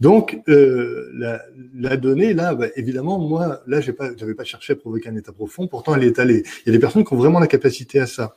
Donc, 0.00 0.40
euh, 0.48 1.10
la, 1.14 1.42
la, 1.74 1.96
donnée, 1.96 2.32
là, 2.32 2.54
bah, 2.54 2.66
évidemment, 2.76 3.18
moi, 3.18 3.62
là, 3.66 3.80
j'ai 3.80 3.92
pas, 3.92 4.10
j'avais 4.16 4.34
pas 4.34 4.44
cherché 4.44 4.74
à 4.74 4.76
provoquer 4.76 5.08
un 5.08 5.16
état 5.16 5.32
profond. 5.32 5.66
Pourtant, 5.66 5.94
elle 5.94 6.04
est 6.04 6.18
allée. 6.18 6.44
Il 6.64 6.66
y 6.66 6.68
a 6.70 6.72
des 6.72 6.78
personnes 6.78 7.04
qui 7.04 7.12
ont 7.12 7.16
vraiment 7.16 7.40
la 7.40 7.48
capacité 7.48 7.98
à 7.98 8.06
ça, 8.06 8.36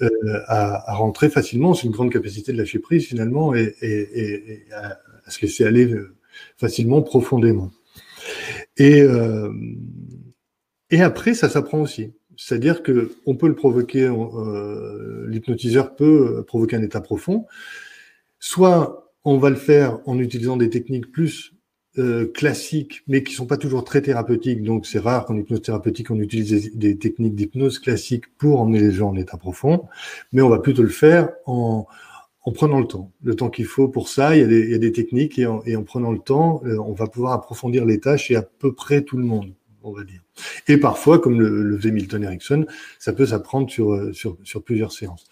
euh, 0.00 0.08
à, 0.46 0.90
à, 0.90 0.94
rentrer 0.94 1.30
facilement. 1.30 1.74
C'est 1.74 1.86
une 1.86 1.92
grande 1.92 2.12
capacité 2.12 2.52
de 2.52 2.58
lâcher 2.58 2.80
prise 2.80 3.06
finalement 3.06 3.54
et, 3.54 3.74
et, 3.82 4.52
et 4.52 4.72
à, 4.72 4.98
à, 5.24 5.30
se 5.30 5.40
laisser 5.42 5.64
aller 5.64 5.92
euh, 5.92 6.14
facilement, 6.56 7.02
profondément. 7.02 7.70
Et 8.76 9.02
euh, 9.02 9.52
et 10.90 11.00
après, 11.00 11.34
ça 11.34 11.48
s'apprend 11.48 11.80
aussi. 11.80 12.12
C'est-à-dire 12.36 12.82
que 12.82 13.12
on 13.26 13.34
peut 13.34 13.48
le 13.48 13.54
provoquer, 13.54 14.04
euh, 14.04 15.26
l'hypnotiseur 15.28 15.96
peut 15.96 16.44
provoquer 16.46 16.76
un 16.76 16.82
état 16.82 17.00
profond. 17.00 17.46
Soit 18.38 19.11
on 19.24 19.38
va 19.38 19.50
le 19.50 19.56
faire 19.56 19.98
en 20.06 20.18
utilisant 20.18 20.56
des 20.56 20.70
techniques 20.70 21.10
plus 21.10 21.54
euh, 21.98 22.26
classiques, 22.26 23.02
mais 23.06 23.22
qui 23.22 23.34
sont 23.34 23.46
pas 23.46 23.58
toujours 23.58 23.84
très 23.84 24.00
thérapeutiques. 24.00 24.62
Donc 24.62 24.86
c'est 24.86 24.98
rare 24.98 25.26
qu'en 25.26 25.36
hypnose 25.36 25.62
thérapeutique 25.62 26.10
on 26.10 26.18
utilise 26.18 26.74
des, 26.74 26.96
techniques 26.96 27.34
d'hypnose 27.34 27.78
classiques 27.78 28.34
pour 28.38 28.60
emmener 28.60 28.80
les 28.80 28.92
gens 28.92 29.10
en 29.10 29.16
état 29.16 29.36
profond. 29.36 29.86
Mais 30.32 30.42
on 30.42 30.48
va 30.48 30.58
plutôt 30.58 30.82
le 30.82 30.88
faire 30.88 31.28
en, 31.44 31.86
en 32.44 32.52
prenant 32.52 32.80
le 32.80 32.86
temps, 32.86 33.12
le 33.22 33.34
temps 33.34 33.50
qu'il 33.50 33.66
faut 33.66 33.88
pour 33.88 34.08
ça. 34.08 34.34
Il 34.36 34.40
y 34.40 34.44
a 34.44 34.46
des, 34.46 34.60
il 34.60 34.70
y 34.70 34.74
a 34.74 34.78
des 34.78 34.92
techniques 34.92 35.38
et 35.38 35.46
en, 35.46 35.62
et 35.64 35.76
en, 35.76 35.84
prenant 35.84 36.12
le 36.12 36.18
temps, 36.18 36.62
euh, 36.64 36.78
on 36.78 36.92
va 36.92 37.06
pouvoir 37.06 37.34
approfondir 37.34 37.84
les 37.84 38.00
tâches 38.00 38.30
et 38.30 38.36
à 38.36 38.42
peu 38.42 38.72
près 38.74 39.02
tout 39.02 39.18
le 39.18 39.24
monde, 39.24 39.52
on 39.82 39.92
va 39.92 40.02
dire. 40.04 40.22
Et 40.68 40.78
parfois, 40.78 41.18
comme 41.18 41.40
le, 41.40 41.62
le 41.62 41.76
faisait 41.76 41.90
Milton 41.90 42.24
Erickson, 42.24 42.66
ça 42.98 43.12
peut 43.12 43.26
s'apprendre 43.26 43.70
sur, 43.70 43.92
euh, 43.92 44.12
sur, 44.12 44.38
sur, 44.44 44.62
plusieurs 44.62 44.92
séances. 44.92 45.26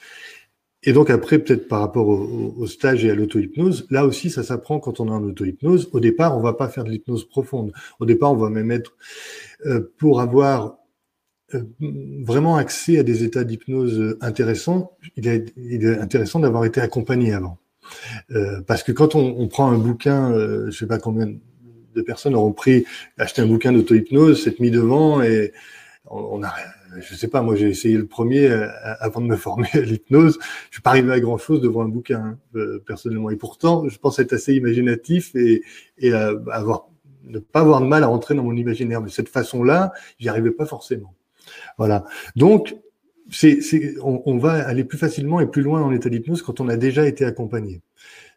Et 0.83 0.93
donc 0.93 1.11
après, 1.11 1.38
peut-être 1.38 1.69
par 1.69 1.81
rapport 1.81 2.09
au, 2.09 2.66
stage 2.66 3.05
et 3.05 3.11
à 3.11 3.14
l'auto-hypnose, 3.14 3.87
là 3.90 4.07
aussi, 4.07 4.31
ça 4.31 4.43
s'apprend 4.43 4.81
quand 4.81 4.99
on 5.01 5.09
est 5.09 5.11
en 5.11 5.23
auto-hypnose. 5.23 5.90
Au 5.93 6.01
départ, 6.01 6.38
on 6.38 6.40
va 6.40 6.55
pas 6.55 6.69
faire 6.69 6.85
de 6.85 6.90
l'hypnose 6.90 7.29
profonde. 7.29 7.73
Au 7.99 8.07
départ, 8.07 8.33
on 8.33 8.37
va 8.37 8.49
même 8.49 8.71
être, 8.71 8.97
euh, 9.66 9.93
pour 9.99 10.21
avoir 10.21 10.79
vraiment 12.23 12.57
accès 12.57 12.99
à 12.99 13.03
des 13.03 13.25
états 13.25 13.45
d'hypnose 13.45 14.16
intéressants, 14.21 14.93
il 15.16 15.27
est, 15.27 15.53
il 15.57 15.85
est 15.85 15.99
intéressant 15.99 16.38
d'avoir 16.38 16.64
été 16.64 16.81
accompagné 16.81 17.33
avant. 17.33 17.59
Euh, 18.31 18.61
parce 18.62 18.83
que 18.83 18.93
quand 18.93 19.14
on, 19.14 19.37
on 19.38 19.49
prend 19.49 19.71
un 19.71 19.79
bouquin, 19.79 20.33
euh, 20.33 20.71
je 20.71 20.79
sais 20.79 20.87
pas 20.87 20.99
combien 20.99 21.27
de 21.27 22.03
personnes 22.03 22.35
auront 22.35 22.53
pris, 22.53 22.85
acheté 23.19 23.43
un 23.43 23.47
bouquin 23.47 23.73
d'auto-hypnose, 23.73 24.45
s'être 24.45 24.61
mis 24.61 24.71
devant 24.71 25.23
et 25.23 25.53
on, 26.07 26.43
a, 26.43 26.53
je 26.98 27.14
sais 27.14 27.29
pas, 27.29 27.42
moi 27.42 27.55
j'ai 27.57 27.68
essayé 27.68 27.96
le 27.96 28.07
premier 28.07 28.46
euh, 28.46 28.68
avant 28.98 29.20
de 29.20 29.26
me 29.26 29.37
former 29.37 29.68
à 29.74 29.81
l'hypnose. 29.81 30.38
Je 30.70 30.76
suis 30.76 30.83
pas 30.83 30.90
arrivé 30.90 31.12
à 31.12 31.20
grand 31.20 31.38
chose 31.38 31.61
devant 31.61 31.83
un 31.83 31.88
bouquin 31.88 32.20
hein, 32.20 32.38
euh, 32.57 32.83
personnellement. 32.87 33.31
Et 33.31 33.37
pourtant, 33.37 33.88
je 33.88 33.98
pense 33.98 34.18
être 34.18 34.33
assez 34.33 34.55
imaginatif 34.55 35.35
et, 35.35 35.62
et 35.98 36.12
avoir 36.12 36.87
ne 37.24 37.38
pas 37.38 37.61
avoir 37.61 37.81
de 37.81 37.87
mal 37.87 38.03
à 38.03 38.07
rentrer 38.07 38.35
dans 38.35 38.42
mon 38.42 38.57
imaginaire. 38.57 39.00
Mais 39.00 39.09
de 39.09 39.12
cette 39.12 39.29
façon-là, 39.29 39.92
j'y 40.18 40.29
arrivais 40.29 40.50
pas 40.50 40.66
forcément. 40.66 41.14
Voilà. 41.79 42.05
Donc, 42.37 42.76
c'est, 43.31 43.61
on, 44.03 44.22
on, 44.26 44.38
va 44.38 44.55
aller 44.66 44.85
plus 44.85 44.98
facilement 44.98 45.40
et 45.40 45.46
plus 45.46 45.62
loin 45.62 45.83
en 45.83 45.92
état 45.92 46.09
d'hypnose 46.09 46.42
quand 46.42 46.61
on 46.61 46.68
a 46.68 46.76
déjà 46.76 47.07
été 47.07 47.24
accompagné. 47.24 47.81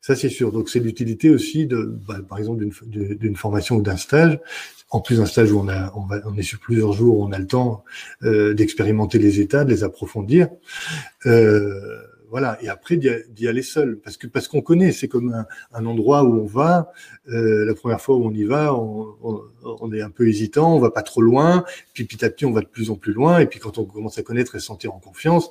Ça, 0.01 0.15
c'est 0.15 0.29
sûr. 0.29 0.51
Donc, 0.51 0.69
c'est 0.69 0.79
l'utilité 0.79 1.29
aussi 1.29 1.65
de, 1.65 1.97
bah, 2.07 2.19
par 2.27 2.37
exemple, 2.37 2.65
d'une 2.85 3.35
formation 3.35 3.77
ou 3.77 3.81
d'un 3.81 3.97
stage. 3.97 4.39
En 4.93 5.01
plus 5.01 5.17
d'un 5.17 5.25
stage 5.25 5.51
où 5.51 5.59
on, 5.59 6.37
est 6.37 6.43
sur 6.43 6.59
plusieurs 6.59 6.93
jours, 6.93 7.19
on 7.19 7.31
a 7.31 7.39
le 7.39 7.47
temps 7.47 7.83
euh, 8.21 8.53
d'expérimenter 8.53 9.17
les 9.17 9.39
états, 9.39 9.65
de 9.65 9.71
les 9.71 9.83
approfondir. 9.83 10.49
Euh, 11.25 11.97
voilà. 12.29 12.59
Et 12.61 12.69
après 12.69 12.97
d'y 12.97 13.47
aller 13.47 13.63
seul, 13.63 13.97
parce 13.97 14.17
que 14.17 14.27
parce 14.27 14.47
qu'on 14.47 14.61
connaît, 14.61 14.91
c'est 14.91 15.07
comme 15.07 15.45
un, 15.73 15.85
endroit 15.85 16.23
où 16.23 16.41
on 16.41 16.45
va. 16.45 16.91
Euh, 17.27 17.65
la 17.65 17.73
première 17.73 18.01
fois 18.01 18.17
où 18.17 18.23
on 18.23 18.31
y 18.31 18.43
va, 18.43 18.75
on, 18.75 19.91
est 19.91 20.01
un 20.01 20.11
peu 20.11 20.27
hésitant, 20.27 20.75
on 20.75 20.79
va 20.79 20.91
pas 20.91 21.01
trop 21.01 21.23
loin. 21.23 21.65
Puis 21.95 22.03
petit 22.05 22.23
à 22.23 22.29
petit, 22.29 22.45
on 22.45 22.51
va 22.51 22.61
de 22.61 22.67
plus 22.67 22.91
en 22.91 22.95
plus 22.95 23.13
loin. 23.13 23.39
Et 23.39 23.47
puis 23.47 23.59
quand 23.59 23.79
on 23.79 23.85
commence 23.85 24.19
à 24.19 24.21
connaître 24.21 24.55
et 24.55 24.59
se 24.59 24.67
sentir 24.67 24.93
en 24.93 24.99
confiance, 24.99 25.49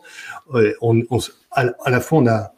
on, 0.80 1.02
à, 1.50 1.66
à 1.84 1.90
la 1.90 2.00
fois 2.00 2.18
on 2.20 2.28
a 2.28 2.54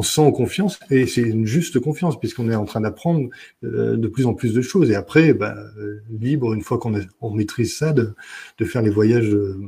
on 0.00 0.02
se 0.02 0.14
sent 0.14 0.22
en 0.22 0.32
confiance 0.32 0.80
et 0.90 1.06
c'est 1.06 1.20
une 1.20 1.44
juste 1.44 1.78
confiance 1.78 2.18
puisqu'on 2.18 2.50
est 2.50 2.54
en 2.54 2.64
train 2.64 2.80
d'apprendre 2.80 3.28
euh, 3.64 3.98
de 3.98 4.08
plus 4.08 4.24
en 4.24 4.32
plus 4.32 4.54
de 4.54 4.62
choses 4.62 4.90
et 4.90 4.94
après 4.94 5.34
bah, 5.34 5.54
euh, 5.76 6.00
libre 6.08 6.54
une 6.54 6.62
fois 6.62 6.78
qu'on 6.78 6.98
on 7.20 7.30
maîtrise 7.30 7.76
ça 7.76 7.92
de, 7.92 8.14
de 8.56 8.64
faire 8.64 8.80
les 8.80 8.88
voyages 8.88 9.34
euh, 9.34 9.60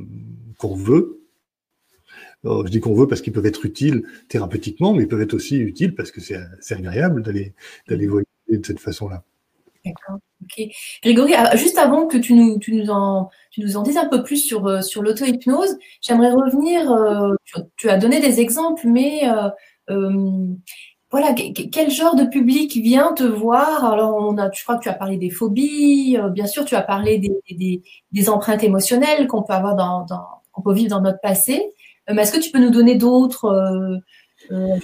qu'on 0.57 0.73
veut 0.73 1.19
je 2.43 2.69
dis 2.69 2.81
qu'on 2.81 2.95
veut 2.95 3.07
parce 3.07 3.21
qu'ils 3.21 3.31
peuvent 3.31 3.45
être 3.45 3.65
utiles 3.65 4.03
thérapeutiquement, 4.27 4.93
mais 4.93 5.03
ils 5.03 5.07
peuvent 5.07 5.21
être 5.21 5.33
aussi 5.33 5.59
utiles 5.59 5.95
parce 5.95 6.11
que 6.11 6.19
c'est 6.19 6.75
agréable 6.75 7.23
d'aller 7.23 7.53
d'aller 7.87 8.05
voyager 8.05 8.27
de 8.49 8.65
cette 8.65 8.81
façon-là. 8.81 9.23
D'accord. 9.85 10.17
Ok. 10.41 10.67
Grégory, 11.01 11.35
ah, 11.37 11.55
juste 11.55 11.77
avant 11.77 12.05
que 12.05 12.17
tu 12.17 12.33
nous, 12.33 12.59
tu 12.59 12.73
nous, 12.75 12.89
en, 12.89 13.29
tu 13.49 13.61
nous 13.61 13.77
en 13.77 13.81
dises 13.81 13.95
un 13.95 14.09
peu 14.09 14.23
plus 14.23 14.43
sur, 14.43 14.83
sur 14.83 15.01
l'auto-hypnose, 15.01 15.77
j'aimerais 16.01 16.31
revenir. 16.31 16.91
Euh, 16.91 17.33
tu, 17.77 17.89
as 17.89 17.97
donné 17.97 18.19
des 18.19 18.41
exemples, 18.41 18.87
mais 18.87 19.21
euh 19.29 19.47
voilà, 19.89 21.33
quel 21.33 21.91
genre 21.91 22.15
de 22.15 22.25
public 22.25 22.75
vient 22.75 23.13
te 23.13 23.23
voir? 23.23 23.85
Alors, 23.85 24.15
on 24.15 24.37
a, 24.37 24.49
je 24.51 24.63
crois 24.63 24.77
que 24.77 24.83
tu 24.83 24.89
as 24.89 24.93
parlé 24.93 25.17
des 25.17 25.29
phobies, 25.29 26.17
bien 26.31 26.47
sûr, 26.47 26.65
tu 26.65 26.75
as 26.75 26.81
parlé 26.81 27.19
des, 27.19 27.35
des, 27.51 27.83
des 28.11 28.29
empreintes 28.29 28.63
émotionnelles 28.63 29.27
qu'on 29.27 29.43
peut 29.43 29.53
avoir 29.53 29.75
dans, 29.75 30.05
dans 30.05 30.25
qu'on 30.53 30.61
peut 30.61 30.73
vivre 30.73 30.89
dans 30.89 31.01
notre 31.01 31.19
passé. 31.19 31.61
Euh, 32.09 32.13
mais 32.15 32.21
est-ce 32.21 32.31
que 32.31 32.39
tu 32.39 32.51
peux 32.51 32.59
nous 32.59 32.69
donner 32.69 32.95
d'autres 32.95 33.45
euh, 33.45 33.97
euh, 34.51 34.77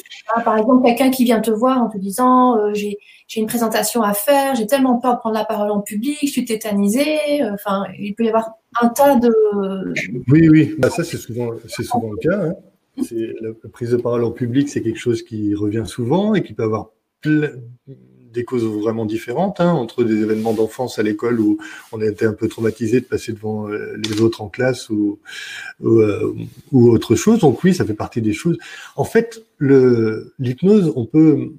par 0.45 0.57
exemple, 0.57 0.85
quelqu'un 0.85 1.09
qui 1.11 1.25
vient 1.25 1.41
te 1.41 1.51
voir 1.51 1.83
en 1.83 1.89
te 1.89 1.97
disant 1.97 2.55
j'ai 2.73 2.97
une 3.35 3.45
présentation 3.45 4.01
à 4.01 4.13
faire, 4.13 4.55
j'ai 4.55 4.65
tellement 4.65 4.99
peur 4.99 5.15
de 5.15 5.19
prendre 5.19 5.35
la 5.35 5.43
parole 5.43 5.69
en 5.69 5.81
public, 5.81 6.17
je 6.21 6.27
suis 6.27 6.45
tétanisé. 6.45 7.43
Enfin, 7.43 7.83
il 7.99 8.15
peut 8.15 8.23
y 8.23 8.29
avoir 8.29 8.51
un 8.81 8.87
tas 8.87 9.15
de. 9.17 9.29
Oui, 10.29 10.47
oui, 10.47 10.75
bah, 10.77 10.89
ça 10.89 11.03
c'est 11.03 11.17
souvent, 11.17 11.49
c'est 11.67 11.83
souvent 11.83 12.09
le 12.11 12.17
cas. 12.17 12.41
Hein. 12.41 12.55
La 13.41 13.69
prise 13.71 13.91
de 13.91 13.97
parole 13.97 14.23
en 14.23 14.31
public, 14.31 14.69
c'est 14.69 14.81
quelque 14.81 14.99
chose 14.99 15.23
qui 15.23 15.55
revient 15.55 15.85
souvent 15.85 16.35
et 16.35 16.43
qui 16.43 16.53
peut 16.53 16.63
avoir 16.63 16.91
des 18.31 18.43
causes 18.45 18.63
vraiment 18.63 19.05
différentes, 19.05 19.59
hein, 19.59 19.71
entre 19.71 20.03
des 20.03 20.21
événements 20.21 20.53
d'enfance 20.53 20.99
à 20.99 21.03
l'école 21.03 21.39
où 21.39 21.57
on 21.91 22.01
a 22.01 22.05
été 22.05 22.25
un 22.25 22.33
peu 22.33 22.47
traumatisé 22.47 23.01
de 23.01 23.05
passer 23.05 23.33
devant 23.33 23.69
euh, 23.69 23.95
les 23.97 24.21
autres 24.21 24.41
en 24.41 24.49
classe 24.49 24.89
ou, 24.89 25.19
ou, 25.79 25.99
euh, 25.99 26.35
ou, 26.71 26.89
autre 26.89 27.15
chose. 27.15 27.39
Donc 27.39 27.63
oui, 27.63 27.73
ça 27.73 27.85
fait 27.85 27.93
partie 27.93 28.21
des 28.21 28.33
choses. 28.33 28.57
En 28.95 29.03
fait, 29.03 29.43
l'hypnose, 29.59 30.93
on 30.95 31.05
peut 31.05 31.53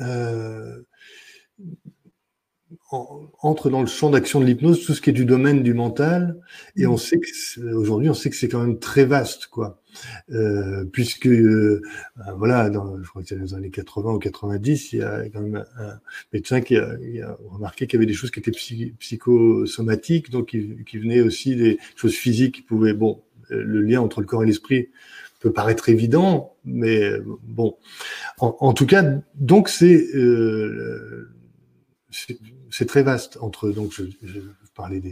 euh, 0.00 0.80
entre 2.90 3.70
dans 3.70 3.80
le 3.80 3.86
champ 3.86 4.10
d'action 4.10 4.40
de 4.40 4.46
l'hypnose 4.46 4.84
tout 4.84 4.94
ce 4.94 5.00
qui 5.00 5.10
est 5.10 5.14
du 5.14 5.24
domaine 5.24 5.62
du 5.62 5.74
mental 5.74 6.40
et 6.76 6.86
on 6.86 6.96
sait 6.96 7.20
que 7.20 7.74
aujourd'hui 7.74 8.10
on 8.10 8.14
sait 8.14 8.30
que 8.30 8.36
c'est 8.36 8.48
quand 8.48 8.60
même 8.60 8.80
très 8.80 9.04
vaste 9.04 9.46
quoi 9.46 9.79
euh, 10.30 10.84
puisque 10.84 11.26
euh, 11.26 11.82
ben 12.16 12.32
voilà 12.34 12.70
je 12.72 13.08
crois 13.08 13.22
que 13.22 13.28
c'est 13.28 13.36
dans 13.36 13.44
les 13.44 13.54
années 13.54 13.70
80 13.70 14.12
ou 14.12 14.18
90 14.18 14.92
il 14.92 14.98
y 14.98 15.02
a 15.02 15.28
quand 15.30 15.40
même 15.40 15.64
un 15.78 16.00
médecin 16.32 16.60
qui 16.60 16.76
a, 16.76 16.96
remarqué 17.48 17.86
qu'il 17.86 17.98
y 17.98 17.98
avait 17.98 18.06
des 18.06 18.14
choses 18.14 18.30
qui 18.30 18.40
étaient 18.40 18.50
psychosomatiques 18.50 20.30
donc 20.30 20.48
qui, 20.48 20.84
qui 20.84 20.98
venaient 20.98 21.20
aussi 21.20 21.56
des 21.56 21.78
choses 21.96 22.14
physiques 22.14 22.56
qui 22.56 22.62
pouvaient 22.62 22.94
bon 22.94 23.22
le 23.48 23.82
lien 23.82 24.00
entre 24.00 24.20
le 24.20 24.26
corps 24.26 24.42
et 24.42 24.46
l'esprit 24.46 24.88
peut 25.40 25.52
paraître 25.52 25.88
évident 25.88 26.54
mais 26.64 27.12
bon. 27.44 27.76
En, 28.38 28.72
tout 28.72 28.86
cas 28.86 29.04
donc 29.34 29.68
c'est 29.68 30.14
euh, 30.14 31.30
c'est 32.70 32.86
très 32.86 33.02
vaste 33.02 33.38
entre 33.40 33.70
donc 33.70 33.92
parlais 34.80 35.02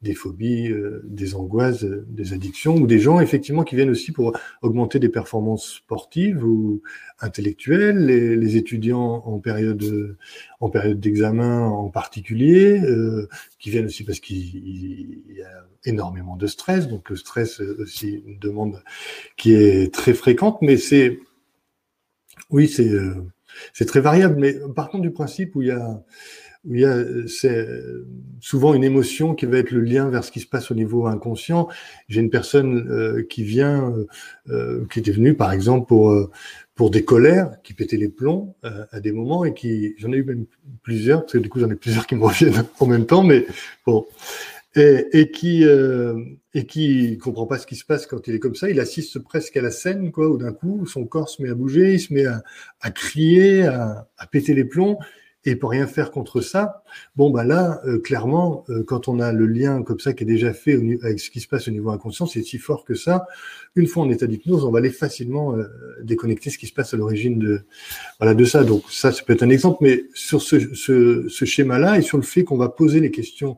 des, 0.00 0.14
phobies, 0.14 0.70
euh, 0.70 1.02
des 1.04 1.34
angoisses, 1.34 1.84
euh, 1.84 2.06
des 2.08 2.32
addictions 2.32 2.76
ou 2.76 2.86
des 2.86 2.98
gens 2.98 3.20
effectivement 3.20 3.62
qui 3.62 3.76
viennent 3.76 3.90
aussi 3.90 4.10
pour 4.10 4.32
augmenter 4.62 4.98
des 4.98 5.10
performances 5.10 5.74
sportives 5.74 6.42
ou 6.42 6.82
intellectuelles, 7.20 8.06
les, 8.06 8.56
étudiants 8.56 9.22
en 9.24 9.38
période 9.38 10.16
en 10.60 10.68
période 10.70 11.00
d'examen 11.00 11.66
en 11.66 11.88
particulier, 11.88 12.80
euh, 12.80 13.28
qui 13.58 13.70
viennent 13.70 13.86
aussi 13.86 14.04
parce 14.04 14.20
qu'il 14.20 15.22
y 15.30 15.42
a 15.42 15.66
énormément 15.84 16.36
de 16.36 16.46
stress, 16.46 16.88
donc 16.88 17.10
le 17.10 17.16
stress 17.16 17.60
aussi 17.60 18.22
une 18.26 18.38
demande 18.38 18.82
qui 19.36 19.54
est 19.54 19.92
très 19.92 20.14
fréquente, 20.14 20.58
mais 20.62 20.76
c'est 20.76 21.18
oui 22.50 22.68
c'est 22.68 22.90
c'est 23.74 23.86
très 23.86 24.00
variable, 24.00 24.36
mais 24.38 24.54
par 24.74 24.88
contre 24.88 25.02
du 25.02 25.10
principe 25.10 25.54
où 25.56 25.62
il 25.62 25.68
y 25.68 25.72
a 25.72 26.02
il 26.64 26.78
y 26.78 26.84
a 26.84 27.04
souvent 28.40 28.74
une 28.74 28.84
émotion 28.84 29.34
qui 29.34 29.46
va 29.46 29.58
être 29.58 29.72
le 29.72 29.80
lien 29.80 30.08
vers 30.08 30.22
ce 30.22 30.30
qui 30.30 30.40
se 30.40 30.46
passe 30.46 30.70
au 30.70 30.74
niveau 30.74 31.06
inconscient. 31.06 31.68
J'ai 32.08 32.20
une 32.20 32.30
personne 32.30 32.86
euh, 32.88 33.26
qui 33.28 33.42
vient, 33.42 33.92
euh, 34.48 34.84
qui 34.90 35.00
était 35.00 35.12
venue 35.12 35.34
par 35.34 35.52
exemple 35.52 35.88
pour 35.88 36.10
euh, 36.10 36.30
pour 36.74 36.90
des 36.90 37.04
colères, 37.04 37.56
qui 37.62 37.74
pétaient 37.74 37.98
les 37.98 38.08
plombs 38.08 38.56
à 38.62 38.98
des 39.00 39.12
moments 39.12 39.44
et 39.44 39.52
qui, 39.52 39.94
j'en 39.98 40.10
ai 40.10 40.16
eu 40.16 40.24
même 40.24 40.46
plusieurs 40.82 41.20
parce 41.20 41.34
que 41.34 41.38
du 41.38 41.50
coup 41.50 41.60
j'en 41.60 41.70
ai 41.70 41.76
plusieurs 41.76 42.06
qui 42.06 42.14
me 42.14 42.24
reviennent 42.24 42.64
en 42.80 42.86
même 42.86 43.04
temps, 43.04 43.22
mais 43.22 43.46
bon, 43.86 44.06
et, 44.74 45.06
et 45.12 45.30
qui 45.30 45.64
et 46.54 46.66
qui 46.66 47.18
comprend 47.18 47.46
pas 47.46 47.58
ce 47.58 47.66
qui 47.66 47.76
se 47.76 47.84
passe 47.84 48.06
quand 48.06 48.26
il 48.26 48.34
est 48.34 48.38
comme 48.38 48.54
ça. 48.54 48.70
Il 48.70 48.80
assiste 48.80 49.18
presque 49.18 49.56
à 49.58 49.62
la 49.62 49.70
scène, 49.70 50.12
quoi, 50.12 50.30
où 50.30 50.38
d'un 50.38 50.52
coup 50.52 50.86
son 50.86 51.04
corps 51.04 51.28
se 51.28 51.42
met 51.42 51.50
à 51.50 51.54
bouger, 51.54 51.94
il 51.94 52.00
se 52.00 52.12
met 52.14 52.24
à, 52.24 52.42
à 52.80 52.90
crier, 52.90 53.64
à, 53.64 54.08
à 54.16 54.26
péter 54.26 54.54
les 54.54 54.64
plombs 54.64 54.98
et 55.44 55.56
pour 55.56 55.70
rien 55.70 55.88
faire 55.88 56.12
contre 56.12 56.40
ça, 56.40 56.84
bon 57.16 57.30
bah 57.30 57.42
là, 57.42 57.80
euh, 57.84 57.98
clairement, 57.98 58.64
euh, 58.68 58.84
quand 58.84 59.08
on 59.08 59.18
a 59.18 59.32
le 59.32 59.46
lien 59.46 59.82
comme 59.82 59.98
ça 59.98 60.12
qui 60.12 60.22
est 60.22 60.26
déjà 60.26 60.52
fait 60.52 60.78
avec 61.02 61.18
ce 61.18 61.30
qui 61.30 61.40
se 61.40 61.48
passe 61.48 61.66
au 61.66 61.72
niveau 61.72 61.90
inconscient, 61.90 62.26
c'est 62.26 62.42
si 62.42 62.58
fort 62.58 62.84
que 62.84 62.94
ça. 62.94 63.26
Une 63.74 63.88
fois 63.88 64.04
en 64.04 64.10
état 64.10 64.28
d'hypnose, 64.28 64.64
on 64.64 64.70
va 64.70 64.78
aller 64.78 64.90
facilement 64.90 65.56
euh, 65.56 65.64
déconnecter 66.04 66.50
ce 66.50 66.58
qui 66.58 66.68
se 66.68 66.72
passe 66.72 66.94
à 66.94 66.96
l'origine 66.96 67.40
de 67.40 67.64
voilà 68.20 68.34
de 68.34 68.44
ça. 68.44 68.62
Donc 68.62 68.84
ça, 68.88 69.10
ça 69.10 69.22
peut 69.24 69.32
être 69.32 69.42
un 69.42 69.48
exemple, 69.48 69.78
mais 69.80 70.04
sur 70.14 70.42
ce 70.42 71.44
schéma-là 71.44 71.98
et 71.98 72.02
sur 72.02 72.18
le 72.18 72.22
fait 72.22 72.44
qu'on 72.44 72.56
va 72.56 72.68
poser 72.68 73.00
les 73.00 73.10
questions 73.10 73.56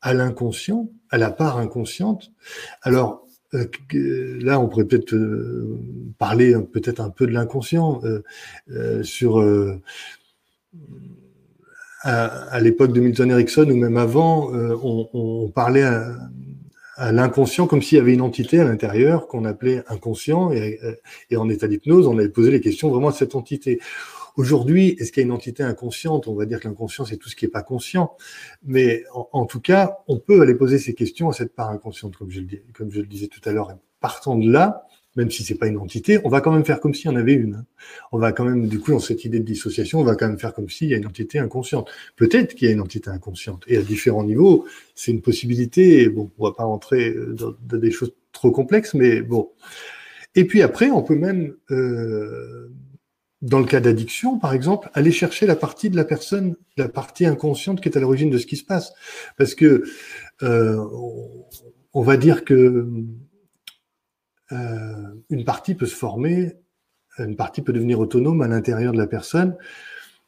à 0.00 0.14
l'inconscient, 0.14 0.88
à 1.10 1.18
la 1.18 1.30
part 1.30 1.58
inconsciente. 1.58 2.32
Alors 2.80 3.26
là, 3.92 4.58
on 4.58 4.68
pourrait 4.68 4.86
peut-être 4.86 5.14
parler 6.18 6.56
peut-être 6.72 7.00
un 7.00 7.10
peu 7.10 7.26
de 7.26 7.32
l'inconscient 7.32 8.00
sur 9.02 9.40
à, 12.02 12.60
l'époque 12.60 12.92
de 12.92 13.00
Milton 13.00 13.30
Erickson 13.30 13.68
ou 13.70 13.76
même 13.76 13.96
avant, 13.96 14.54
euh, 14.54 14.76
on, 14.82 15.48
parlait 15.48 15.84
à, 15.84 17.12
l'inconscient 17.12 17.66
comme 17.66 17.80
s'il 17.80 17.96
y 17.96 18.00
avait 18.00 18.12
une 18.12 18.20
entité 18.20 18.60
à 18.60 18.64
l'intérieur 18.64 19.26
qu'on 19.26 19.44
appelait 19.44 19.82
inconscient 19.88 20.52
et, 20.52 20.78
et 21.30 21.36
en 21.36 21.48
état 21.48 21.66
d'hypnose, 21.66 22.06
on 22.06 22.18
avait 22.18 22.28
posé 22.28 22.50
les 22.50 22.60
questions 22.60 22.90
vraiment 22.90 23.08
à 23.08 23.12
cette 23.12 23.34
entité. 23.34 23.80
Aujourd'hui, 24.36 24.96
est-ce 24.98 25.12
qu'il 25.12 25.20
y 25.20 25.24
a 25.24 25.26
une 25.26 25.32
entité 25.32 25.62
inconsciente? 25.62 26.26
On 26.26 26.34
va 26.34 26.44
dire 26.44 26.58
que 26.58 26.66
l'inconscient, 26.66 27.04
c'est 27.04 27.16
tout 27.16 27.28
ce 27.28 27.36
qui 27.36 27.44
n'est 27.44 27.50
pas 27.50 27.62
conscient. 27.62 28.16
Mais 28.64 29.04
en, 29.12 29.46
tout 29.46 29.60
cas, 29.60 29.98
on 30.08 30.18
peut 30.18 30.40
aller 30.40 30.56
poser 30.56 30.78
ces 30.78 30.94
questions 30.94 31.28
à 31.28 31.32
cette 31.32 31.54
part 31.54 31.70
inconsciente, 31.70 32.16
comme 32.16 32.30
je 32.30 32.40
le 32.40 33.06
disais 33.06 33.28
tout 33.28 33.40
à 33.48 33.52
l'heure. 33.52 33.76
Partant 34.00 34.36
de 34.36 34.50
là, 34.50 34.86
même 35.16 35.30
si 35.30 35.44
c'est 35.44 35.54
pas 35.54 35.66
une 35.66 35.78
entité, 35.78 36.18
on 36.24 36.28
va 36.28 36.40
quand 36.40 36.52
même 36.52 36.64
faire 36.64 36.80
comme 36.80 36.94
s'il 36.94 37.10
y 37.10 37.14
en 37.14 37.16
avait 37.16 37.34
une. 37.34 37.64
On 38.12 38.18
va 38.18 38.32
quand 38.32 38.44
même, 38.44 38.66
du 38.66 38.80
coup, 38.80 38.90
dans 38.90 38.98
cette 38.98 39.24
idée 39.24 39.38
de 39.38 39.44
dissociation, 39.44 40.00
on 40.00 40.04
va 40.04 40.16
quand 40.16 40.26
même 40.26 40.38
faire 40.38 40.54
comme 40.54 40.68
s'il 40.68 40.88
y 40.88 40.94
a 40.94 40.96
une 40.96 41.06
entité 41.06 41.38
inconsciente. 41.38 41.88
Peut-être 42.16 42.54
qu'il 42.54 42.68
y 42.68 42.70
a 42.70 42.74
une 42.74 42.80
entité 42.80 43.10
inconsciente. 43.10 43.64
Et 43.68 43.76
à 43.76 43.82
différents 43.82 44.24
niveaux, 44.24 44.66
c'est 44.94 45.12
une 45.12 45.22
possibilité. 45.22 46.08
Bon, 46.08 46.30
on 46.38 46.44
va 46.44 46.52
pas 46.52 46.64
rentrer 46.64 47.14
dans, 47.34 47.54
des 47.78 47.90
choses 47.90 48.12
trop 48.32 48.50
complexes, 48.50 48.94
mais 48.94 49.22
bon. 49.22 49.50
Et 50.34 50.44
puis 50.46 50.62
après, 50.62 50.90
on 50.90 51.02
peut 51.02 51.14
même, 51.14 51.54
euh, 51.70 52.72
dans 53.40 53.60
le 53.60 53.66
cas 53.66 53.80
d'addiction, 53.80 54.38
par 54.38 54.52
exemple, 54.52 54.90
aller 54.94 55.12
chercher 55.12 55.46
la 55.46 55.54
partie 55.54 55.90
de 55.90 55.96
la 55.96 56.04
personne, 56.04 56.56
la 56.76 56.88
partie 56.88 57.24
inconsciente 57.26 57.80
qui 57.80 57.88
est 57.88 57.96
à 57.96 58.00
l'origine 58.00 58.30
de 58.30 58.38
ce 58.38 58.46
qui 58.46 58.56
se 58.56 58.64
passe. 58.64 58.92
Parce 59.38 59.54
que 59.54 59.84
euh, 60.42 60.84
on 61.92 62.02
va 62.02 62.16
dire 62.16 62.44
que 62.44 62.88
euh, 64.52 64.94
une 65.30 65.44
partie 65.44 65.74
peut 65.74 65.86
se 65.86 65.94
former, 65.94 66.54
une 67.18 67.36
partie 67.36 67.62
peut 67.62 67.72
devenir 67.72 68.00
autonome 68.00 68.42
à 68.42 68.48
l'intérieur 68.48 68.92
de 68.92 68.98
la 68.98 69.06
personne, 69.06 69.56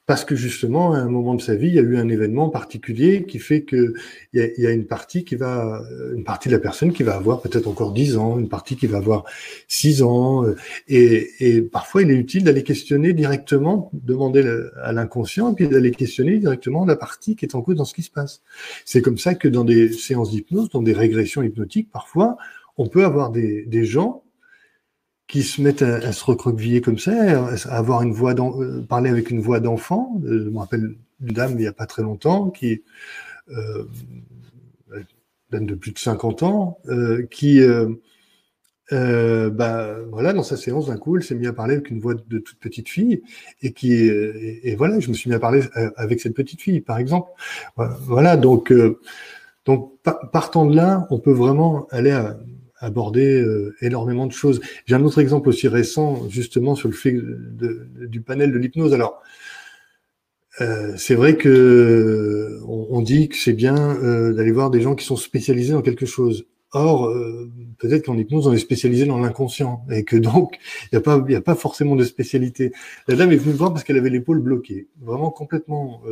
parce 0.06 0.24
que 0.24 0.36
justement, 0.36 0.92
à 0.94 0.98
un 0.98 1.08
moment 1.08 1.34
de 1.34 1.42
sa 1.42 1.56
vie, 1.56 1.66
il 1.66 1.74
y 1.74 1.80
a 1.80 1.82
eu 1.82 1.98
un 1.98 2.08
événement 2.08 2.48
particulier 2.48 3.24
qui 3.26 3.40
fait 3.40 3.62
que 3.62 3.92
il 4.32 4.40
y 4.40 4.42
a, 4.42 4.46
y 4.56 4.66
a 4.68 4.70
une 4.70 4.86
partie 4.86 5.24
qui 5.24 5.34
va, 5.34 5.82
une 6.14 6.22
partie 6.22 6.48
de 6.48 6.54
la 6.54 6.60
personne 6.60 6.92
qui 6.92 7.02
va 7.02 7.16
avoir 7.16 7.42
peut-être 7.42 7.66
encore 7.66 7.92
10 7.92 8.16
ans, 8.16 8.38
une 8.38 8.48
partie 8.48 8.76
qui 8.76 8.86
va 8.86 8.98
avoir 8.98 9.24
6 9.66 10.02
ans, 10.04 10.44
euh, 10.44 10.54
et, 10.86 11.28
et 11.40 11.60
parfois 11.60 12.02
il 12.02 12.10
est 12.12 12.14
utile 12.14 12.44
d'aller 12.44 12.62
questionner 12.62 13.14
directement, 13.14 13.90
demander 13.92 14.48
à 14.80 14.92
l'inconscient, 14.92 15.52
puis 15.54 15.66
d'aller 15.66 15.90
questionner 15.90 16.38
directement 16.38 16.86
la 16.86 16.94
partie 16.94 17.34
qui 17.34 17.44
est 17.44 17.56
en 17.56 17.62
cause 17.62 17.74
dans 17.74 17.84
ce 17.84 17.94
qui 17.94 18.02
se 18.02 18.12
passe. 18.12 18.42
C'est 18.84 19.02
comme 19.02 19.18
ça 19.18 19.34
que 19.34 19.48
dans 19.48 19.64
des 19.64 19.92
séances 19.92 20.30
d'hypnose, 20.30 20.70
dans 20.70 20.82
des 20.82 20.92
régressions 20.92 21.42
hypnotiques, 21.42 21.90
parfois, 21.90 22.36
on 22.78 22.88
peut 22.88 23.04
avoir 23.04 23.30
des, 23.30 23.84
gens 23.84 24.22
qui 25.26 25.42
se 25.42 25.60
mettent 25.60 25.82
à, 25.82 26.12
se 26.12 26.24
recroqueviller 26.24 26.80
comme 26.80 26.98
ça, 26.98 27.48
à 27.48 27.76
avoir 27.76 28.02
une 28.02 28.12
voix, 28.12 28.34
euh, 28.34 28.82
parler 28.82 29.10
avec 29.10 29.30
une 29.30 29.40
voix 29.40 29.60
d'enfant. 29.60 30.20
Euh, 30.24 30.44
je 30.44 30.50
me 30.50 30.58
rappelle 30.58 30.96
une 31.20 31.32
dame 31.32 31.52
il 31.52 31.58
n'y 31.58 31.66
a 31.66 31.72
pas 31.72 31.86
très 31.86 32.02
longtemps 32.02 32.50
qui 32.50 32.82
euh, 33.48 33.84
de 35.52 35.74
plus 35.74 35.92
de 35.92 35.98
50 35.98 36.42
ans, 36.42 36.78
qui 37.30 37.62
bah, 38.90 39.96
voilà, 40.10 40.32
dans 40.34 40.42
sa 40.42 40.56
séance, 40.56 40.88
d'un 40.88 40.98
coup, 40.98 41.16
elle 41.16 41.22
s'est 41.22 41.34
mise 41.34 41.48
à 41.48 41.54
parler 41.54 41.74
avec 41.74 41.90
une 41.90 41.98
voix 41.98 42.14
de 42.14 42.38
toute 42.38 42.58
petite 42.58 42.90
fille, 42.90 43.22
et 43.62 43.72
qui, 43.72 43.92
et, 43.94 44.76
voilà, 44.76 45.00
je 45.00 45.08
me 45.08 45.14
suis 45.14 45.30
mis 45.30 45.36
à 45.36 45.38
parler 45.38 45.62
avec 45.96 46.20
cette 46.20 46.34
petite 46.34 46.60
fille, 46.60 46.82
par 46.82 46.98
exemple. 46.98 47.30
Voilà, 47.76 48.36
donc, 48.36 48.70
donc 49.64 49.94
partant 50.30 50.66
de 50.66 50.76
là, 50.76 51.06
on 51.10 51.18
peut 51.20 51.32
vraiment 51.32 51.86
aller 51.90 52.10
à, 52.10 52.36
aborder 52.78 53.40
euh, 53.40 53.74
énormément 53.80 54.26
de 54.26 54.32
choses. 54.32 54.60
J'ai 54.86 54.94
un 54.94 55.04
autre 55.04 55.20
exemple 55.20 55.48
aussi 55.48 55.68
récent, 55.68 56.28
justement, 56.28 56.74
sur 56.74 56.88
le 56.88 56.94
fait 56.94 57.12
de, 57.12 57.88
du 58.06 58.20
panel 58.20 58.52
de 58.52 58.58
l'hypnose. 58.58 58.92
Alors, 58.92 59.22
euh, 60.60 60.94
c'est 60.96 61.14
vrai 61.14 61.36
que 61.36 62.60
on, 62.66 63.02
dit 63.02 63.28
que 63.28 63.36
c'est 63.36 63.52
bien 63.52 63.76
euh, 63.76 64.32
d'aller 64.32 64.52
voir 64.52 64.70
des 64.70 64.80
gens 64.80 64.94
qui 64.94 65.04
sont 65.04 65.16
spécialisés 65.16 65.72
dans 65.72 65.82
quelque 65.82 66.06
chose. 66.06 66.46
Or, 66.72 67.10
peut-être 67.78 68.04
qu'en 68.04 68.18
hypnose, 68.18 68.48
on 68.48 68.52
est 68.52 68.58
spécialisé 68.58 69.06
dans 69.06 69.18
l'inconscient 69.18 69.86
et 69.90 70.04
que 70.04 70.16
donc, 70.16 70.58
il 70.82 70.88
n'y 70.92 70.98
a, 70.98 71.00
pas, 71.00 71.14
a 71.14 71.40
pas 71.40 71.54
forcément 71.54 71.96
de 71.96 72.04
spécialité. 72.04 72.72
La 73.08 73.14
dame 73.14 73.32
est 73.32 73.36
venue 73.36 73.52
me 73.52 73.56
voir 73.56 73.72
parce 73.72 73.82
qu'elle 73.82 73.96
avait 73.96 74.10
l'épaule 74.10 74.40
bloquée, 74.40 74.88
vraiment 75.00 75.30
complètement 75.30 76.02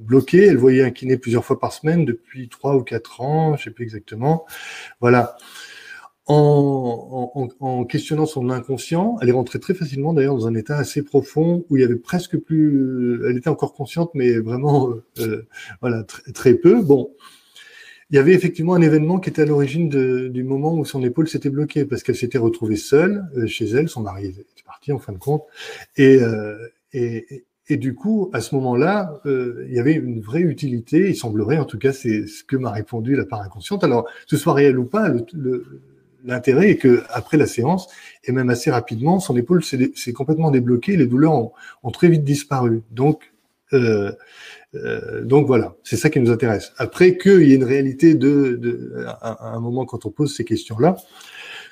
bloquée. 0.00 0.46
Elle 0.46 0.56
voyait 0.56 0.82
un 0.82 0.92
kiné 0.92 1.18
plusieurs 1.18 1.44
fois 1.44 1.58
par 1.58 1.74
semaine 1.74 2.06
depuis 2.06 2.48
trois 2.48 2.76
ou 2.76 2.82
quatre 2.82 3.20
ans, 3.20 3.56
je 3.56 3.64
sais 3.64 3.70
plus 3.70 3.84
exactement. 3.84 4.46
Voilà 5.00 5.36
en, 6.26 7.30
en, 7.34 7.48
en, 7.60 7.84
questionnant 7.84 8.26
son 8.26 8.48
inconscient, 8.48 9.16
elle 9.20 9.28
est 9.28 9.32
rentrée 9.32 9.60
très 9.60 9.74
facilement 9.74 10.14
d'ailleurs 10.14 10.36
dans 10.36 10.46
un 10.46 10.54
état 10.54 10.76
assez 10.76 11.02
profond 11.02 11.66
où 11.68 11.76
il 11.76 11.82
y 11.82 11.84
avait 11.84 11.96
presque 11.96 12.38
plus, 12.38 13.20
elle 13.28 13.36
était 13.36 13.50
encore 13.50 13.74
consciente, 13.74 14.10
mais 14.14 14.38
vraiment, 14.38 14.90
euh, 15.18 15.46
voilà, 15.80 16.02
très, 16.04 16.54
peu. 16.54 16.82
Bon, 16.82 17.10
il 18.10 18.16
y 18.16 18.18
avait 18.18 18.32
effectivement 18.32 18.74
un 18.74 18.80
événement 18.80 19.18
qui 19.18 19.28
était 19.28 19.42
à 19.42 19.46
l'origine 19.46 19.88
du 19.88 20.44
moment 20.44 20.74
où 20.74 20.84
son 20.84 21.02
épaule 21.02 21.28
s'était 21.28 21.50
bloquée 21.50 21.84
parce 21.84 22.02
qu'elle 22.02 22.16
s'était 22.16 22.38
retrouvée 22.38 22.76
seule 22.76 23.24
euh, 23.36 23.46
chez 23.46 23.66
elle, 23.66 23.88
son 23.88 24.00
mari 24.00 24.28
était 24.28 24.64
parti 24.64 24.92
en 24.92 24.98
fin 24.98 25.12
de 25.12 25.18
compte, 25.18 25.42
et, 25.96 26.22
euh, 26.22 26.56
et, 26.94 27.44
et 27.68 27.76
du 27.76 27.94
coup, 27.94 28.30
à 28.32 28.40
ce 28.40 28.54
moment-là, 28.56 29.20
euh, 29.26 29.64
il 29.68 29.74
y 29.74 29.78
avait 29.78 29.94
une 29.94 30.20
vraie 30.20 30.42
utilité. 30.42 31.08
Il 31.08 31.16
semblerait, 31.16 31.58
en 31.58 31.64
tout 31.64 31.78
cas, 31.78 31.92
c'est 31.92 32.26
ce 32.26 32.44
que 32.44 32.56
m'a 32.56 32.70
répondu 32.70 33.16
la 33.16 33.24
part 33.24 33.40
inconsciente. 33.40 33.84
Alors, 33.84 34.06
ce 34.26 34.36
soit 34.36 34.52
réel 34.52 34.78
ou 34.78 34.84
pas, 34.84 35.08
le, 35.08 35.24
le, 35.32 35.64
l'intérêt 36.24 36.70
est 36.70 36.76
que 36.76 37.02
après 37.10 37.36
la 37.36 37.46
séance, 37.46 37.88
et 38.24 38.32
même 38.32 38.50
assez 38.50 38.70
rapidement, 38.70 39.20
son 39.20 39.36
épaule 39.36 39.62
s'est 39.62 40.12
complètement 40.12 40.50
débloquée, 40.50 40.96
les 40.96 41.06
douleurs 41.06 41.52
ont, 41.82 41.90
très 41.90 42.08
vite 42.08 42.24
disparu. 42.24 42.82
Donc, 42.90 43.32
euh, 43.72 44.12
euh, 44.74 45.22
donc 45.22 45.46
voilà, 45.46 45.76
c'est 45.84 45.96
ça 45.96 46.10
qui 46.10 46.20
nous 46.20 46.30
intéresse. 46.30 46.72
Après 46.78 47.16
qu'il 47.16 47.48
y 47.48 47.52
ait 47.52 47.56
une 47.56 47.64
réalité 47.64 48.14
de, 48.14 48.56
de 48.60 49.04
à, 49.20 49.54
un 49.54 49.60
moment 49.60 49.84
quand 49.84 50.06
on 50.06 50.10
pose 50.10 50.34
ces 50.34 50.44
questions-là, 50.44 50.96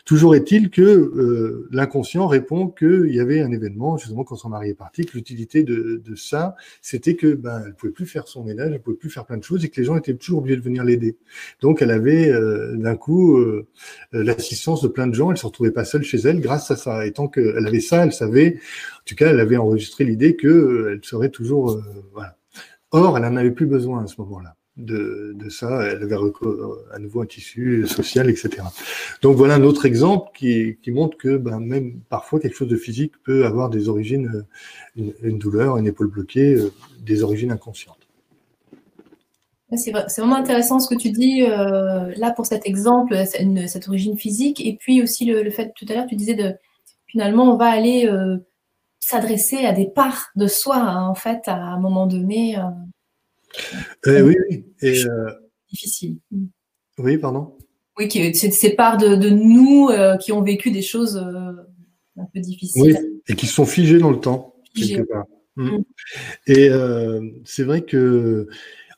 Toujours 0.05 0.35
est-il 0.35 0.71
que 0.71 0.83
euh, 0.83 1.69
l'inconscient 1.71 2.27
répond 2.27 2.67
qu'il 2.67 3.15
y 3.15 3.21
avait 3.21 3.41
un 3.41 3.53
événement, 3.53 3.97
justement 3.97 4.25
quand 4.25 4.35
son 4.35 4.49
mari 4.49 4.71
est 4.71 4.75
parti, 4.75 5.07
que 5.07 5.17
l'utilité 5.17 5.63
de, 5.63 6.03
ça, 6.17 6.57
c'était 6.81 7.15
que 7.15 7.35
ben, 7.35 7.63
elle 7.65 7.75
pouvait 7.75 7.93
plus 7.93 8.07
faire 8.07 8.27
son 8.27 8.43
ménage, 8.43 8.73
elle 8.73 8.83
pouvait 8.83 8.97
plus 8.97 9.11
faire 9.11 9.25
plein 9.25 9.37
de 9.37 9.45
choses 9.45 9.65
et 9.65 9.69
que 9.69 9.81
les 9.81 9.87
gens 9.87 9.97
étaient 9.97 10.15
toujours 10.15 10.41
obligés 10.41 10.57
de 10.57 10.63
venir 10.63 10.83
l'aider. 10.83 11.17
Donc 11.61 11.83
elle 11.83 11.93
avait 11.93 12.29
euh, 12.31 12.77
d'un 12.77 12.97
coup 12.97 13.39
euh, 13.39 13.69
l'assistance 14.13 14.83
de 14.83 14.89
plein 14.89 15.07
de 15.07 15.15
gens, 15.15 15.31
elle 15.31 15.37
se 15.37 15.47
retrouvait 15.47 15.71
pas 15.71 15.85
seule 15.85 16.03
chez 16.03 16.19
elle 16.19 16.41
grâce 16.41 16.71
à 16.73 16.77
ça. 16.77 17.07
Et 17.07 17.13
tant 17.13 17.29
qu'elle 17.29 17.65
avait 17.65 17.81
ça, 17.81 18.05
elle 18.05 18.13
savait, 18.13 18.57
en 18.57 19.05
tout 19.07 19.15
cas, 19.15 19.31
elle 19.31 19.41
avait 19.41 19.57
enregistré 19.57 20.05
l'idée 20.05 20.35
que 20.35 20.91
elle 20.93 21.05
serait 21.05 21.31
toujours 21.31 21.81
voilà. 22.13 22.37
Or, 22.91 23.17
elle 23.17 23.25
n'en 23.25 23.37
avait 23.37 23.53
plus 23.53 23.67
besoin 23.67 24.03
à 24.03 24.07
ce 24.07 24.21
moment-là 24.21 24.57
de, 24.77 25.37
ça, 25.51 25.83
elle 25.83 26.03
avait 26.03 26.16
à 26.93 26.99
nouveau 26.99 27.20
un 27.20 27.27
tissu 27.27 27.87
social, 27.87 28.31
etc. 28.31 28.62
Donc 29.20 29.37
voilà 29.37 29.55
un 29.55 29.62
autre 29.62 29.85
exemple 29.85 30.31
qui, 30.35 30.79
qui 30.83 30.91
montre 30.91 31.16
que 31.16 31.37
ben, 31.37 31.61
même 31.61 32.01
parfois 32.09 32.41
quelque 32.41 32.57
chose 32.57 32.68
de 32.68 32.77
physique 32.77 33.12
peut 33.23 33.45
avoir 33.45 33.68
des 33.68 33.89
origines, 33.89 34.45
une, 34.97 35.39
douleur, 35.39 35.77
une 35.77 35.87
épaule 35.87 36.09
bloquée, 36.09 36.55
euh, 36.55 36.73
des 37.01 37.23
origines 37.23 37.51
inconscientes. 37.51 37.97
C'est 39.75 39.91
vraiment 39.91 40.37
intéressant 40.37 40.81
ce 40.81 40.89
que 40.95 41.01
tu 41.01 41.11
dis 41.11 41.43
euh, 41.43 42.12
là 42.16 42.31
pour 42.31 42.45
cet 42.45 42.66
exemple, 42.66 43.16
cette 43.27 43.89
origine 43.89 44.18
physique, 44.18 44.64
et 44.64 44.77
puis 44.77 45.03
aussi 45.03 45.25
le, 45.25 45.51
fait 45.51 45.73
tout 45.75 45.87
à 45.89 45.95
l'heure 45.95 46.07
tu 46.07 46.14
disais 46.14 46.35
de 46.35 46.55
finalement 47.07 47.55
on 47.55 47.57
va 47.57 47.70
aller 47.70 48.07
euh, 48.07 48.37
s'adresser 49.01 49.64
à 49.64 49.73
des 49.73 49.87
parts 49.87 50.29
de 50.37 50.47
soi 50.47 50.77
hein, 50.77 51.07
en 51.07 51.14
fait 51.14 51.41
à 51.47 51.57
un 51.57 51.81
moment 51.81 52.07
donné. 52.07 52.59
Euh, 54.07 54.23
oui, 54.23 54.37
oui. 54.49 54.65
Et, 54.81 55.05
euh, 55.05 55.31
difficile. 55.71 56.17
Oui, 56.99 57.19
pardon. 57.19 57.57
Oui, 57.99 58.09
c'est 58.35 58.51
ces 58.51 58.71
parts 58.71 58.97
de, 58.97 59.17
de 59.17 59.31
nous 59.31 59.89
euh, 59.91 60.17
qui 60.17 60.33
ont 60.33 60.43
vécu 60.43 60.71
des 60.71 60.83
choses 60.83 61.17
un 61.17 62.27
peu 62.33 62.41
difficiles. 62.41 62.83
Oui, 62.83 63.21
et 63.29 63.35
qui 63.35 63.47
sont 63.47 63.67
figées 63.67 63.99
dans 63.99 64.11
le 64.11 64.21
temps. 64.21 64.55
Quelque 64.75 65.03
part. 65.03 65.27
Mm. 65.57 65.77
Mm. 65.77 65.85
Et 66.47 66.71
c'est 67.45 67.65
vrai 67.65 67.83
que, 67.83 68.49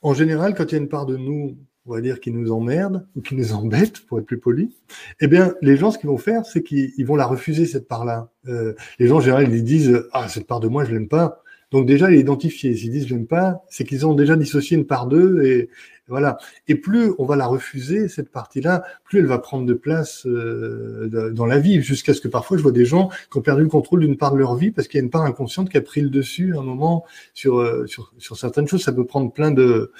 en 0.01 0.13
général, 0.13 0.55
quand 0.55 0.65
il 0.65 0.71
y 0.71 0.75
a 0.75 0.81
une 0.81 0.89
part 0.89 1.05
de 1.05 1.17
nous, 1.17 1.57
on 1.85 1.93
va 1.93 2.01
dire, 2.01 2.19
qui 2.19 2.31
nous 2.31 2.51
emmerde 2.51 3.07
ou 3.15 3.21
qui 3.21 3.35
nous 3.35 3.53
embête, 3.53 3.99
pour 4.01 4.19
être 4.19 4.25
plus 4.25 4.39
poli, 4.39 4.75
eh 5.19 5.27
bien, 5.27 5.53
les 5.61 5.77
gens, 5.77 5.91
ce 5.91 5.97
qu'ils 5.97 6.09
vont 6.09 6.17
faire, 6.17 6.45
c'est 6.45 6.63
qu'ils 6.63 7.05
vont 7.05 7.15
la 7.15 7.25
refuser, 7.25 7.65
cette 7.65 7.87
part-là. 7.87 8.31
Euh, 8.47 8.73
les 8.97 9.07
gens, 9.07 9.17
en 9.17 9.21
général, 9.21 9.53
ils 9.53 9.63
disent, 9.63 10.03
ah, 10.11 10.27
cette 10.27 10.47
part 10.47 10.59
de 10.59 10.67
moi, 10.67 10.83
je 10.85 10.93
l'aime 10.93 11.07
pas. 11.07 11.43
Donc 11.75 11.85
déjà, 11.85 12.09
il 12.09 12.19
est. 12.19 12.49
S'ils 12.49 12.89
disent 12.89 13.05
j'aime 13.05 13.27
pas, 13.27 13.61
c'est 13.67 13.83
qu'ils 13.83 14.07
ont 14.07 14.13
déjà 14.13 14.37
dissocié 14.37 14.77
une 14.77 14.85
part 14.85 15.07
d'eux 15.07 15.43
et 15.43 15.69
voilà. 16.07 16.37
Et 16.69 16.75
plus 16.75 17.11
on 17.17 17.25
va 17.25 17.35
la 17.35 17.47
refuser 17.47 18.07
cette 18.07 18.31
partie-là, 18.31 18.85
plus 19.03 19.19
elle 19.19 19.25
va 19.25 19.39
prendre 19.39 19.65
de 19.65 19.73
place 19.73 20.25
euh, 20.25 21.31
dans 21.33 21.45
la 21.45 21.59
vie, 21.59 21.81
jusqu'à 21.81 22.13
ce 22.13 22.21
que 22.21 22.29
parfois 22.29 22.55
je 22.55 22.61
vois 22.61 22.71
des 22.71 22.85
gens 22.85 23.09
qui 23.29 23.39
ont 23.39 23.41
perdu 23.41 23.63
le 23.63 23.67
contrôle 23.67 23.99
d'une 23.99 24.15
part 24.15 24.31
de 24.31 24.37
leur 24.37 24.55
vie 24.55 24.71
parce 24.71 24.87
qu'il 24.87 24.99
y 24.99 25.01
a 25.01 25.03
une 25.03 25.09
part 25.09 25.23
inconsciente 25.23 25.69
qui 25.69 25.75
a 25.75 25.81
pris 25.81 25.99
le 25.99 26.09
dessus 26.09 26.55
à 26.55 26.59
un 26.59 26.63
moment 26.63 27.03
sur 27.33 27.59
euh, 27.59 27.85
sur, 27.87 28.13
sur 28.19 28.37
certaines 28.37 28.69
choses. 28.69 28.81
Ça 28.81 28.93
peut 28.93 29.05
prendre 29.05 29.33
plein 29.33 29.51
de 29.51 29.91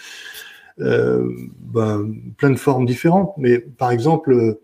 euh, 0.79 1.29
ben, 1.59 2.09
plein 2.37 2.51
de 2.51 2.57
formes 2.57 2.85
différentes. 2.85 3.33
Mais 3.37 3.59
par 3.59 3.91
exemple, 3.91 4.59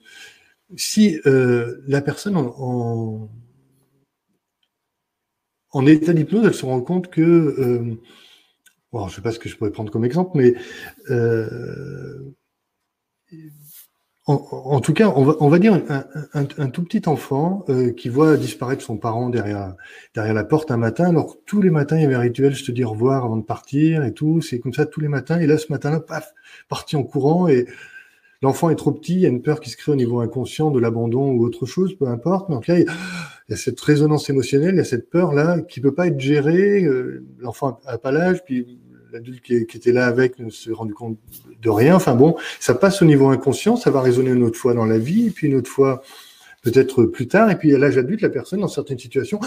si 0.78 1.20
euh, 1.26 1.76
la 1.88 2.02
personne 2.02 2.38
en, 2.38 2.56
en 2.58 3.30
en 5.72 5.86
état 5.86 6.14
d'hypnose, 6.14 6.46
elle 6.46 6.54
se 6.54 6.66
rend 6.66 6.82
compte 6.82 7.10
que, 7.10 7.22
euh, 7.22 7.96
je 8.94 8.98
ne 8.98 9.10
sais 9.10 9.22
pas 9.22 9.32
ce 9.32 9.40
que 9.40 9.50
je 9.50 9.58
pourrais 9.58 9.72
prendre 9.72 9.92
comme 9.92 10.06
exemple, 10.06 10.32
mais 10.36 10.54
euh, 11.10 12.34
en, 14.26 14.80
tout 14.82 14.94
cas, 14.94 15.10
on 15.10 15.50
va, 15.50 15.60
dire 15.60 15.82
un, 16.34 16.46
tout 16.46 16.84
petit 16.84 17.10
enfant 17.10 17.66
euh, 17.70 17.92
qui 17.92 18.08
voit 18.08 18.38
disparaître 18.38 18.84
son 18.84 18.98
parent 18.98 19.30
derrière, 19.30 19.76
derrière 20.14 20.34
la 20.34 20.44
porte 20.44 20.72
un 20.72 20.78
matin. 20.78 21.10
Alors 21.10 21.38
tous 21.46 21.62
les 21.62 21.70
matins, 21.72 21.98
il 21.98 22.04
y 22.04 22.06
avait 22.06 22.16
un 22.16 22.20
rituel, 22.20 22.54
je 22.54 22.64
te 22.64 22.72
dis 22.72 22.84
au 22.84 22.92
revoir 22.92 23.26
avant 23.26 23.38
de 23.38 23.44
partir 23.44 24.04
et 24.04 24.14
tout. 24.14 24.40
C'est 24.42 24.60
comme 24.60 24.74
ça 24.74 24.86
tous 24.86 25.02
les 25.02 25.08
matins. 25.08 25.40
Et 25.40 25.48
là, 25.48 25.58
ce 25.58 25.72
matin-là, 25.72 26.00
paf, 26.02 26.34
parti 26.70 26.96
en 26.96 27.04
courant 27.04 27.48
et 27.48 27.66
l'enfant 28.42 28.70
est 28.70 28.76
trop 28.76 28.92
petit, 28.92 29.14
il 29.14 29.20
y 29.22 29.26
a 29.26 29.30
une 29.30 29.42
peur 29.42 29.60
qui 29.60 29.70
se 29.70 29.78
crée 29.78 29.92
au 29.92 29.96
niveau 29.96 30.20
inconscient 30.20 30.72
de 30.72 30.80
l'abandon 30.80 31.32
ou 31.32 31.46
autre 31.46 31.66
chose, 31.66 31.96
peu 31.96 32.08
importe. 32.08 32.50
Donc 32.50 32.68
là, 32.68 32.80
il 32.80 32.86
y 33.50 33.54
a 33.54 33.58
cette 33.58 33.80
résonance 33.80 34.30
émotionnelle, 34.30 34.76
il 34.76 34.78
y 34.78 34.82
a 34.82 34.86
cette 34.86 35.10
peur 35.10 35.34
là 35.34 35.60
qui 35.62 35.82
peut 35.82 35.94
pas 35.94 36.08
être 36.08 36.20
gérée. 36.20 36.84
Euh, 36.84 37.26
l'enfant 37.40 37.80
a 37.86 37.98
pas 37.98 38.12
l'âge, 38.12 38.44
puis 38.44 38.80
l'adulte 39.12 39.44
qui, 39.44 39.56
était 39.56 39.92
là 39.92 40.08
avec 40.08 40.40
ne 40.40 40.50
s'est 40.50 40.72
rendu 40.72 40.94
compte 40.94 41.18
de 41.62 41.70
rien. 41.70 41.96
Enfin 41.96 42.16
bon, 42.16 42.36
ça 42.60 42.74
passe 42.74 43.02
au 43.02 43.06
niveau 43.06 43.28
inconscient, 43.30 43.76
ça 43.76 43.92
va 43.92 44.02
résonner 44.02 44.32
une 44.32 44.44
autre 44.44 44.58
fois 44.58 44.74
dans 44.74 44.86
la 44.86 44.98
vie, 44.98 45.30
puis 45.32 45.48
une 45.48 45.56
autre 45.56 45.70
fois 45.70 46.02
peut-être 46.64 47.06
plus 47.06 47.28
tard, 47.28 47.50
et 47.50 47.58
puis 47.58 47.74
à 47.74 47.80
l'âge 47.80 47.98
adulte, 47.98 48.22
la 48.22 48.30
personne, 48.30 48.62
dans 48.62 48.68
certaines 48.68 49.00
situations, 49.00 49.40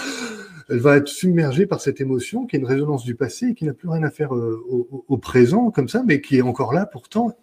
elle 0.68 0.78
va 0.78 0.96
être 0.96 1.08
submergée 1.08 1.66
par 1.66 1.80
cette 1.80 2.00
émotion 2.00 2.46
qui 2.46 2.56
est 2.56 2.58
une 2.58 2.66
résonance 2.66 3.04
du 3.04 3.14
passé 3.14 3.54
qui 3.54 3.64
n'a 3.64 3.74
plus 3.74 3.88
rien 3.88 4.02
à 4.02 4.10
faire 4.10 4.34
euh, 4.34 4.62
au, 5.08 5.18
présent 5.18 5.70
comme 5.70 5.88
ça, 5.88 6.02
mais 6.06 6.20
qui 6.20 6.38
est 6.38 6.42
encore 6.42 6.72
là 6.72 6.86
pourtant. 6.86 7.36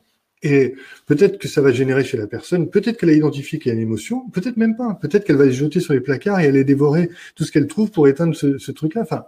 Et 0.43 0.75
peut-être 1.05 1.37
que 1.37 1.47
ça 1.47 1.61
va 1.61 1.71
générer 1.71 2.03
chez 2.03 2.17
la 2.17 2.27
personne, 2.27 2.69
peut-être 2.69 2.97
qu'elle 2.97 3.09
a 3.09 3.13
identifié 3.13 3.59
qu'il 3.59 3.69
y 3.69 3.71
a 3.71 3.75
une 3.75 3.81
émotion, 3.83 4.27
peut-être 4.29 4.57
même 4.57 4.75
pas, 4.75 4.97
peut-être 4.99 5.23
qu'elle 5.23 5.35
va 5.35 5.45
se 5.45 5.51
jeter 5.51 5.79
sur 5.79 5.93
les 5.93 6.01
placards 6.01 6.39
et 6.39 6.47
aller 6.47 6.63
dévorer 6.63 7.09
tout 7.35 7.43
ce 7.43 7.51
qu'elle 7.51 7.67
trouve 7.67 7.91
pour 7.91 8.07
éteindre 8.07 8.35
ce, 8.35 8.57
ce 8.57 8.71
truc-là. 8.71 9.01
Enfin, 9.01 9.25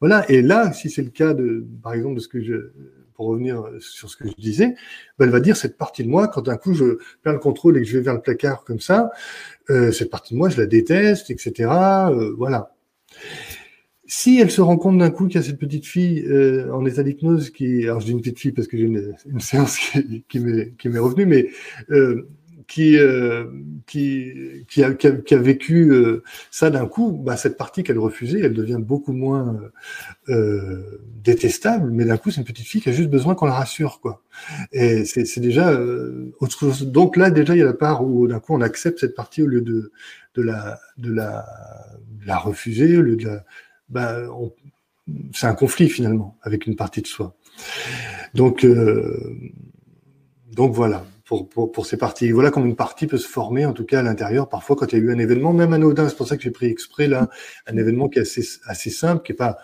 voilà. 0.00 0.28
Et 0.30 0.40
là, 0.40 0.72
si 0.72 0.88
c'est 0.88 1.02
le 1.02 1.10
cas 1.10 1.34
de, 1.34 1.66
par 1.82 1.94
exemple, 1.94 2.14
de 2.14 2.20
ce 2.20 2.28
que 2.28 2.40
je, 2.40 2.70
pour 3.14 3.26
revenir 3.26 3.64
sur 3.80 4.10
ce 4.10 4.16
que 4.16 4.28
je 4.28 4.34
disais, 4.34 4.74
ben 5.18 5.26
elle 5.26 5.30
va 5.30 5.40
dire 5.40 5.56
cette 5.56 5.76
partie 5.76 6.04
de 6.04 6.08
moi, 6.08 6.28
quand 6.28 6.42
d'un 6.42 6.56
coup 6.56 6.74
je 6.74 6.98
perds 7.22 7.34
le 7.34 7.38
contrôle 7.38 7.76
et 7.76 7.82
que 7.82 7.86
je 7.86 7.98
vais 7.98 8.02
vers 8.02 8.14
le 8.14 8.20
placard 8.20 8.64
comme 8.64 8.80
ça, 8.80 9.10
euh, 9.70 9.92
cette 9.92 10.10
partie 10.10 10.34
de 10.34 10.38
moi, 10.38 10.48
je 10.48 10.60
la 10.60 10.66
déteste, 10.66 11.30
etc. 11.30 11.70
Euh, 11.70 12.34
voilà. 12.36 12.74
Si 14.14 14.38
elle 14.38 14.50
se 14.50 14.60
rend 14.60 14.76
compte 14.76 14.98
d'un 14.98 15.08
coup 15.08 15.26
qu'il 15.26 15.36
y 15.36 15.38
a 15.38 15.42
cette 15.42 15.58
petite 15.58 15.86
fille 15.86 16.22
euh, 16.26 16.70
en 16.70 16.84
état 16.84 17.02
d'hypnose 17.02 17.48
qui, 17.48 17.84
alors 17.84 18.00
je 18.00 18.04
dis 18.04 18.12
une 18.12 18.20
petite 18.20 18.38
fille 18.38 18.52
parce 18.52 18.68
que 18.68 18.76
j'ai 18.76 18.84
une, 18.84 19.14
séance 19.40 19.78
qui, 19.78 20.22
qui 20.28 20.38
m'est 20.38 20.98
revenue, 20.98 21.24
mais 21.24 21.48
euh, 21.90 22.28
qui, 22.66 22.98
euh, 22.98 23.44
qui, 23.86 24.64
qui, 24.68 24.84
a, 24.84 24.92
qui, 24.92 25.06
a, 25.06 25.12
qui, 25.12 25.34
a, 25.34 25.38
vécu 25.38 25.90
euh, 25.92 26.22
ça 26.50 26.68
d'un 26.68 26.86
coup, 26.86 27.12
bah, 27.12 27.38
cette 27.38 27.56
partie 27.56 27.82
qu'elle 27.82 27.98
refusait, 27.98 28.40
elle 28.40 28.52
devient 28.52 28.78
beaucoup 28.78 29.12
moins 29.12 29.58
euh, 30.28 31.00
détestable, 31.22 31.90
mais 31.90 32.04
d'un 32.04 32.18
coup, 32.18 32.30
c'est 32.30 32.42
une 32.42 32.46
petite 32.46 32.66
fille 32.66 32.82
qui 32.82 32.90
a 32.90 32.92
juste 32.92 33.08
besoin 33.08 33.34
qu'on 33.34 33.46
la 33.46 33.54
rassure. 33.54 34.00
quoi. 34.00 34.22
Et 34.72 35.06
c'est 35.06 35.40
déjà 35.40 35.78
autre 36.38 36.58
chose. 36.58 36.86
Donc 36.86 37.16
là, 37.16 37.30
déjà, 37.30 37.54
il 37.54 37.60
y 37.60 37.62
a 37.62 37.66
la 37.66 37.72
part 37.72 38.04
où 38.04 38.28
d'un 38.28 38.40
coup, 38.40 38.54
on 38.54 38.60
accepte 38.60 39.00
cette 39.00 39.14
partie 39.14 39.42
au 39.42 39.46
lieu 39.46 39.62
de, 39.62 39.90
de, 40.34 40.42
la, 40.42 40.80
de, 40.98 41.12
la, 41.12 41.46
de 42.20 42.26
la 42.26 42.36
refuser, 42.36 42.98
au 42.98 43.02
lieu 43.02 43.16
de 43.16 43.24
la... 43.24 43.44
Bah, 43.92 44.18
c'est 45.32 45.46
un 45.46 45.54
conflit 45.54 45.88
finalement 45.88 46.36
avec 46.42 46.66
une 46.66 46.74
partie 46.74 47.02
de 47.02 47.06
soi. 47.06 47.36
Donc, 48.34 48.66
donc 50.50 50.72
voilà 50.72 51.04
pour, 51.24 51.72
pour, 51.72 51.86
ces 51.86 51.96
parties. 51.96 52.30
Voilà 52.30 52.50
comment 52.50 52.66
une 52.66 52.76
partie 52.76 53.06
peut 53.06 53.18
se 53.18 53.28
former, 53.28 53.64
en 53.64 53.72
tout 53.72 53.84
cas 53.84 54.00
à 54.00 54.02
l'intérieur, 54.02 54.48
parfois 54.48 54.76
quand 54.76 54.92
il 54.92 54.98
y 54.98 55.00
a 55.00 55.04
eu 55.04 55.12
un 55.12 55.18
événement, 55.18 55.52
même 55.52 55.72
anodin. 55.72 56.08
C'est 56.08 56.16
pour 56.16 56.28
ça 56.28 56.36
que 56.36 56.42
j'ai 56.42 56.50
pris 56.50 56.66
exprès 56.66 57.08
là 57.08 57.30
un 57.66 57.76
événement 57.76 58.08
qui 58.08 58.18
est 58.18 58.22
assez, 58.66 58.90
simple, 58.90 59.22
qui 59.22 59.32
est 59.32 59.36
pas, 59.36 59.58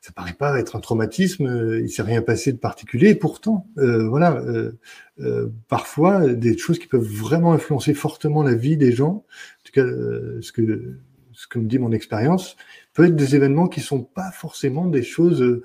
ça 0.00 0.12
paraît 0.12 0.34
pas 0.34 0.58
être 0.58 0.76
un 0.76 0.80
traumatisme. 0.80 1.46
Euh, 1.46 1.80
il 1.80 1.88
s'est 1.88 2.02
rien 2.02 2.20
passé 2.20 2.52
de 2.52 2.58
particulier. 2.58 3.10
Et 3.10 3.14
pourtant, 3.14 3.66
euh, 3.78 4.06
voilà, 4.06 4.36
euh, 4.36 4.72
euh, 5.20 5.48
parfois 5.68 6.28
des 6.28 6.58
choses 6.58 6.78
qui 6.78 6.88
peuvent 6.88 7.02
vraiment 7.02 7.52
influencer 7.52 7.94
fortement 7.94 8.42
la 8.42 8.54
vie 8.54 8.76
des 8.76 8.92
gens. 8.92 9.24
En 9.24 9.64
tout 9.64 9.72
cas, 9.72 9.84
euh, 9.84 10.40
ce 10.42 10.52
que 10.52 10.98
ce 11.44 11.48
que 11.48 11.58
me 11.58 11.66
dit 11.66 11.78
mon 11.78 11.92
expérience, 11.92 12.56
peut 12.94 13.04
être 13.04 13.16
des 13.16 13.36
événements 13.36 13.68
qui 13.68 13.80
sont 13.80 14.02
pas 14.02 14.30
forcément 14.32 14.86
des 14.86 15.02
choses 15.02 15.62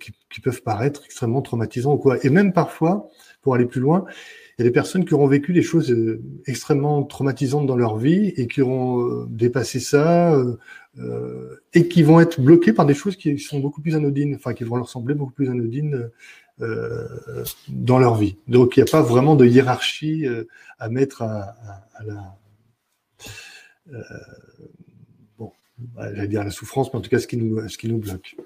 qui, 0.00 0.12
qui, 0.30 0.40
peuvent 0.42 0.62
paraître 0.62 1.02
extrêmement 1.06 1.40
traumatisants 1.40 1.94
ou 1.94 1.96
quoi. 1.96 2.18
Et 2.24 2.28
même 2.28 2.52
parfois, 2.52 3.08
pour 3.42 3.54
aller 3.54 3.64
plus 3.64 3.80
loin, 3.80 4.04
il 4.60 4.64
y 4.64 4.66
a 4.66 4.68
des 4.68 4.74
personnes 4.74 5.06
qui 5.06 5.14
auront 5.14 5.26
vécu 5.26 5.54
des 5.54 5.62
choses 5.62 5.90
euh, 5.90 6.20
extrêmement 6.46 7.02
traumatisantes 7.02 7.66
dans 7.66 7.76
leur 7.76 7.96
vie 7.96 8.26
et 8.36 8.46
qui 8.46 8.60
auront 8.60 9.00
euh, 9.00 9.26
dépassé 9.30 9.80
ça 9.80 10.34
euh, 10.34 11.62
et 11.72 11.88
qui 11.88 12.02
vont 12.02 12.20
être 12.20 12.42
bloquées 12.42 12.74
par 12.74 12.84
des 12.84 12.92
choses 12.92 13.16
qui 13.16 13.38
sont 13.38 13.58
beaucoup 13.58 13.80
plus 13.80 13.96
anodines, 13.96 14.34
enfin 14.34 14.52
qui 14.52 14.64
vont 14.64 14.76
leur 14.76 14.90
sembler 14.90 15.14
beaucoup 15.14 15.32
plus 15.32 15.48
anodines 15.48 16.10
dans 17.70 17.98
leur 17.98 18.16
vie. 18.16 18.36
Donc 18.48 18.76
il 18.76 18.82
n'y 18.82 18.88
a 18.88 18.92
pas 18.92 19.00
vraiment 19.00 19.34
de 19.34 19.46
hiérarchie 19.46 20.26
à 20.78 20.90
mettre 20.90 21.22
à, 21.22 21.56
la 22.04 22.36
bon, 25.38 25.52
j'allais 25.96 26.28
dire 26.28 26.44
la 26.44 26.50
souffrance, 26.50 26.92
mais 26.92 26.98
en 26.98 27.02
tout 27.02 27.10
cas 27.10 27.18
ce 27.18 27.26
qui 27.26 27.36
nous, 27.36 27.68
ce 27.68 27.78
qui 27.78 27.88
nous 27.88 27.98
bloque. 27.98 28.36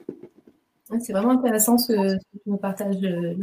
C'est 1.00 1.12
vraiment 1.12 1.30
intéressant 1.30 1.78
ce, 1.78 1.92
que 1.92 2.18
tu 2.32 2.40
nous 2.46 2.56
partages 2.56 2.96
euh. 3.02 3.34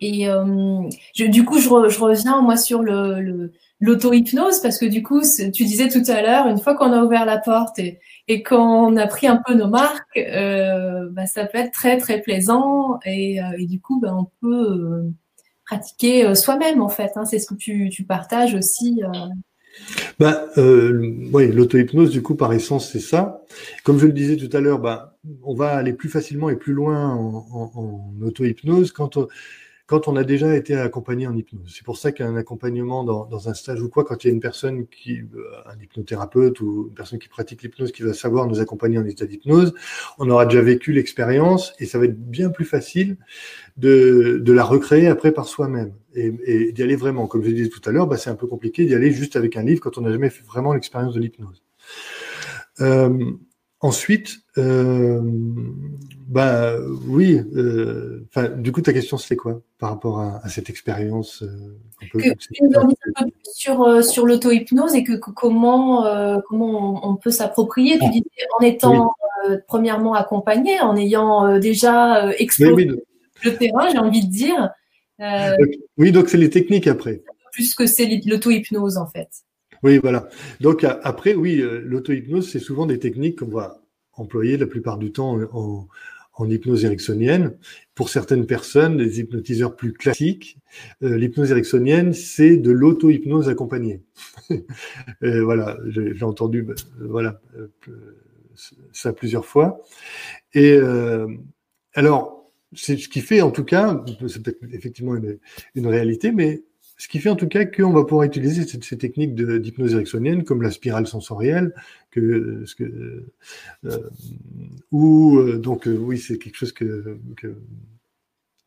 Et 0.00 0.28
euh, 0.28 0.88
du 1.16 1.44
coup, 1.44 1.58
je, 1.58 1.68
reviens 1.68 2.42
moi 2.42 2.56
sur 2.56 2.82
le, 2.82 3.52
l'auto-hypnose 3.80 4.60
parce 4.60 4.78
que 4.78 4.86
du 4.86 5.02
coup, 5.02 5.20
tu 5.20 5.64
disais 5.64 5.88
tout 5.88 6.02
à 6.08 6.20
l'heure, 6.20 6.48
une 6.48 6.58
fois 6.58 6.74
qu'on 6.74 6.92
a 6.92 7.02
ouvert 7.02 7.24
la 7.24 7.38
porte 7.38 7.78
et, 7.78 8.00
et 8.28 8.42
qu'on 8.42 8.96
a 8.96 9.06
pris 9.06 9.28
un 9.28 9.40
peu 9.46 9.54
nos 9.54 9.68
marques, 9.68 10.16
euh, 10.16 11.08
bah, 11.10 11.26
ça 11.26 11.46
peut 11.46 11.58
être 11.58 11.72
très 11.72 11.96
très 11.98 12.20
plaisant 12.20 12.98
et, 13.06 13.40
du 13.60 13.80
coup, 13.80 14.00
bah, 14.00 14.14
on 14.16 14.26
peut 14.40 15.04
pratiquer 15.64 16.34
soi-même 16.34 16.82
en 16.82 16.88
fait. 16.88 17.12
Hein. 17.14 17.24
C'est 17.24 17.38
ce 17.38 17.46
que 17.46 17.54
tu, 17.54 17.88
tu 17.90 18.04
partages 18.04 18.54
aussi 18.54 19.00
bah, 20.18 20.46
euh, 20.58 21.28
oui, 21.32 21.50
l'auto-hypnose, 21.50 22.10
du 22.10 22.22
coup, 22.22 22.34
par 22.34 22.52
essence, 22.52 22.90
c'est 22.90 23.00
ça. 23.00 23.42
Comme 23.84 23.98
je 23.98 24.06
le 24.06 24.12
disais 24.12 24.36
tout 24.36 24.54
à 24.54 24.60
l'heure, 24.60 24.78
bah, 24.78 25.18
on 25.42 25.54
va 25.54 25.70
aller 25.70 25.92
plus 25.92 26.08
facilement 26.08 26.50
et 26.50 26.56
plus 26.56 26.72
loin 26.72 27.14
en, 27.14 28.12
auto-hypnose 28.22 28.92
quand 28.92 29.16
on, 29.16 29.28
quand 29.90 30.06
on 30.06 30.14
a 30.14 30.22
déjà 30.22 30.54
été 30.54 30.76
accompagné 30.76 31.26
en 31.26 31.36
hypnose. 31.36 31.74
C'est 31.74 31.82
pour 31.82 31.98
ça 31.98 32.12
qu'un 32.12 32.36
accompagnement 32.36 33.02
dans, 33.02 33.48
un 33.48 33.54
stage 33.54 33.82
ou 33.82 33.88
quoi, 33.88 34.04
quand 34.04 34.22
il 34.22 34.28
y 34.28 34.30
a 34.30 34.32
une 34.32 34.38
personne 34.38 34.86
qui, 34.86 35.18
euh, 35.18 35.42
un 35.66 35.76
hypnothérapeute 35.82 36.60
ou 36.60 36.86
une 36.90 36.94
personne 36.94 37.18
qui 37.18 37.28
pratique 37.28 37.64
l'hypnose 37.64 37.90
qui 37.90 38.04
va 38.04 38.14
savoir 38.14 38.46
nous 38.46 38.60
accompagner 38.60 38.98
en 38.98 39.04
état 39.04 39.26
d'hypnose, 39.26 39.74
on 40.20 40.30
aura 40.30 40.46
déjà 40.46 40.62
vécu 40.62 40.92
l'expérience 40.92 41.72
et 41.80 41.86
ça 41.86 41.98
va 41.98 42.04
être 42.04 42.16
bien 42.16 42.50
plus 42.50 42.66
facile 42.66 43.16
de, 43.78 44.40
la 44.46 44.62
recréer 44.62 45.08
après 45.08 45.32
par 45.32 45.48
soi-même 45.48 45.92
et, 46.14 46.32
et 46.44 46.70
d'y 46.70 46.84
aller 46.84 46.94
vraiment. 46.94 47.26
Comme 47.26 47.42
je 47.42 47.50
disais 47.50 47.68
tout 47.68 47.82
à 47.84 47.90
l'heure, 47.90 48.06
bah, 48.06 48.16
c'est 48.16 48.30
un 48.30 48.36
peu 48.36 48.46
compliqué 48.46 48.84
d'y 48.84 48.94
aller 48.94 49.10
juste 49.10 49.34
avec 49.34 49.56
un 49.56 49.64
livre 49.64 49.80
quand 49.80 49.98
on 49.98 50.02
n'a 50.02 50.12
jamais 50.12 50.30
fait 50.30 50.46
vraiment 50.46 50.72
l'expérience 50.72 51.14
de 51.14 51.20
l'hypnose. 51.20 51.64
Euh, 52.80 53.32
ensuite, 53.80 54.40
euh, 54.58 55.20
bah 56.30 56.76
oui. 57.08 57.40
Euh, 57.56 58.24
du 58.56 58.70
coup, 58.70 58.82
ta 58.82 58.92
question, 58.92 59.18
c'est 59.18 59.36
quoi 59.36 59.60
par 59.78 59.90
rapport 59.90 60.20
à, 60.20 60.48
cette 60.48 60.70
expérience 60.70 61.42
euh, 61.42 61.76
Que 62.12 62.18
nous 62.18 62.78
en 62.78 62.84
dises 62.84 62.96
un 63.16 63.24
peu 63.24 63.30
plus 63.30 63.52
sur, 63.52 63.82
euh, 63.82 64.02
sur 64.02 64.26
l'auto-hypnose 64.26 64.94
et 64.94 65.02
que, 65.02 65.14
comment, 65.14 66.04
comment 66.48 67.08
on, 67.08 67.16
peut 67.16 67.32
s'approprier. 67.32 67.98
Disais 67.98 68.22
en 68.58 68.64
étant 68.64 69.12
premièrement 69.66 70.14
accompagné, 70.14 70.80
en 70.80 70.96
ayant 70.96 71.58
déjà 71.58 72.30
exploré 72.36 72.88
le 73.42 73.56
terrain, 73.56 73.88
j'ai 73.90 73.98
envie 73.98 74.24
de 74.24 74.30
dire. 74.30 74.70
oui, 75.96 76.12
donc 76.12 76.28
c'est 76.28 76.38
les 76.38 76.50
techniques 76.50 76.86
après. 76.86 77.22
Plus 77.52 77.74
que 77.74 77.86
c'est 77.86 78.06
l'auto-hypnose 78.24 78.98
en 78.98 79.06
fait. 79.08 79.28
Oui, 79.82 79.98
voilà. 79.98 80.28
Donc 80.60 80.84
après, 80.84 81.34
oui, 81.34 81.62
l'auto-hypnose, 81.84 82.50
c'est 82.50 82.58
souvent 82.58 82.86
des 82.86 82.98
techniques 82.98 83.38
qu'on 83.40 83.48
va 83.48 83.82
employer 84.12 84.56
la 84.56 84.66
plupart 84.66 84.98
du 84.98 85.12
temps 85.12 85.38
en, 85.52 85.88
en 86.40 86.50
hypnose 86.50 86.84
ericksonienne. 86.84 87.56
Pour 87.94 88.08
certaines 88.08 88.46
personnes, 88.46 88.98
les 88.98 89.20
hypnotiseurs 89.20 89.76
plus 89.76 89.92
classiques, 89.92 90.58
euh, 91.02 91.16
l'hypnose 91.16 91.50
ericksonienne, 91.50 92.12
c'est 92.12 92.56
de 92.56 92.70
l'auto-hypnose 92.70 93.48
accompagnée. 93.48 94.02
voilà, 95.20 95.78
j'ai 95.86 96.24
entendu 96.24 96.62
bah, 96.62 96.74
voilà 96.98 97.40
euh, 97.56 97.68
ça 98.92 99.12
plusieurs 99.12 99.44
fois. 99.44 99.80
Et 100.54 100.72
euh, 100.72 101.28
alors, 101.94 102.50
c'est 102.72 102.96
ce 102.96 103.08
qui 103.08 103.20
fait 103.20 103.40
en 103.42 103.50
tout 103.50 103.64
cas, 103.64 104.02
c'est 104.28 104.42
peut-être 104.42 104.62
effectivement 104.72 105.16
une, 105.16 105.38
une 105.74 105.86
réalité, 105.86 106.32
mais 106.32 106.62
ce 107.00 107.08
qui 107.08 107.18
fait 107.18 107.30
en 107.30 107.36
tout 107.36 107.48
cas 107.48 107.64
qu'on 107.64 107.92
va 107.92 108.04
pouvoir 108.04 108.24
utiliser 108.24 108.66
ces, 108.66 108.98
techniques 108.98 109.34
d'hypnose 109.34 109.94
ericksonienne 109.94 110.44
comme 110.44 110.60
la 110.60 110.70
spirale 110.70 111.06
sensorielle, 111.06 111.72
que, 112.10 112.62
ce 112.66 112.74
que, 112.74 113.24
euh, 113.86 114.10
ou 114.92 115.38
euh, 115.38 115.56
donc 115.56 115.88
euh, 115.88 115.96
oui, 115.96 116.18
c'est 116.18 116.36
quelque 116.36 116.56
chose 116.56 116.72
que, 116.72 117.16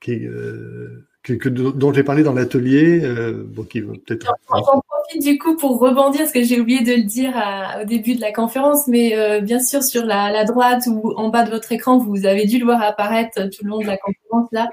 euh, 0.08 1.06
dont 1.76 1.94
j'ai 1.94 2.04
parlé 2.04 2.24
dans 2.24 2.34
l'atelier, 2.34 3.02
peut-être. 3.02 4.34
J'en 4.50 4.82
profite 4.82 5.22
du 5.22 5.38
coup 5.38 5.56
pour 5.56 5.80
rebondir, 5.80 6.22
parce 6.22 6.32
que 6.32 6.42
j'ai 6.42 6.60
oublié 6.60 6.82
de 6.82 6.94
le 6.94 7.04
dire 7.04 7.34
au 7.80 7.86
début 7.86 8.16
de 8.16 8.22
la 8.22 8.34
conférence, 8.34 8.88
mais 8.88 9.42
bien 9.42 9.60
sûr 9.60 9.84
sur 9.84 10.06
la, 10.06 10.32
la, 10.32 10.44
droite 10.44 10.88
ou 10.88 11.14
en 11.18 11.30
bas 11.30 11.44
de 11.44 11.52
votre 11.52 11.72
écran, 11.72 12.00
vous 12.00 12.26
avez 12.26 12.48
dû 12.48 12.58
le 12.58 12.66
voir 12.66 12.82
apparaître 12.82 13.44
tout 13.52 13.64
le 13.64 13.70
long 13.70 13.80
de 13.80 13.86
la 13.86 13.98
conférence 13.98 14.48
là 14.52 14.70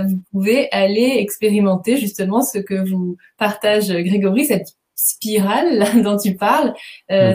vous 0.00 0.22
pouvez 0.30 0.70
aller 0.72 1.16
expérimenter 1.18 1.96
justement 1.96 2.42
ce 2.42 2.58
que 2.58 2.88
vous 2.88 3.16
partage 3.38 3.90
Grégory, 3.90 4.46
cette 4.46 4.68
spirale 4.94 5.84
dont 6.02 6.16
tu 6.16 6.34
parles, 6.34 6.74
euh, 7.10 7.34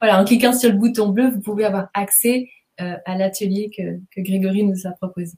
Voilà, 0.00 0.20
en 0.20 0.24
cliquant 0.24 0.52
sur 0.52 0.70
le 0.70 0.78
bouton 0.78 1.08
bleu, 1.08 1.30
vous 1.30 1.40
pouvez 1.40 1.64
avoir 1.64 1.88
accès 1.94 2.48
euh, 2.80 2.96
à 3.04 3.16
l'atelier 3.16 3.70
que, 3.76 3.82
que 4.14 4.20
Grégory 4.20 4.64
nous 4.64 4.86
a 4.86 4.90
proposé. 4.92 5.36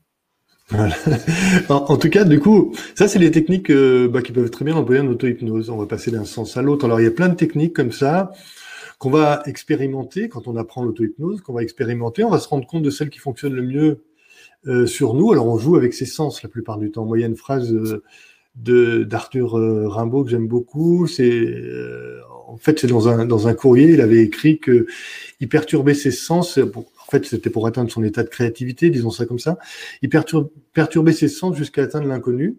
En, 1.69 1.97
tout 1.97 2.11
cas, 2.11 2.25
du 2.25 2.41
coup, 2.41 2.75
ça, 2.95 3.07
c'est 3.09 3.19
des 3.19 3.31
techniques 3.31 3.71
euh, 3.71 4.09
bah, 4.09 4.23
qui 4.23 4.33
peuvent 4.33 4.51
très 4.51 4.65
bien 4.65 4.75
employer 4.75 5.01
en 5.01 5.07
auto-hypnose. 5.07 5.71
On 5.71 5.77
va 5.77 5.87
passer 5.87 6.11
d'un 6.11 6.25
sens 6.25 6.57
à 6.57 6.63
l'autre. 6.63 6.87
Alors, 6.87 7.01
il 7.01 7.05
y 7.05 7.07
a 7.07 7.13
plein 7.13 7.29
de 7.29 7.35
techniques 7.35 7.75
comme 7.75 7.93
ça 7.93 8.33
qu'on 8.99 9.11
va 9.11 9.43
expérimenter 9.47 10.29
quand 10.29 10.49
on 10.49 10.57
apprend 10.57 10.83
l'auto-hypnose, 10.83 11.41
qu'on 11.43 11.53
va 11.53 11.63
expérimenter. 11.63 12.25
On 12.25 12.31
va 12.31 12.41
se 12.41 12.49
rendre 12.49 12.67
compte 12.67 12.83
de 12.83 12.91
celles 12.91 13.11
qui 13.11 13.19
fonctionnent 13.19 13.55
le 13.55 13.63
mieux 13.63 13.85
euh, 13.89 14.05
sur 14.87 15.15
nous. 15.15 15.33
Alors, 15.33 15.47
on 15.47 15.59
joue 15.59 15.77
avec 15.77 15.95
ses 15.95 16.07
sens 16.07 16.43
la 16.43 16.49
plupart 16.49 16.79
du 16.79 16.91
temps. 16.91 17.05
Moi, 17.05 17.19
il 17.19 17.21
y 17.21 17.25
a 17.25 17.29
une 17.29 17.37
phrase 17.37 17.73
euh, 17.73 19.05
d'Arthur 19.05 19.53
Rimbaud 19.53 20.25
que 20.25 20.31
j'aime 20.31 20.49
beaucoup. 20.49 21.07
C'est 21.07 21.55
en 22.47 22.57
fait, 22.57 22.79
c'est 22.79 22.87
dans 22.87 23.09
un, 23.09 23.27
dans 23.27 23.49
un 23.49 23.55
courrier, 23.55 23.91
il 23.91 24.01
avait 24.01 24.23
écrit 24.23 24.59
que 24.59 24.87
il 25.41 25.49
perturbait 25.49 25.95
ses 25.95 26.11
sens. 26.11 26.59
en 26.59 27.11
fait, 27.11 27.27
c'était 27.27 27.51
pour 27.51 27.67
atteindre 27.67 27.91
son 27.91 28.03
état 28.05 28.23
de 28.23 28.29
créativité, 28.29 28.91
disons 28.91 29.11
ça 29.11 29.27
comme 29.27 29.39
ça. 29.39 29.59
Il 30.03 30.09
perturbait 30.09 31.13
ses 31.13 31.29
sens 31.29 31.57
jusqu'à 31.57 31.83
atteindre 31.83 32.07
l'inconnu. 32.07 32.57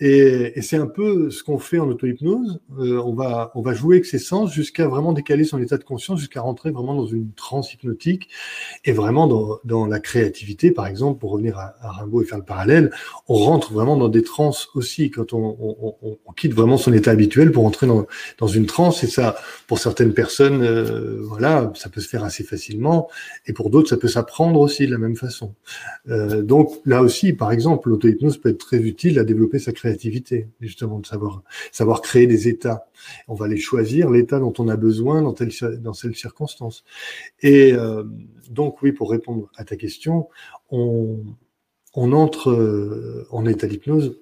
Et, 0.00 0.60
c'est 0.62 0.76
un 0.76 0.86
peu 0.86 1.30
ce 1.30 1.42
qu'on 1.42 1.58
fait 1.58 1.78
en 1.78 1.88
auto-hypnose. 1.88 2.60
Euh, 2.78 3.00
on, 3.04 3.14
va, 3.14 3.52
on 3.54 3.62
va 3.62 3.74
jouer 3.74 3.96
avec 3.96 4.06
ses 4.06 4.18
sens 4.18 4.52
jusqu'à 4.52 4.88
vraiment 4.88 5.12
décaler 5.12 5.44
son 5.44 5.60
état 5.60 5.76
de 5.76 5.84
conscience, 5.84 6.18
jusqu'à 6.18 6.40
rentrer 6.40 6.70
vraiment 6.70 6.94
dans 6.94 7.06
une 7.06 7.32
transe 7.32 7.72
hypnotique 7.74 8.28
et 8.84 8.92
vraiment 8.92 9.26
dans, 9.64 9.86
la 9.86 10.00
créativité, 10.00 10.70
par 10.70 10.86
exemple, 10.86 11.20
pour 11.20 11.32
revenir 11.32 11.58
à, 11.58 11.74
à, 11.80 11.90
Rimbaud 11.90 12.22
et 12.22 12.24
faire 12.24 12.38
le 12.38 12.44
parallèle, 12.44 12.90
on 13.28 13.34
rentre 13.34 13.72
vraiment 13.72 13.96
dans 13.96 14.08
des 14.08 14.22
transes 14.22 14.68
aussi 14.74 15.10
quand 15.10 15.32
on 15.32 15.56
quitte 16.36 16.54
vraiment 16.54 16.76
son 16.76 16.92
état 16.92 17.10
habituel 17.10 17.52
pour 17.52 17.66
entrer 17.66 17.86
dans, 17.86 18.06
dans 18.38 18.46
une 18.46 18.66
transe. 18.66 19.04
Et 19.04 19.06
ça, 19.06 19.36
pour 19.66 19.78
certaines 19.78 20.14
personnes, 20.14 20.62
euh, 20.62 21.18
voilà, 21.22 21.72
ça 21.74 21.88
peut 21.88 22.00
se 22.00 22.08
faire 22.08 22.24
assez 22.24 22.44
facilement. 22.44 23.08
Et 23.46 23.52
pour 23.52 23.70
d'autres, 23.70 23.88
ça 23.88 23.96
peut 23.96 24.08
s'apprendre 24.08 24.60
aussi 24.60 24.86
de 24.86 24.92
la 24.92 24.98
même 24.98 25.16
façon. 25.16 25.54
Euh, 26.08 26.42
donc 26.42 26.72
là 26.84 27.02
aussi, 27.02 27.32
par 27.32 27.52
exemple, 27.52 27.88
l'auto-hypnose 27.88 28.38
peut 28.38 28.50
être 28.50 28.58
très 28.58 28.78
utile 28.78 29.18
à 29.18 29.24
développer 29.24 29.43
sa 29.58 29.72
créativité, 29.72 30.48
justement, 30.60 30.98
de 30.98 31.06
savoir, 31.06 31.42
savoir 31.72 32.00
créer 32.00 32.26
des 32.26 32.48
états. 32.48 32.86
On 33.28 33.34
va 33.34 33.48
les 33.48 33.58
choisir, 33.58 34.10
l'état 34.10 34.38
dont 34.38 34.52
on 34.58 34.68
a 34.68 34.76
besoin 34.76 35.22
dans 35.22 35.32
telle, 35.32 35.50
dans 35.80 35.92
telle 35.92 36.14
circonstance. 36.14 36.84
Et 37.40 37.72
euh, 37.72 38.04
donc, 38.50 38.82
oui, 38.82 38.92
pour 38.92 39.10
répondre 39.10 39.50
à 39.56 39.64
ta 39.64 39.76
question, 39.76 40.28
on, 40.70 41.18
on 41.94 42.12
entre 42.12 42.50
euh, 42.50 43.26
en 43.30 43.46
état 43.46 43.66
d'hypnose 43.66 44.20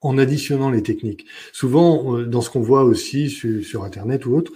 en 0.00 0.18
additionnant 0.18 0.70
les 0.70 0.82
techniques. 0.82 1.24
Souvent, 1.52 2.18
euh, 2.18 2.26
dans 2.26 2.42
ce 2.42 2.50
qu'on 2.50 2.60
voit 2.60 2.84
aussi 2.84 3.30
sur, 3.30 3.64
sur, 3.64 3.84
Internet 3.84 4.26
ou 4.26 4.34
autre, 4.34 4.52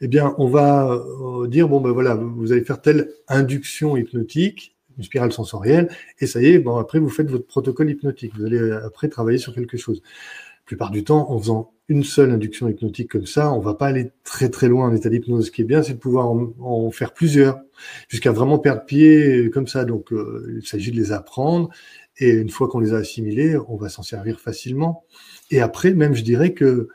eh 0.00 0.06
bien, 0.06 0.34
on 0.38 0.46
va 0.46 1.04
dire, 1.48 1.68
bon, 1.68 1.80
ben 1.80 1.90
voilà, 1.90 2.14
vous 2.14 2.52
allez 2.52 2.62
faire 2.62 2.80
telle 2.80 3.10
induction 3.26 3.96
hypnotique, 3.96 4.76
une 4.98 5.04
spirale 5.04 5.32
sensorielle, 5.32 5.88
et 6.20 6.26
ça 6.26 6.40
y 6.42 6.46
est, 6.46 6.58
bon, 6.58 6.76
après, 6.76 6.98
vous 6.98 7.08
faites 7.08 7.30
votre 7.30 7.46
protocole 7.46 7.90
hypnotique. 7.90 8.32
Vous 8.36 8.44
allez 8.44 8.58
euh, 8.58 8.84
après 8.86 9.08
travailler 9.08 9.38
sur 9.38 9.54
quelque 9.54 9.76
chose. 9.76 10.02
La 10.04 10.66
plupart 10.66 10.90
du 10.90 11.04
temps, 11.04 11.30
en 11.30 11.38
faisant 11.38 11.72
une 11.88 12.04
seule 12.04 12.30
induction 12.30 12.68
hypnotique 12.68 13.10
comme 13.10 13.26
ça, 13.26 13.52
on 13.52 13.58
va 13.58 13.74
pas 13.74 13.86
aller 13.86 14.12
très 14.24 14.48
très 14.48 14.68
loin 14.68 14.88
en 14.88 14.94
état 14.94 15.08
d'hypnose. 15.08 15.46
Ce 15.46 15.50
qui 15.50 15.62
est 15.62 15.64
bien, 15.64 15.82
c'est 15.82 15.94
de 15.94 15.98
pouvoir 15.98 16.28
en, 16.30 16.90
faire 16.90 17.12
plusieurs, 17.12 17.60
jusqu'à 18.08 18.32
vraiment 18.32 18.58
perdre 18.58 18.84
pied 18.84 19.50
comme 19.50 19.66
ça. 19.66 19.84
Donc, 19.84 20.12
euh, 20.12 20.58
il 20.60 20.66
s'agit 20.66 20.92
de 20.92 20.96
les 20.96 21.12
apprendre, 21.12 21.70
et 22.18 22.30
une 22.30 22.50
fois 22.50 22.68
qu'on 22.68 22.80
les 22.80 22.94
a 22.94 22.98
assimilés, 22.98 23.56
on 23.68 23.76
va 23.76 23.88
s'en 23.88 24.02
servir 24.02 24.40
facilement. 24.40 25.04
Et 25.50 25.60
après, 25.60 25.92
même, 25.94 26.14
je 26.14 26.22
dirais 26.22 26.52
que 26.54 26.88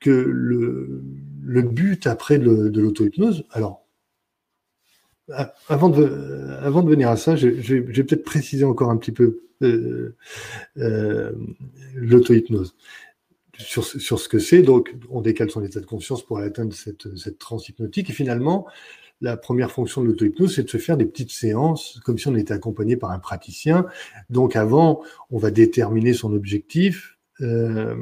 que 0.00 0.10
le, 0.10 1.02
le 1.42 1.62
but 1.62 2.06
après 2.06 2.38
de, 2.38 2.68
de 2.68 2.80
l'auto-hypnose, 2.80 3.44
alors 3.50 3.83
avant 5.68 5.88
de, 5.88 6.56
avant 6.60 6.82
de 6.82 6.90
venir 6.90 7.08
à 7.08 7.16
ça, 7.16 7.36
je, 7.36 7.48
vais 7.48 7.82
peut-être 8.04 8.24
préciser 8.24 8.64
encore 8.64 8.90
un 8.90 8.96
petit 8.96 9.12
peu 9.12 9.40
euh, 9.62 10.14
euh, 10.76 11.32
l'auto-hypnose 11.94 12.74
sur, 13.58 13.84
ce 13.84 14.28
que 14.28 14.38
c'est. 14.38 14.62
Donc, 14.62 14.94
on 15.10 15.20
décale 15.20 15.50
son 15.50 15.64
état 15.64 15.80
de 15.80 15.86
conscience 15.86 16.24
pour 16.24 16.38
atteindre 16.38 16.74
cette, 16.74 17.16
cette 17.16 17.38
transe. 17.38 17.70
Et 17.70 18.04
finalement, 18.04 18.66
la 19.20 19.36
première 19.36 19.70
fonction 19.70 20.02
de 20.02 20.08
l'auto-hypnose, 20.08 20.54
c'est 20.54 20.64
de 20.64 20.70
se 20.70 20.78
faire 20.78 20.96
des 20.96 21.06
petites 21.06 21.32
séances, 21.32 22.00
comme 22.04 22.18
si 22.18 22.28
on 22.28 22.34
était 22.34 22.52
accompagné 22.52 22.96
par 22.96 23.10
un 23.10 23.18
praticien. 23.18 23.86
Donc, 24.28 24.56
avant, 24.56 25.02
on 25.30 25.38
va 25.38 25.50
déterminer 25.50 26.12
son 26.12 26.34
objectif 26.34 27.16
euh, 27.40 27.96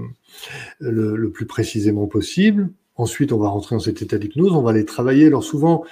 le, 0.79 1.16
le, 1.16 1.31
plus 1.31 1.47
précisément 1.47 2.07
possible. 2.07 2.70
Ensuite, 2.97 3.33
on 3.33 3.39
va 3.39 3.49
rentrer 3.49 3.77
dans 3.77 3.81
cet 3.81 4.03
état 4.03 4.18
d'hypnose. 4.18 4.53
On 4.53 4.62
va 4.62 4.70
aller 4.70 4.85
travailler. 4.85 5.27
Alors, 5.27 5.45
souvent, 5.45 5.85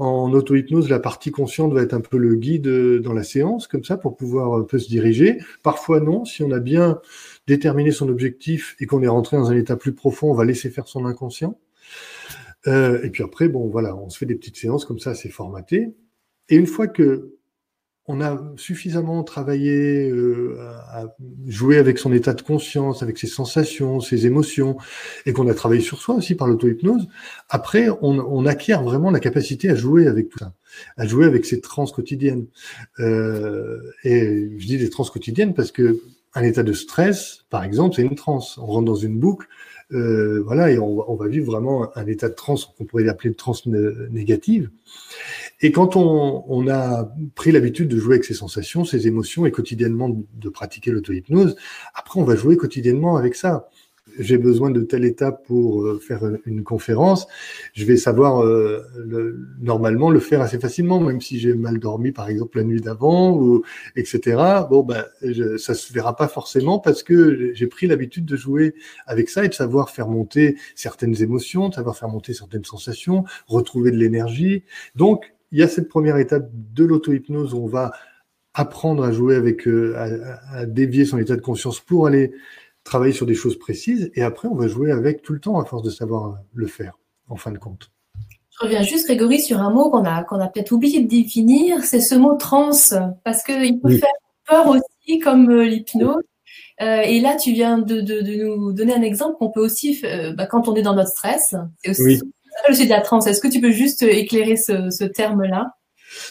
en 0.00 0.32
auto-hypnose, 0.32 0.88
la 0.88 0.98
partie 0.98 1.30
consciente 1.30 1.74
va 1.74 1.82
être 1.82 1.92
un 1.92 2.00
peu 2.00 2.16
le 2.16 2.34
guide 2.34 2.68
euh, 2.68 3.00
dans 3.00 3.12
la 3.12 3.22
séance, 3.22 3.66
comme 3.66 3.84
ça, 3.84 3.98
pour 3.98 4.16
pouvoir 4.16 4.54
un 4.54 4.62
peu 4.62 4.78
se 4.78 4.88
diriger. 4.88 5.38
Parfois 5.62 6.00
non, 6.00 6.24
si 6.24 6.42
on 6.42 6.50
a 6.52 6.58
bien 6.58 7.00
déterminé 7.46 7.90
son 7.90 8.08
objectif 8.08 8.76
et 8.80 8.86
qu'on 8.86 9.02
est 9.02 9.08
rentré 9.08 9.36
dans 9.36 9.50
un 9.50 9.56
état 9.56 9.76
plus 9.76 9.92
profond, 9.92 10.30
on 10.30 10.34
va 10.34 10.46
laisser 10.46 10.70
faire 10.70 10.88
son 10.88 11.04
inconscient. 11.04 11.58
Euh, 12.66 13.02
et 13.02 13.10
puis 13.10 13.22
après, 13.22 13.48
bon, 13.50 13.68
voilà, 13.68 13.94
on 13.94 14.08
se 14.08 14.16
fait 14.16 14.24
des 14.24 14.36
petites 14.36 14.56
séances 14.56 14.86
comme 14.86 14.98
ça, 14.98 15.14
c'est 15.14 15.28
formaté. 15.28 15.94
Et 16.48 16.56
une 16.56 16.66
fois 16.66 16.88
que 16.88 17.34
on 18.10 18.20
a 18.20 18.38
suffisamment 18.56 19.22
travaillé 19.22 20.10
euh, 20.10 20.56
à 20.88 21.04
jouer 21.46 21.78
avec 21.78 21.98
son 21.98 22.12
état 22.12 22.34
de 22.34 22.42
conscience, 22.42 23.02
avec 23.02 23.18
ses 23.18 23.28
sensations, 23.28 24.00
ses 24.00 24.26
émotions, 24.26 24.76
et 25.26 25.32
qu'on 25.32 25.48
a 25.48 25.54
travaillé 25.54 25.80
sur 25.80 26.00
soi 26.00 26.16
aussi 26.16 26.34
par 26.34 26.48
l'auto-hypnose, 26.48 27.06
après, 27.48 27.88
on, 28.02 28.46
acquiert 28.46 28.82
vraiment 28.82 29.10
la 29.10 29.20
capacité 29.20 29.70
à 29.70 29.74
jouer 29.74 30.08
avec 30.08 30.30
tout 30.30 30.38
ça, 30.38 30.54
à 30.96 31.06
jouer 31.06 31.26
avec 31.26 31.46
ces 31.46 31.60
trans 31.60 31.86
quotidiennes. 31.86 32.46
Euh, 32.98 33.78
et 34.02 34.50
je 34.58 34.66
dis 34.66 34.78
des 34.78 34.90
trans 34.90 35.04
quotidiennes 35.04 35.54
parce 35.54 35.70
que 35.70 36.00
un 36.34 36.42
état 36.42 36.62
de 36.62 36.72
stress, 36.72 37.44
par 37.50 37.64
exemple, 37.64 37.96
c'est 37.96 38.02
une 38.02 38.14
transe. 38.14 38.58
On 38.58 38.66
rentre 38.66 38.86
dans 38.86 38.94
une 38.94 39.18
boucle, 39.18 39.46
euh, 39.92 40.42
voilà, 40.44 40.70
et 40.70 40.78
on, 40.78 41.14
va 41.16 41.26
vivre 41.26 41.46
vraiment 41.46 41.90
un 41.96 42.06
état 42.06 42.28
de 42.28 42.34
transe 42.34 42.66
qu'on 42.66 42.84
pourrait 42.84 43.08
appeler 43.08 43.30
de 43.30 43.36
transe 43.36 43.66
négative. 43.66 44.70
Et 45.60 45.72
quand 45.72 45.96
on, 45.96 46.44
on 46.48 46.68
a 46.68 47.12
pris 47.34 47.52
l'habitude 47.52 47.88
de 47.88 47.98
jouer 47.98 48.14
avec 48.14 48.24
ses 48.24 48.34
sensations, 48.34 48.84
ses 48.84 49.06
émotions 49.06 49.46
et 49.46 49.50
quotidiennement 49.50 50.10
de 50.34 50.48
pratiquer 50.48 50.90
l'auto-hypnose, 50.90 51.56
après 51.94 52.20
on 52.20 52.24
va 52.24 52.36
jouer 52.36 52.56
quotidiennement 52.56 53.16
avec 53.16 53.34
ça 53.34 53.68
j'ai 54.18 54.38
besoin 54.38 54.70
de 54.70 54.80
telle 54.82 55.04
étape 55.04 55.46
pour 55.46 55.82
euh, 55.82 55.98
faire 55.98 56.22
une 56.46 56.62
conférence, 56.62 57.26
je 57.72 57.84
vais 57.84 57.96
savoir 57.96 58.42
euh, 58.44 58.82
le, 58.96 59.46
normalement 59.60 60.10
le 60.10 60.20
faire 60.20 60.40
assez 60.40 60.58
facilement, 60.58 61.00
même 61.00 61.20
si 61.20 61.38
j'ai 61.38 61.54
mal 61.54 61.78
dormi 61.78 62.12
par 62.12 62.28
exemple 62.28 62.58
la 62.58 62.64
nuit 62.64 62.80
d'avant 62.80 63.32
ou 63.36 63.62
etc. 63.96 64.64
Bon 64.68 64.82
ben 64.82 65.04
je, 65.22 65.56
ça 65.56 65.74
se 65.74 65.92
verra 65.92 66.16
pas 66.16 66.28
forcément 66.28 66.78
parce 66.78 67.02
que 67.02 67.52
j'ai 67.54 67.66
pris 67.66 67.86
l'habitude 67.86 68.24
de 68.24 68.36
jouer 68.36 68.74
avec 69.06 69.28
ça 69.28 69.44
et 69.44 69.48
de 69.48 69.54
savoir 69.54 69.90
faire 69.90 70.08
monter 70.08 70.56
certaines 70.74 71.22
émotions, 71.22 71.68
de 71.68 71.74
savoir 71.74 71.96
faire 71.96 72.08
monter 72.08 72.34
certaines 72.34 72.64
sensations, 72.64 73.24
retrouver 73.46 73.90
de 73.90 73.96
l'énergie. 73.96 74.64
Donc 74.94 75.32
il 75.52 75.58
y 75.58 75.62
a 75.62 75.68
cette 75.68 75.88
première 75.88 76.16
étape 76.16 76.48
de 76.52 76.84
l'auto-hypnose 76.84 77.54
où 77.54 77.58
on 77.58 77.66
va 77.66 77.92
apprendre 78.54 79.04
à 79.04 79.12
jouer 79.12 79.36
avec, 79.36 79.66
euh, 79.68 79.94
à, 79.96 80.58
à, 80.58 80.66
dévier 80.66 81.04
son 81.04 81.18
état 81.18 81.36
de 81.36 81.40
conscience 81.40 81.80
pour 81.80 82.06
aller 82.06 82.32
travailler 82.84 83.12
sur 83.12 83.26
des 83.26 83.34
choses 83.34 83.58
précises, 83.58 84.10
et 84.14 84.22
après, 84.22 84.48
on 84.48 84.54
va 84.54 84.66
jouer 84.66 84.90
avec 84.90 85.22
tout 85.22 85.32
le 85.32 85.40
temps 85.40 85.60
à 85.60 85.64
force 85.64 85.82
de 85.82 85.90
savoir 85.90 86.38
le 86.54 86.66
faire, 86.66 86.98
en 87.28 87.36
fin 87.36 87.52
de 87.52 87.58
compte. 87.58 87.90
Je 88.60 88.66
reviens 88.66 88.82
juste, 88.82 89.06
Grégory, 89.06 89.40
sur 89.40 89.60
un 89.60 89.70
mot 89.70 89.90
qu'on 89.90 90.04
a, 90.04 90.24
qu'on 90.24 90.40
a 90.40 90.48
peut-être 90.48 90.72
oublié 90.72 91.00
de 91.00 91.08
définir, 91.08 91.84
c'est 91.84 92.00
ce 92.00 92.14
mot 92.14 92.34
trans, 92.34 92.72
parce 93.24 93.42
qu'il 93.42 93.80
peut 93.80 93.96
faire 93.96 94.08
peur 94.46 94.68
aussi, 94.68 95.18
comme 95.18 95.48
euh, 95.50 95.64
l'hypnose. 95.64 96.22
Euh, 96.82 97.02
et 97.02 97.20
là, 97.20 97.36
tu 97.36 97.52
viens 97.52 97.78
de, 97.78 98.00
de, 98.00 98.20
de, 98.20 98.44
nous 98.44 98.72
donner 98.72 98.94
un 98.94 99.02
exemple 99.02 99.36
qu'on 99.38 99.50
peut 99.50 99.60
aussi, 99.60 100.00
euh, 100.04 100.32
bah, 100.32 100.46
quand 100.46 100.68
on 100.68 100.74
est 100.74 100.82
dans 100.82 100.94
notre 100.94 101.10
stress, 101.10 101.54
c'est 101.82 101.90
aussi, 101.90 102.02
oui. 102.02 102.20
Aussi 102.68 102.84
de 102.84 102.90
la 102.90 103.00
trans. 103.00 103.20
Est-ce 103.20 103.40
que 103.40 103.48
tu 103.48 103.60
peux 103.60 103.70
juste 103.70 104.02
éclairer 104.02 104.56
ce, 104.56 105.04
terme-là? 105.04 105.74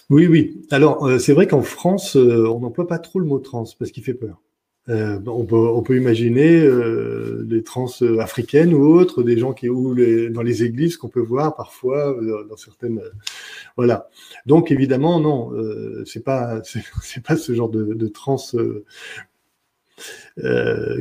Oui, 0.10 0.28
oui. 0.28 0.62
Alors, 0.72 1.06
euh, 1.06 1.20
c'est 1.20 1.34
vrai 1.34 1.48
qu'en 1.48 1.62
France, 1.62 2.16
euh, 2.16 2.48
on 2.48 2.60
n'emploie 2.60 2.88
pas 2.88 3.00
trop 3.00 3.20
le 3.20 3.26
mot 3.26 3.40
trans 3.40 3.66
parce 3.80 3.92
qu'il 3.92 4.04
fait 4.04 4.14
peur. 4.14 4.42
Euh, 4.90 5.20
on, 5.28 5.84
peut, 5.84 5.98
imaginer 5.98 6.62
euh, 6.62 7.44
des 7.46 7.64
trans 7.64 7.90
africaines 8.20 8.74
ou 8.74 8.84
autres, 8.88 9.22
des 9.22 9.38
gens 9.38 9.54
qui 9.54 9.70
ou 9.70 9.94
dans 10.32 10.42
les 10.42 10.64
églises 10.64 10.98
qu'on 10.98 11.10
peut 11.10 11.20
voir 11.20 11.56
parfois 11.56 12.18
euh, 12.18 12.44
dans 12.50 12.58
certaines. 12.58 12.98
Euh, 12.98 13.12
voilà. 13.78 14.10
Donc 14.48 14.72
évidemment 14.72 15.20
non, 15.20 15.54
euh, 15.54 16.04
c'est 16.06 16.24
pas 16.24 16.62
pas 17.28 17.38
ce 17.38 17.54
genre 17.54 17.70
de, 17.70 17.94
de 17.94 18.08
trans 18.08 18.40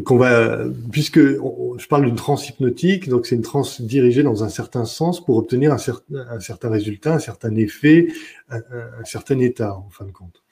qu'on 0.05 0.17
va 0.17 0.65
puisque 0.91 1.21
je 1.21 1.87
parle 1.89 2.07
d'une 2.07 2.17
trans 2.17 2.37
hypnotique, 2.37 3.09
donc 3.09 3.27
c'est 3.27 3.37
une 3.37 3.43
trans 3.43 3.63
dirigée 3.81 4.23
dans 4.23 4.45
un 4.45 4.49
certain 4.49 4.85
sens 4.85 5.25
pour 5.25 5.37
obtenir 5.37 5.73
un, 5.73 5.79
cer 5.79 6.03
un 6.13 6.41
certain 6.41 6.71
résultat, 6.71 7.15
un 7.15 7.19
certain 7.19 7.55
effet, 7.57 8.09
un, 8.51 8.61
certain 9.05 9.39
état 9.39 9.75
en 9.77 9.89
fin 9.91 10.05
de 10.05 10.13
compte. 10.13 10.43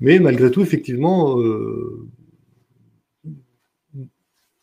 Mais 0.00 0.18
malgré 0.18 0.50
tout, 0.50 0.62
effectivement 0.62 1.38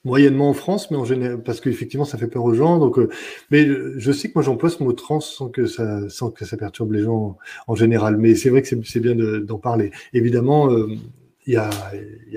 moyennement 0.03 0.49
en 0.49 0.53
France, 0.53 0.91
mais 0.91 0.97
en 0.97 1.05
général, 1.05 1.41
parce 1.43 1.61
qu'effectivement, 1.61 2.05
ça 2.05 2.17
fait 2.17 2.27
peur 2.27 2.43
aux 2.43 2.53
gens. 2.53 2.77
Donc, 2.77 2.99
euh, 2.99 3.09
mais 3.51 3.65
je 3.97 4.11
sais 4.11 4.27
que 4.29 4.33
moi, 4.35 4.43
j'emploie 4.43 4.69
ce 4.69 4.83
mot 4.83 4.93
trans 4.93 5.19
sans 5.19 5.49
que 5.49 5.65
ça, 5.65 6.09
sans 6.09 6.29
que 6.29 6.45
ça 6.45 6.57
perturbe 6.57 6.91
les 6.91 7.03
gens 7.03 7.37
en 7.67 7.75
général. 7.75 8.17
Mais 8.17 8.35
c'est 8.35 8.49
vrai 8.49 8.61
que 8.61 8.67
c'est 8.67 8.99
bien 8.99 9.15
d'en 9.15 9.59
parler. 9.59 9.91
Évidemment, 10.13 10.71
euh, 10.71 10.87
il 11.45 11.53
y 11.53 11.57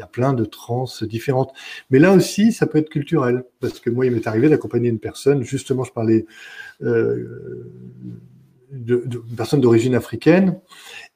a, 0.00 0.06
plein 0.06 0.32
de 0.32 0.44
trans 0.44 0.86
différentes. 1.02 1.52
Mais 1.90 1.98
là 1.98 2.12
aussi, 2.12 2.52
ça 2.52 2.66
peut 2.66 2.78
être 2.78 2.90
culturel, 2.90 3.44
parce 3.60 3.80
que 3.80 3.90
moi, 3.90 4.06
il 4.06 4.12
m'est 4.12 4.26
arrivé 4.26 4.48
d'accompagner 4.48 4.88
une 4.88 4.98
personne, 4.98 5.42
justement, 5.42 5.84
je 5.84 5.92
parlais 5.92 6.26
euh, 6.82 7.70
de, 8.70 9.04
personne 9.36 9.60
d'origine 9.60 9.94
africaine, 9.94 10.58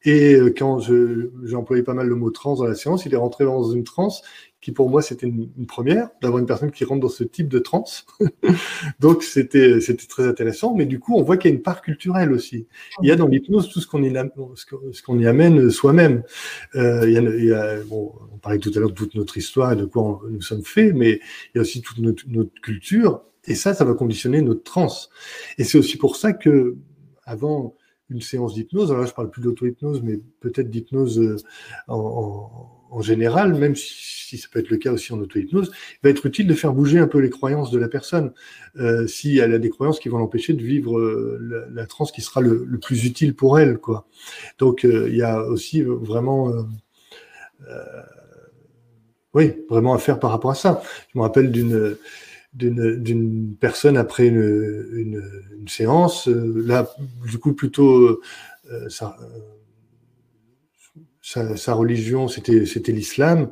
et 0.04 0.34
euh, 0.34 0.54
quand 0.56 0.80
j'ai 0.80 1.54
employé 1.54 1.82
pas 1.82 1.94
mal 1.94 2.06
le 2.06 2.14
mot 2.14 2.30
trans 2.30 2.56
dans 2.56 2.64
la 2.64 2.74
séance, 2.74 3.06
il 3.06 3.14
est 3.14 3.18
rentré 3.18 3.44
dans 3.44 3.62
une 3.70 3.84
transe 3.84 4.22
qui 4.60 4.72
pour 4.72 4.90
moi 4.90 5.00
c'était 5.00 5.26
une, 5.26 5.48
première 5.66 6.10
d'avoir 6.20 6.38
une 6.38 6.46
personne 6.46 6.70
qui 6.70 6.84
rentre 6.84 7.00
dans 7.00 7.08
ce 7.08 7.24
type 7.24 7.48
de 7.48 7.58
transe. 7.58 8.06
Donc 9.00 9.22
c'était 9.22 9.80
c'était 9.80 10.06
très 10.06 10.26
intéressant, 10.26 10.74
mais 10.74 10.84
du 10.84 10.98
coup 11.00 11.16
on 11.16 11.22
voit 11.22 11.36
qu'il 11.36 11.50
y 11.50 11.54
a 11.54 11.56
une 11.56 11.62
part 11.62 11.80
culturelle 11.80 12.32
aussi. 12.32 12.66
Il 13.02 13.08
y 13.08 13.12
a 13.12 13.16
dans 13.16 13.26
l'hypnose 13.26 13.70
tout 13.70 13.80
ce 13.80 13.86
qu'on 13.86 14.02
y 15.18 15.26
amène 15.26 15.70
soi-même. 15.70 16.22
Euh, 16.74 17.82
bon, 17.86 18.12
on 18.32 18.38
parlait 18.38 18.58
tout 18.58 18.72
à 18.74 18.80
l'heure 18.80 18.90
de 18.90 18.94
toute 18.94 19.14
notre 19.14 19.36
histoire 19.38 19.72
et 19.72 19.76
de 19.76 19.84
quoi 19.86 20.20
nous 20.28 20.42
sommes 20.42 20.64
faits, 20.64 20.94
mais 20.94 21.20
il 21.54 21.56
y 21.56 21.58
a 21.58 21.62
aussi 21.62 21.80
toute 21.80 21.98
notre, 21.98 22.24
culture 22.62 23.22
et 23.46 23.54
ça 23.54 23.72
ça 23.72 23.84
va 23.84 23.94
conditionner 23.94 24.42
notre 24.42 24.62
transe. 24.62 25.10
Et 25.56 25.64
c'est 25.64 25.78
aussi 25.78 25.96
pour 25.96 26.16
ça 26.16 26.32
que 26.32 26.76
avant 27.24 27.76
une 28.10 28.20
séance 28.20 28.54
d'hypnose, 28.54 28.90
alors 28.90 29.02
là 29.02 29.08
je 29.08 29.14
parle 29.14 29.30
plus 29.30 29.40
d'auto-hypnose, 29.40 30.02
mais 30.02 30.20
peut-être 30.40 30.68
d'hypnose 30.68 31.18
euh, 31.18 31.36
en 31.88 32.79
en 32.90 33.00
général, 33.00 33.54
même 33.54 33.76
si 33.76 34.38
ça 34.38 34.48
peut 34.50 34.58
être 34.58 34.70
le 34.70 34.76
cas 34.76 34.92
aussi 34.92 35.12
en 35.12 35.20
auto-hypnose, 35.20 35.70
va 36.02 36.10
être 36.10 36.26
utile 36.26 36.46
de 36.46 36.54
faire 36.54 36.72
bouger 36.72 36.98
un 36.98 37.06
peu 37.06 37.18
les 37.18 37.30
croyances 37.30 37.70
de 37.70 37.78
la 37.78 37.88
personne. 37.88 38.32
Euh, 38.76 39.06
si 39.06 39.38
elle 39.38 39.54
a 39.54 39.58
des 39.58 39.70
croyances 39.70 40.00
qui 40.00 40.08
vont 40.08 40.18
l'empêcher 40.18 40.52
de 40.52 40.62
vivre 40.62 40.98
euh, 40.98 41.38
la, 41.40 41.82
la 41.82 41.86
transe 41.86 42.12
qui 42.12 42.20
sera 42.20 42.40
le, 42.40 42.66
plus 42.80 43.04
utile 43.04 43.34
pour 43.34 43.58
elle, 43.58 43.78
quoi. 43.78 44.06
Donc 44.58 44.84
euh, 44.84 45.08
il 45.08 45.16
y 45.16 45.22
a 45.22 45.42
aussi 45.42 45.82
vraiment, 45.82 46.52
oui, 49.34 49.52
vraiment 49.68 49.94
à 49.94 49.98
faire 49.98 50.18
par 50.18 50.30
rapport 50.30 50.50
à 50.50 50.54
ça. 50.54 50.82
Je 51.12 51.18
me 51.18 51.22
rappelle 51.22 51.50
d'une 51.50 51.96
d'une 52.52 53.54
personne 53.60 53.96
après 53.96 54.26
une, 54.26 54.88
une, 54.92 55.22
une 55.56 55.68
séance, 55.68 56.26
là 56.26 56.92
du 57.24 57.38
coup 57.38 57.52
plutôt 57.52 58.20
ça 58.88 59.16
sa, 61.30 61.56
sa 61.56 61.74
religion, 61.74 62.26
c'était 62.26 62.92
l'islam. 62.92 63.50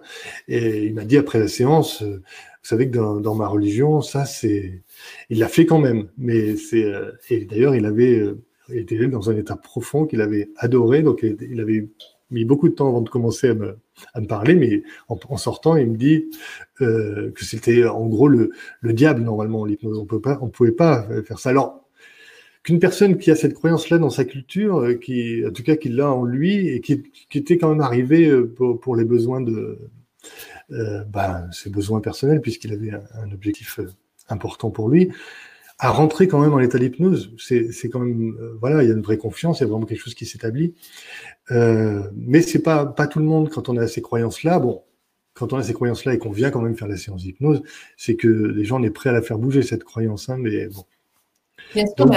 Et 0.49 0.85
il 0.87 0.95
m'a 0.95 1.05
dit 1.05 1.17
après 1.17 1.39
la 1.39 1.49
séance, 1.49 2.03
euh, 2.03 2.17
vous 2.17 2.69
savez 2.69 2.91
que 2.91 2.97
dans, 2.97 3.21
dans 3.21 3.37
ma 3.37 3.47
religion, 3.47 4.01
ça 4.01 4.25
c'est, 4.25 4.83
il 5.31 5.39
l'a 5.39 5.49
fait 5.49 5.65
quand 5.65 5.79
même. 5.79 6.09
Mais 6.19 6.57
c'est 6.57 6.85
euh, 6.85 7.13
et 7.31 7.45
d'ailleurs 7.45 7.77
il 7.77 7.87
avait 7.87 8.19
euh, 8.19 8.43
été 8.71 9.07
dans 9.07 9.31
un 9.31 9.37
état 9.37 9.57
profond 9.57 10.07
qu'il 10.07 10.21
avait 10.23 10.51
adoré, 10.57 11.03
donc 11.03 11.23
il 11.23 11.61
avait 11.61 11.89
mis 12.31 12.45
beaucoup 12.45 12.69
de 12.69 12.75
temps 12.75 12.89
avant 12.89 13.01
de 13.01 13.09
commencer 13.09 13.49
à 13.51 13.55
me, 13.55 13.79
à 14.13 14.21
me 14.21 14.27
parler, 14.27 14.55
mais 14.55 14.83
en, 15.09 15.19
en, 15.29 15.37
sortant, 15.37 15.77
il 15.77 15.93
me 15.93 15.97
dit 15.97 16.29
euh, 16.81 17.31
que 17.31 17.45
c'était 17.45 17.87
en 17.87 18.07
gros 18.07 18.29
le, 18.29 18.51
le 18.81 18.93
diable 18.93 19.23
normalement 19.23 19.65
l'hypnose. 19.65 19.99
On 19.99 20.05
peut 20.05 20.21
pas, 20.21 20.39
on 20.43 20.49
pouvait 20.49 20.73
pas 20.73 21.09
faire 21.25 21.39
ça. 21.39 21.51
Alors 21.51 21.88
qu'une 22.63 22.79
personne 22.79 23.19
qui 23.19 23.31
a 23.31 23.37
cette 23.37 23.55
croyance-là 23.55 23.99
dans 23.99 24.11
sa 24.11 24.25
culture, 24.25 24.81
euh, 24.81 24.95
qui, 24.95 25.45
en 25.47 25.53
tout 25.53 25.63
cas, 25.63 25.77
qui 25.77 25.89
l'a 25.89 26.11
en 26.13 26.25
lui 26.25 26.69
et 26.69 26.81
qui, 26.81 27.03
qui, 27.29 27.39
était 27.39 27.59
quand 27.59 27.71
même 27.71 27.81
arrivé 27.81 28.29
euh, 28.29 28.47
pour, 28.47 28.81
pour 28.81 28.97
les 28.97 29.05
besoins 29.05 29.41
de, 29.41 29.79
euh, 30.73 31.05
bah, 31.05 31.47
ses 31.53 31.71
besoins 31.71 32.01
personnels, 32.01 32.41
puisqu'il 32.41 32.73
avait 32.73 32.91
un, 32.91 33.03
un, 33.23 33.33
objectif 33.33 33.81
important 34.29 34.71
pour 34.71 34.89
lui, 34.89 35.11
à 35.79 35.91
rentrer 35.91 36.29
quand 36.29 36.41
même 36.41 36.53
en 36.53 36.61
état 36.61 36.79
d'hypnose. 36.79 37.33
C'est, 37.39 37.89
quand 37.89 38.01
même, 38.01 38.37
euh, 38.41 38.57
voilà, 38.61 38.83
il 38.83 38.89
y 38.89 38.93
a 38.93 38.95
une 38.95 39.03
vraie 39.03 39.17
confiance, 39.17 39.61
il 39.61 39.63
y 39.63 39.67
a 39.67 39.69
vraiment 39.69 39.87
quelque 39.87 40.01
chose 40.01 40.15
qui 40.15 40.27
s'établit. 40.27 40.75
Euh, 41.51 42.03
mais 42.15 42.43
c'est 42.43 42.63
pas 42.63 42.85
pas 42.85 43.07
tout 43.07 43.21
le 43.21 43.25
monde 43.25 43.49
quand 43.49 43.69
on 43.69 43.77
a 43.77 43.87
ces 43.87 44.03
croyances-là. 44.03 44.59
Bon, 44.59 44.83
quand 45.35 45.53
on 45.53 45.57
a 45.57 45.63
ces 45.63 45.73
croyances-là 45.73 46.15
et 46.15 46.19
qu'on 46.19 46.33
vient 46.33 46.51
quand 46.51 46.61
même 46.61 46.77
faire 46.77 46.89
la 46.89 46.97
séance 46.97 47.23
d'hypnose, 47.23 47.63
c'est 47.97 48.17
que 48.17 48.29
les 48.29 48.65
gens 48.65 48.81
on 48.81 48.83
est 48.83 48.91
prêts 48.91 49.11
à 49.11 49.13
la 49.13 49.23
faire 49.23 49.39
bouger 49.39 49.63
cette 49.63 49.85
croyance, 49.85 50.29
hein, 50.29 50.37
mais 50.39 50.67
bon. 50.69 50.85
Bien 51.75 51.87
sûr, 51.87 52.07
Donc, 52.07 52.13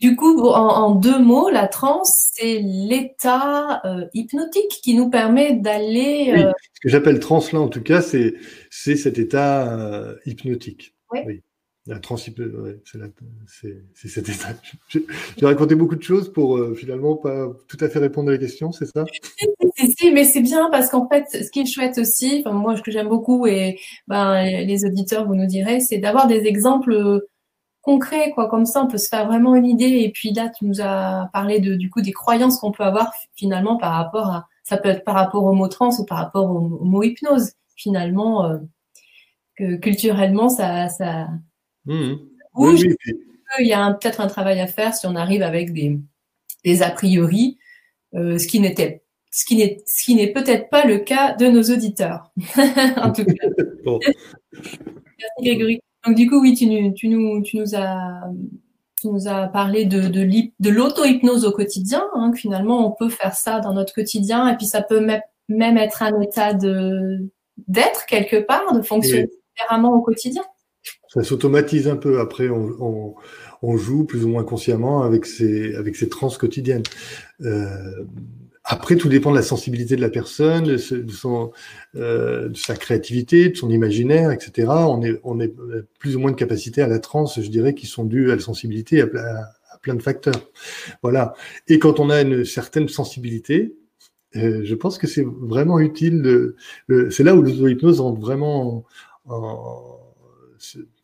du 0.00 0.16
coup, 0.16 0.48
en, 0.48 0.68
en, 0.68 0.94
deux 0.94 1.18
mots, 1.18 1.48
la 1.48 1.68
transe, 1.68 2.30
c'est 2.34 2.60
l'état 2.60 3.80
euh, 3.84 4.06
hypnotique 4.14 4.80
qui 4.82 4.94
nous 4.94 5.08
permet 5.10 5.54
d'aller. 5.54 6.32
Euh... 6.32 6.46
Oui, 6.48 6.52
ce 6.74 6.80
que 6.80 6.88
j'appelle 6.88 7.20
transe 7.20 7.52
là, 7.52 7.60
en 7.60 7.68
tout 7.68 7.82
cas, 7.82 8.00
c'est 8.00 8.34
c'est 8.70 8.96
cet 8.96 9.18
état 9.18 9.72
euh, 9.72 10.16
hypnotique. 10.26 10.94
Oui. 11.12 11.20
oui. 11.26 11.42
La 11.88 12.00
trans, 12.00 12.16
ouais, 12.16 12.80
c'est 13.46 14.08
cet 14.08 14.28
état. 14.28 14.48
J'ai 14.88 15.46
raconté 15.46 15.76
beaucoup 15.76 15.94
de 15.94 16.02
choses 16.02 16.32
pour 16.32 16.58
finalement 16.74 17.14
pas 17.14 17.46
tout 17.68 17.76
à 17.80 17.88
fait 17.88 18.00
répondre 18.00 18.28
à 18.28 18.32
la 18.32 18.38
question, 18.38 18.72
c'est 18.72 18.86
ça? 18.86 19.04
Si, 19.78 19.92
si, 19.92 20.10
mais 20.10 20.24
c'est 20.24 20.40
bien 20.40 20.70
parce 20.70 20.88
qu'en 20.88 21.06
fait, 21.06 21.26
ce 21.30 21.50
qui 21.50 21.60
est 21.60 21.66
chouette 21.66 21.98
aussi, 21.98 22.42
enfin 22.44 22.56
moi, 22.56 22.78
ce 22.78 22.82
que 22.82 22.90
j'aime 22.90 23.08
beaucoup 23.08 23.46
et 23.46 23.78
ben, 24.08 24.42
les 24.64 24.86
auditeurs, 24.86 25.26
vous 25.26 25.34
nous 25.34 25.46
direz, 25.46 25.80
c'est 25.80 25.98
d'avoir 25.98 26.26
des 26.28 26.46
exemples 26.46 27.20
concret, 27.86 28.32
quoi. 28.32 28.48
Comme 28.48 28.66
ça, 28.66 28.82
on 28.82 28.88
peut 28.88 28.98
se 28.98 29.08
faire 29.08 29.26
vraiment 29.26 29.54
une 29.54 29.64
idée. 29.64 30.00
Et 30.02 30.10
puis 30.10 30.32
là, 30.32 30.50
tu 30.50 30.66
nous 30.66 30.80
as 30.80 31.30
parlé 31.32 31.60
de, 31.60 31.76
du 31.76 31.88
coup, 31.88 32.02
des 32.02 32.12
croyances 32.12 32.58
qu'on 32.58 32.72
peut 32.72 32.82
avoir 32.82 33.14
finalement 33.36 33.76
par 33.76 33.92
rapport 33.92 34.26
à, 34.26 34.48
ça 34.64 34.76
peut 34.76 34.88
être 34.88 35.04
par 35.04 35.14
rapport 35.14 35.44
au 35.44 35.52
mot 35.52 35.68
trans 35.68 35.96
ou 35.98 36.04
par 36.04 36.18
rapport 36.18 36.50
au, 36.50 36.58
au 36.58 36.84
mot 36.84 37.02
hypnose. 37.02 37.52
Finalement, 37.76 38.44
euh, 38.46 38.58
que 39.56 39.76
culturellement, 39.76 40.48
ça, 40.48 40.88
ça, 40.88 41.28
mmh. 41.84 42.14
bouge. 42.54 42.82
Oui, 42.82 42.96
oui. 43.06 43.14
Il 43.60 43.66
y 43.66 43.72
a 43.72 43.92
peut-être 43.92 44.20
un 44.20 44.26
travail 44.26 44.60
à 44.60 44.66
faire 44.66 44.92
si 44.94 45.06
on 45.06 45.14
arrive 45.14 45.42
avec 45.42 45.72
des, 45.72 45.98
des 46.64 46.82
a 46.82 46.90
priori, 46.90 47.58
euh, 48.14 48.38
ce 48.38 48.46
qui 48.48 48.60
n'était 48.60 49.04
ce 49.30 49.44
qui 49.44 49.56
n'est 49.56 49.78
ce 49.86 50.04
qui 50.04 50.14
n'est 50.14 50.32
peut-être 50.32 50.70
pas 50.70 50.84
le 50.84 50.98
cas 50.98 51.34
de 51.34 51.46
nos 51.46 51.62
auditeurs. 51.62 52.32
en 52.96 53.12
tout 53.12 53.24
cas. 53.24 53.46
bon. 53.84 54.00
Merci 54.52 55.42
Grégory. 55.42 55.80
Donc 56.06 56.16
du 56.16 56.28
coup, 56.28 56.40
oui, 56.40 56.54
tu, 56.54 56.66
tu, 56.94 57.08
nous, 57.08 57.42
tu 57.42 57.56
nous 57.56 57.74
as 57.74 58.30
tu 59.00 59.08
nous 59.08 59.28
as 59.28 59.48
parlé 59.48 59.84
de, 59.84 60.70
l'auto-hypnose 60.70 61.44
au 61.44 61.52
quotidien. 61.52 62.02
Hein, 62.14 62.30
que 62.32 62.38
finalement, 62.38 62.86
on 62.86 62.92
peut 62.92 63.10
faire 63.10 63.34
ça 63.34 63.60
dans 63.60 63.74
notre 63.74 63.92
quotidien 63.94 64.48
et 64.48 64.56
puis 64.56 64.66
ça 64.66 64.82
peut 64.82 65.00
même 65.48 65.76
être 65.76 66.02
un 66.02 66.20
état 66.20 66.54
d'être 66.54 68.06
quelque 68.06 68.36
part, 68.36 68.74
de 68.74 68.82
fonctionner 68.82 69.28
différemment 69.54 69.94
au 69.94 70.00
quotidien. 70.00 70.42
Ça 71.08 71.22
s'automatise 71.22 71.88
un 71.88 71.96
peu. 71.96 72.20
Après, 72.20 72.48
on, 72.48 72.68
on, 72.80 73.14
on, 73.62 73.76
joue 73.76 74.04
plus 74.04 74.24
ou 74.24 74.28
moins 74.28 74.44
consciemment 74.44 75.02
avec 75.02 75.26
ces 75.26 75.74
avec 75.74 75.96
ces 75.96 76.08
trans 76.08 76.28
quotidiennes. 76.28 76.82
Euh, 77.40 78.04
après, 78.68 78.96
tout 78.96 79.08
dépend 79.08 79.30
de 79.30 79.36
la 79.36 79.42
sensibilité 79.42 79.94
de 79.94 80.00
la 80.00 80.10
personne, 80.10 80.64
de, 80.64 80.76
son, 80.76 81.52
euh, 81.94 82.48
de 82.48 82.56
sa 82.56 82.74
créativité, 82.74 83.50
de 83.50 83.56
son 83.56 83.70
imaginaire, 83.70 84.32
etc. 84.32 84.68
On 84.68 85.02
est, 85.02 85.20
on 85.22 85.38
est 85.38 85.54
plus 86.00 86.16
ou 86.16 86.18
moins 86.18 86.32
de 86.32 86.36
capacité 86.36 86.82
à 86.82 86.88
la 86.88 86.98
transe, 86.98 87.40
je 87.40 87.48
dirais, 87.48 87.74
qui 87.74 87.86
sont 87.86 88.04
dues 88.04 88.32
à 88.32 88.34
la 88.34 88.42
sensibilité, 88.42 89.02
à, 89.02 89.08
plein 89.82 89.94
de 89.94 90.02
facteurs. 90.02 90.50
Voilà. 91.02 91.34
Et 91.68 91.78
quand 91.78 92.00
on 92.00 92.10
a 92.10 92.22
une 92.22 92.44
certaine 92.44 92.88
sensibilité, 92.88 93.76
euh, 94.34 94.62
je 94.64 94.74
pense 94.74 94.98
que 94.98 95.06
c'est 95.06 95.24
vraiment 95.24 95.78
utile. 95.78 96.22
De, 96.22 96.56
c'est 97.10 97.22
là 97.22 97.36
où 97.36 97.42
l'auto-hypnose 97.42 98.00
rentre 98.00 98.20
vraiment 98.20 98.84
en, 99.26 99.32
en 99.32 100.05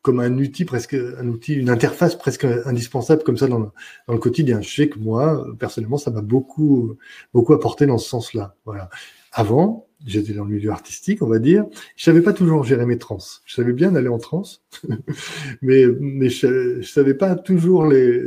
comme 0.02 0.18
un 0.18 0.36
outil 0.36 0.64
presque, 0.64 0.94
un 0.94 1.28
outil, 1.28 1.54
une 1.54 1.70
interface 1.70 2.16
presque 2.16 2.44
indispensable 2.44 3.22
comme 3.22 3.36
ça 3.36 3.46
dans 3.46 3.58
le, 3.58 3.68
dans 4.08 4.14
le 4.14 4.18
quotidien. 4.18 4.60
Je 4.60 4.74
sais 4.74 4.88
que 4.88 4.98
moi, 4.98 5.46
personnellement, 5.58 5.96
ça 5.96 6.10
m'a 6.10 6.22
beaucoup, 6.22 6.96
beaucoup 7.32 7.54
apporté 7.54 7.86
dans 7.86 7.98
ce 7.98 8.08
sens-là. 8.08 8.56
Voilà. 8.64 8.90
Avant, 9.30 9.86
j'étais 10.04 10.32
dans 10.32 10.44
le 10.44 10.54
milieu 10.54 10.70
artistique, 10.70 11.22
on 11.22 11.28
va 11.28 11.38
dire. 11.38 11.64
Je 11.96 12.02
savais 12.02 12.20
pas 12.20 12.32
toujours 12.32 12.64
gérer 12.64 12.84
mes 12.84 12.98
trans. 12.98 13.18
Je 13.44 13.54
savais 13.54 13.72
bien 13.72 13.94
aller 13.94 14.08
en 14.08 14.18
trans, 14.18 14.42
mais 15.62 15.84
mais 16.00 16.28
je, 16.28 16.82
je 16.82 16.88
savais 16.88 17.14
pas 17.14 17.36
toujours 17.36 17.86
les, 17.86 18.20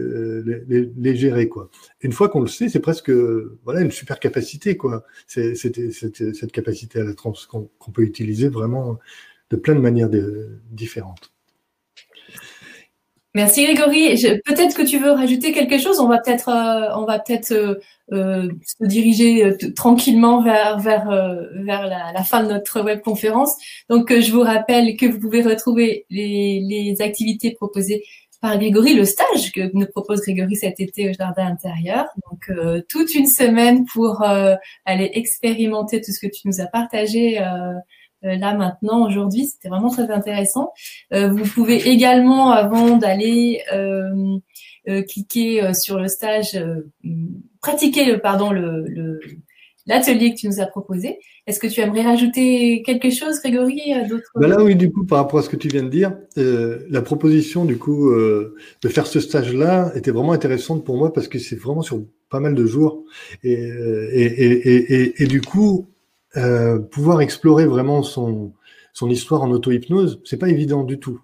les, 0.43 0.91
les, 0.95 1.15
gérer 1.15 1.49
quoi. 1.49 1.69
Une 2.01 2.13
fois 2.13 2.29
qu'on 2.29 2.41
le 2.41 2.47
sait, 2.47 2.69
c'est 2.69 2.79
presque 2.79 3.11
voilà 3.65 3.81
une 3.81 3.91
super 3.91 4.19
capacité 4.19 4.77
quoi. 4.77 5.03
C'est 5.27 5.55
c'était 5.55 5.91
cette 5.91 6.51
capacité 6.51 7.01
à 7.01 7.03
la 7.03 7.13
trans 7.13 7.33
qu'on 7.49 7.69
qu 7.79 7.91
peut 7.91 8.03
utiliser 8.03 8.47
vraiment 8.47 8.97
de 9.51 9.57
plein 9.57 9.75
de 9.75 9.81
manières 9.81 10.09
différentes. 10.71 11.34
Merci 13.35 13.65
Grégory. 13.65 14.15
Peut-être 14.45 14.77
que 14.77 14.81
tu 14.81 14.97
veux 14.97 15.11
rajouter 15.11 15.51
quelque 15.51 15.77
chose. 15.77 15.99
On 15.99 16.07
va 16.07 16.19
peut-être, 16.19 16.47
euh, 16.47 16.95
on 16.95 17.05
va 17.05 17.19
peut-être 17.19 17.51
euh, 17.51 17.75
euh, 18.13 18.47
se 18.65 18.85
diriger 18.87 19.43
euh, 19.43 19.57
tranquillement 19.75 20.41
vers 20.41 20.79
vers 20.79 21.09
euh, 21.09 21.41
vers 21.65 21.85
la, 21.85 22.23
fin 22.23 22.43
de 22.43 22.47
notre 22.47 22.81
web 22.81 23.01
conférence. 23.01 23.53
Donc, 23.89 24.09
je 24.17 24.31
vous 24.31 24.39
rappelle 24.39 24.95
que 24.95 25.05
vous 25.05 25.19
pouvez 25.19 25.41
retrouver 25.41 26.05
les, 26.09 26.61
les 26.61 27.01
activités 27.01 27.51
proposées 27.51 28.03
par 28.41 28.57
Grégory, 28.57 28.93
le 28.93 29.03
stage 29.03 29.51
que 29.51 29.69
nous 29.73 29.85
propose 29.87 30.21
Grégory 30.21 30.55
cet 30.55 30.79
été 30.79 31.09
au 31.09 31.13
jardin 31.13 31.47
intérieur. 31.47 32.05
Donc, 32.29 32.49
toute 32.87 33.15
une 33.15 33.27
semaine 33.27 33.85
pour 33.85 34.23
aller 34.85 35.09
expérimenter 35.13 35.99
tout 35.99 36.11
ce 36.11 36.19
que 36.19 36.31
tu 36.31 36.47
nous 36.47 36.61
as 36.61 36.67
partagé 36.67 37.41
euh, 37.41 37.73
là 38.25 38.53
maintenant 38.55 39.05
aujourd'hui. 39.05 39.45
C'était 39.45 39.69
vraiment 39.69 39.89
très 39.89 40.09
intéressant. 40.09 40.71
Euh, 41.13 41.29
vous 41.29 41.43
pouvez 41.43 41.89
également, 41.89 42.51
avant 42.51 42.97
d'aller 42.97 43.61
euh, 43.73 44.39
cliquer 45.03 45.73
sur 45.73 45.99
le 45.99 46.07
stage, 46.07 46.57
pratiquer 47.61 48.05
le 48.05 48.19
pardon 48.19 48.51
le, 48.51 48.85
le 48.87 49.19
l'atelier 49.85 50.33
que 50.33 50.39
tu 50.39 50.47
nous 50.47 50.59
as 50.59 50.65
proposé. 50.65 51.19
Est-ce 51.47 51.59
que 51.59 51.67
tu 51.67 51.79
aimerais 51.79 52.01
rajouter 52.01 52.81
quelque 52.83 53.11
chose, 53.11 53.39
Grégory 53.39 53.93
ben 54.35 54.47
Là, 54.47 54.63
oui, 54.63 54.75
du 54.75 54.91
coup, 54.91 55.05
par 55.05 55.19
rapport 55.19 55.39
à 55.39 55.43
ce 55.43 55.49
que 55.49 55.55
tu 55.55 55.67
viens 55.67 55.83
de 55.83 55.89
dire, 55.89 56.13
euh, 56.37 56.79
la 56.89 57.01
proposition, 57.01 57.65
du 57.65 57.77
coup, 57.77 58.09
euh, 58.09 58.55
de 58.81 58.89
faire 58.89 59.05
ce 59.05 59.19
stage-là 59.19 59.91
était 59.95 60.11
vraiment 60.11 60.31
intéressante 60.31 60.83
pour 60.83 60.97
moi 60.97 61.13
parce 61.13 61.27
que 61.27 61.37
c'est 61.37 61.55
vraiment 61.55 61.83
sur 61.83 62.03
pas 62.29 62.39
mal 62.39 62.55
de 62.55 62.65
jours. 62.65 63.03
Euh, 63.45 64.09
et, 64.11 64.25
et, 64.25 65.03
et, 65.03 65.23
et 65.23 65.27
du 65.27 65.41
coup, 65.41 65.87
euh, 66.37 66.79
pouvoir 66.79 67.21
explorer 67.21 67.65
vraiment 67.65 68.03
son, 68.03 68.53
histoire 69.09 69.43
en 69.43 69.51
auto-hypnose, 69.51 70.21
c'est 70.25 70.37
pas 70.37 70.49
évident 70.49 70.83
du 70.83 70.99
tout. 70.99 71.21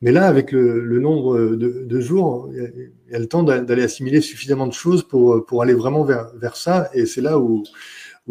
Mais 0.00 0.12
là, 0.12 0.26
avec 0.26 0.52
le, 0.52 0.98
nombre 1.00 1.56
de, 1.56 2.00
jours, 2.00 2.50
il 2.52 2.90
y 3.10 3.14
a 3.14 3.18
le 3.18 3.26
temps 3.26 3.42
d'aller 3.42 3.82
assimiler 3.82 4.20
suffisamment 4.20 4.66
de 4.66 4.72
choses 4.72 5.02
pour, 5.02 5.62
aller 5.62 5.74
vraiment 5.74 6.04
vers, 6.04 6.56
ça. 6.56 6.90
Et 6.92 7.06
c'est 7.06 7.22
là 7.22 7.38
où, 7.38 7.64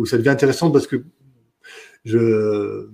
ça 0.06 0.18
devient 0.18 0.30
intéressant 0.30 0.70
parce 0.72 0.86
que 0.86 1.04
je, 2.06 2.88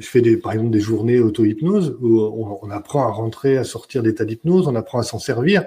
fais 0.00 0.22
par 0.36 0.52
exemple 0.52 0.70
des 0.70 0.80
journées 0.80 1.20
auto-hypnose 1.20 1.98
où 2.00 2.20
on, 2.20 2.58
on, 2.62 2.70
apprend 2.70 3.06
à 3.06 3.10
rentrer, 3.10 3.58
à 3.58 3.64
sortir 3.64 4.02
d'état 4.02 4.24
d'hypnose, 4.24 4.68
on 4.68 4.74
apprend 4.74 5.00
à 5.00 5.02
s'en 5.02 5.18
servir, 5.18 5.64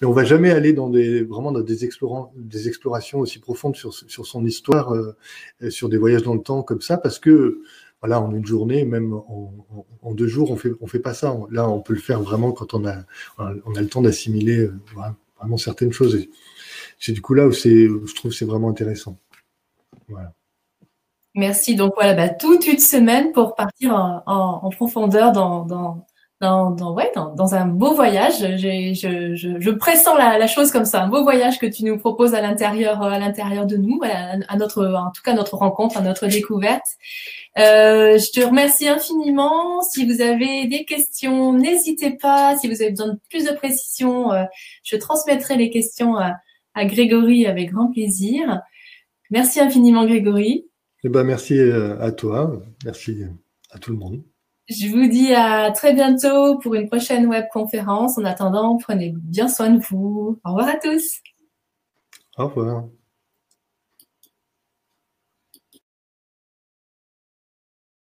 mais 0.00 0.06
on 0.06 0.12
va 0.12 0.24
jamais 0.24 0.50
aller 0.50 0.72
dans 0.72 0.90
des 0.90 1.22
vraiment 1.22 1.52
dans 1.52 1.60
des, 1.60 1.84
explorations 1.84 3.20
aussi 3.20 3.38
profondes 3.38 3.76
sur, 3.76 3.94
sur 3.94 4.26
son 4.26 4.44
histoire, 4.44 4.94
euh, 4.94 5.16
sur 5.70 5.88
des 5.88 5.98
voyages 5.98 6.22
dans 6.22 6.34
le 6.34 6.42
temps 6.42 6.62
comme 6.62 6.80
ça, 6.80 6.98
parce 6.98 7.18
que 7.18 7.62
voilà, 8.00 8.20
en 8.20 8.34
une 8.34 8.44
journée, 8.44 8.84
même 8.84 9.14
en, 9.14 10.12
deux 10.12 10.26
jours, 10.28 10.50
on 10.50 10.56
fait 10.56 10.72
on 10.80 10.86
fait 10.86 10.98
pas 10.98 11.14
ça. 11.14 11.36
Là, 11.50 11.68
on 11.68 11.80
peut 11.80 11.94
le 11.94 12.00
faire 12.00 12.20
vraiment 12.20 12.52
quand 12.52 12.74
on 12.74 12.86
a 12.86 13.04
on 13.38 13.74
a 13.74 13.80
le 13.80 13.88
temps 13.88 14.02
d'assimiler 14.02 14.58
euh, 14.58 14.74
vraiment 15.38 15.56
certaines 15.56 15.92
choses. 15.92 16.26
C'est 16.98 17.12
du 17.12 17.22
coup 17.22 17.34
là 17.34 17.46
où 17.46 17.52
c'est, 17.52 17.86
je 17.88 18.14
trouve 18.14 18.32
c'est 18.32 18.44
vraiment 18.44 18.68
intéressant. 18.68 19.18
Merci. 21.34 21.76
Donc 21.76 21.92
voilà, 21.96 22.14
bah, 22.14 22.28
toute 22.30 22.66
une 22.66 22.78
semaine 22.78 23.32
pour 23.32 23.54
partir 23.54 23.94
en, 24.26 24.70
profondeur 24.70 25.32
dans, 25.32 26.06
dans, 26.40 26.70
dans, 26.70 26.94
ouais, 26.94 27.10
dans, 27.14 27.34
dans, 27.34 27.54
un 27.54 27.66
beau 27.66 27.94
voyage. 27.94 28.40
Je, 28.40 28.92
je, 28.94 29.58
je, 29.58 29.70
pressens 29.70 30.16
la, 30.16 30.38
la, 30.38 30.46
chose 30.46 30.70
comme 30.70 30.84
ça, 30.84 31.02
un 31.02 31.08
beau 31.08 31.22
voyage 31.22 31.58
que 31.58 31.66
tu 31.66 31.84
nous 31.84 31.98
proposes 31.98 32.34
à 32.34 32.42
l'intérieur, 32.42 33.02
à 33.02 33.18
l'intérieur 33.18 33.66
de 33.66 33.76
nous, 33.76 34.00
à, 34.02 34.36
à, 34.48 34.56
notre, 34.56 34.86
en 34.86 35.10
tout 35.12 35.22
cas 35.22 35.32
notre 35.32 35.56
rencontre, 35.56 35.96
à 35.96 36.02
notre 36.02 36.26
découverte. 36.26 36.84
Euh, 37.58 38.18
je 38.18 38.30
te 38.32 38.44
remercie 38.44 38.88
infiniment. 38.88 39.80
Si 39.80 40.04
vous 40.04 40.20
avez 40.20 40.66
des 40.66 40.84
questions, 40.84 41.54
n'hésitez 41.54 42.10
pas. 42.10 42.56
Si 42.58 42.68
vous 42.68 42.82
avez 42.82 42.90
besoin 42.90 43.14
de 43.14 43.20
plus 43.30 43.44
de 43.44 43.52
précision, 43.52 44.32
euh, 44.32 44.44
je 44.82 44.96
transmettrai 44.96 45.56
les 45.56 45.70
questions 45.70 46.16
à, 46.16 46.34
à 46.74 46.84
Grégory 46.84 47.46
avec 47.46 47.70
grand 47.70 47.90
plaisir. 47.90 48.60
Merci 49.30 49.60
infiniment, 49.60 50.04
Grégory. 50.04 50.66
Eh 51.02 51.08
ben, 51.08 51.24
merci 51.24 51.58
euh, 51.58 51.98
à 52.00 52.12
toi, 52.12 52.60
merci 52.84 53.24
à 53.70 53.78
tout 53.78 53.90
le 53.90 53.96
monde. 53.96 54.22
Je 54.68 54.88
vous 54.88 55.08
dis 55.08 55.32
à 55.32 55.70
très 55.70 55.92
bientôt 55.92 56.58
pour 56.58 56.74
une 56.74 56.88
prochaine 56.88 57.26
web 57.26 57.46
conférence. 57.52 58.18
En 58.18 58.24
attendant, 58.24 58.76
prenez 58.76 59.12
bien 59.16 59.48
soin 59.48 59.70
de 59.70 59.80
vous. 59.80 60.40
Au 60.44 60.48
revoir 60.50 60.68
à 60.68 60.76
tous. 60.76 61.20
Au 62.36 62.48
revoir. 62.48 62.84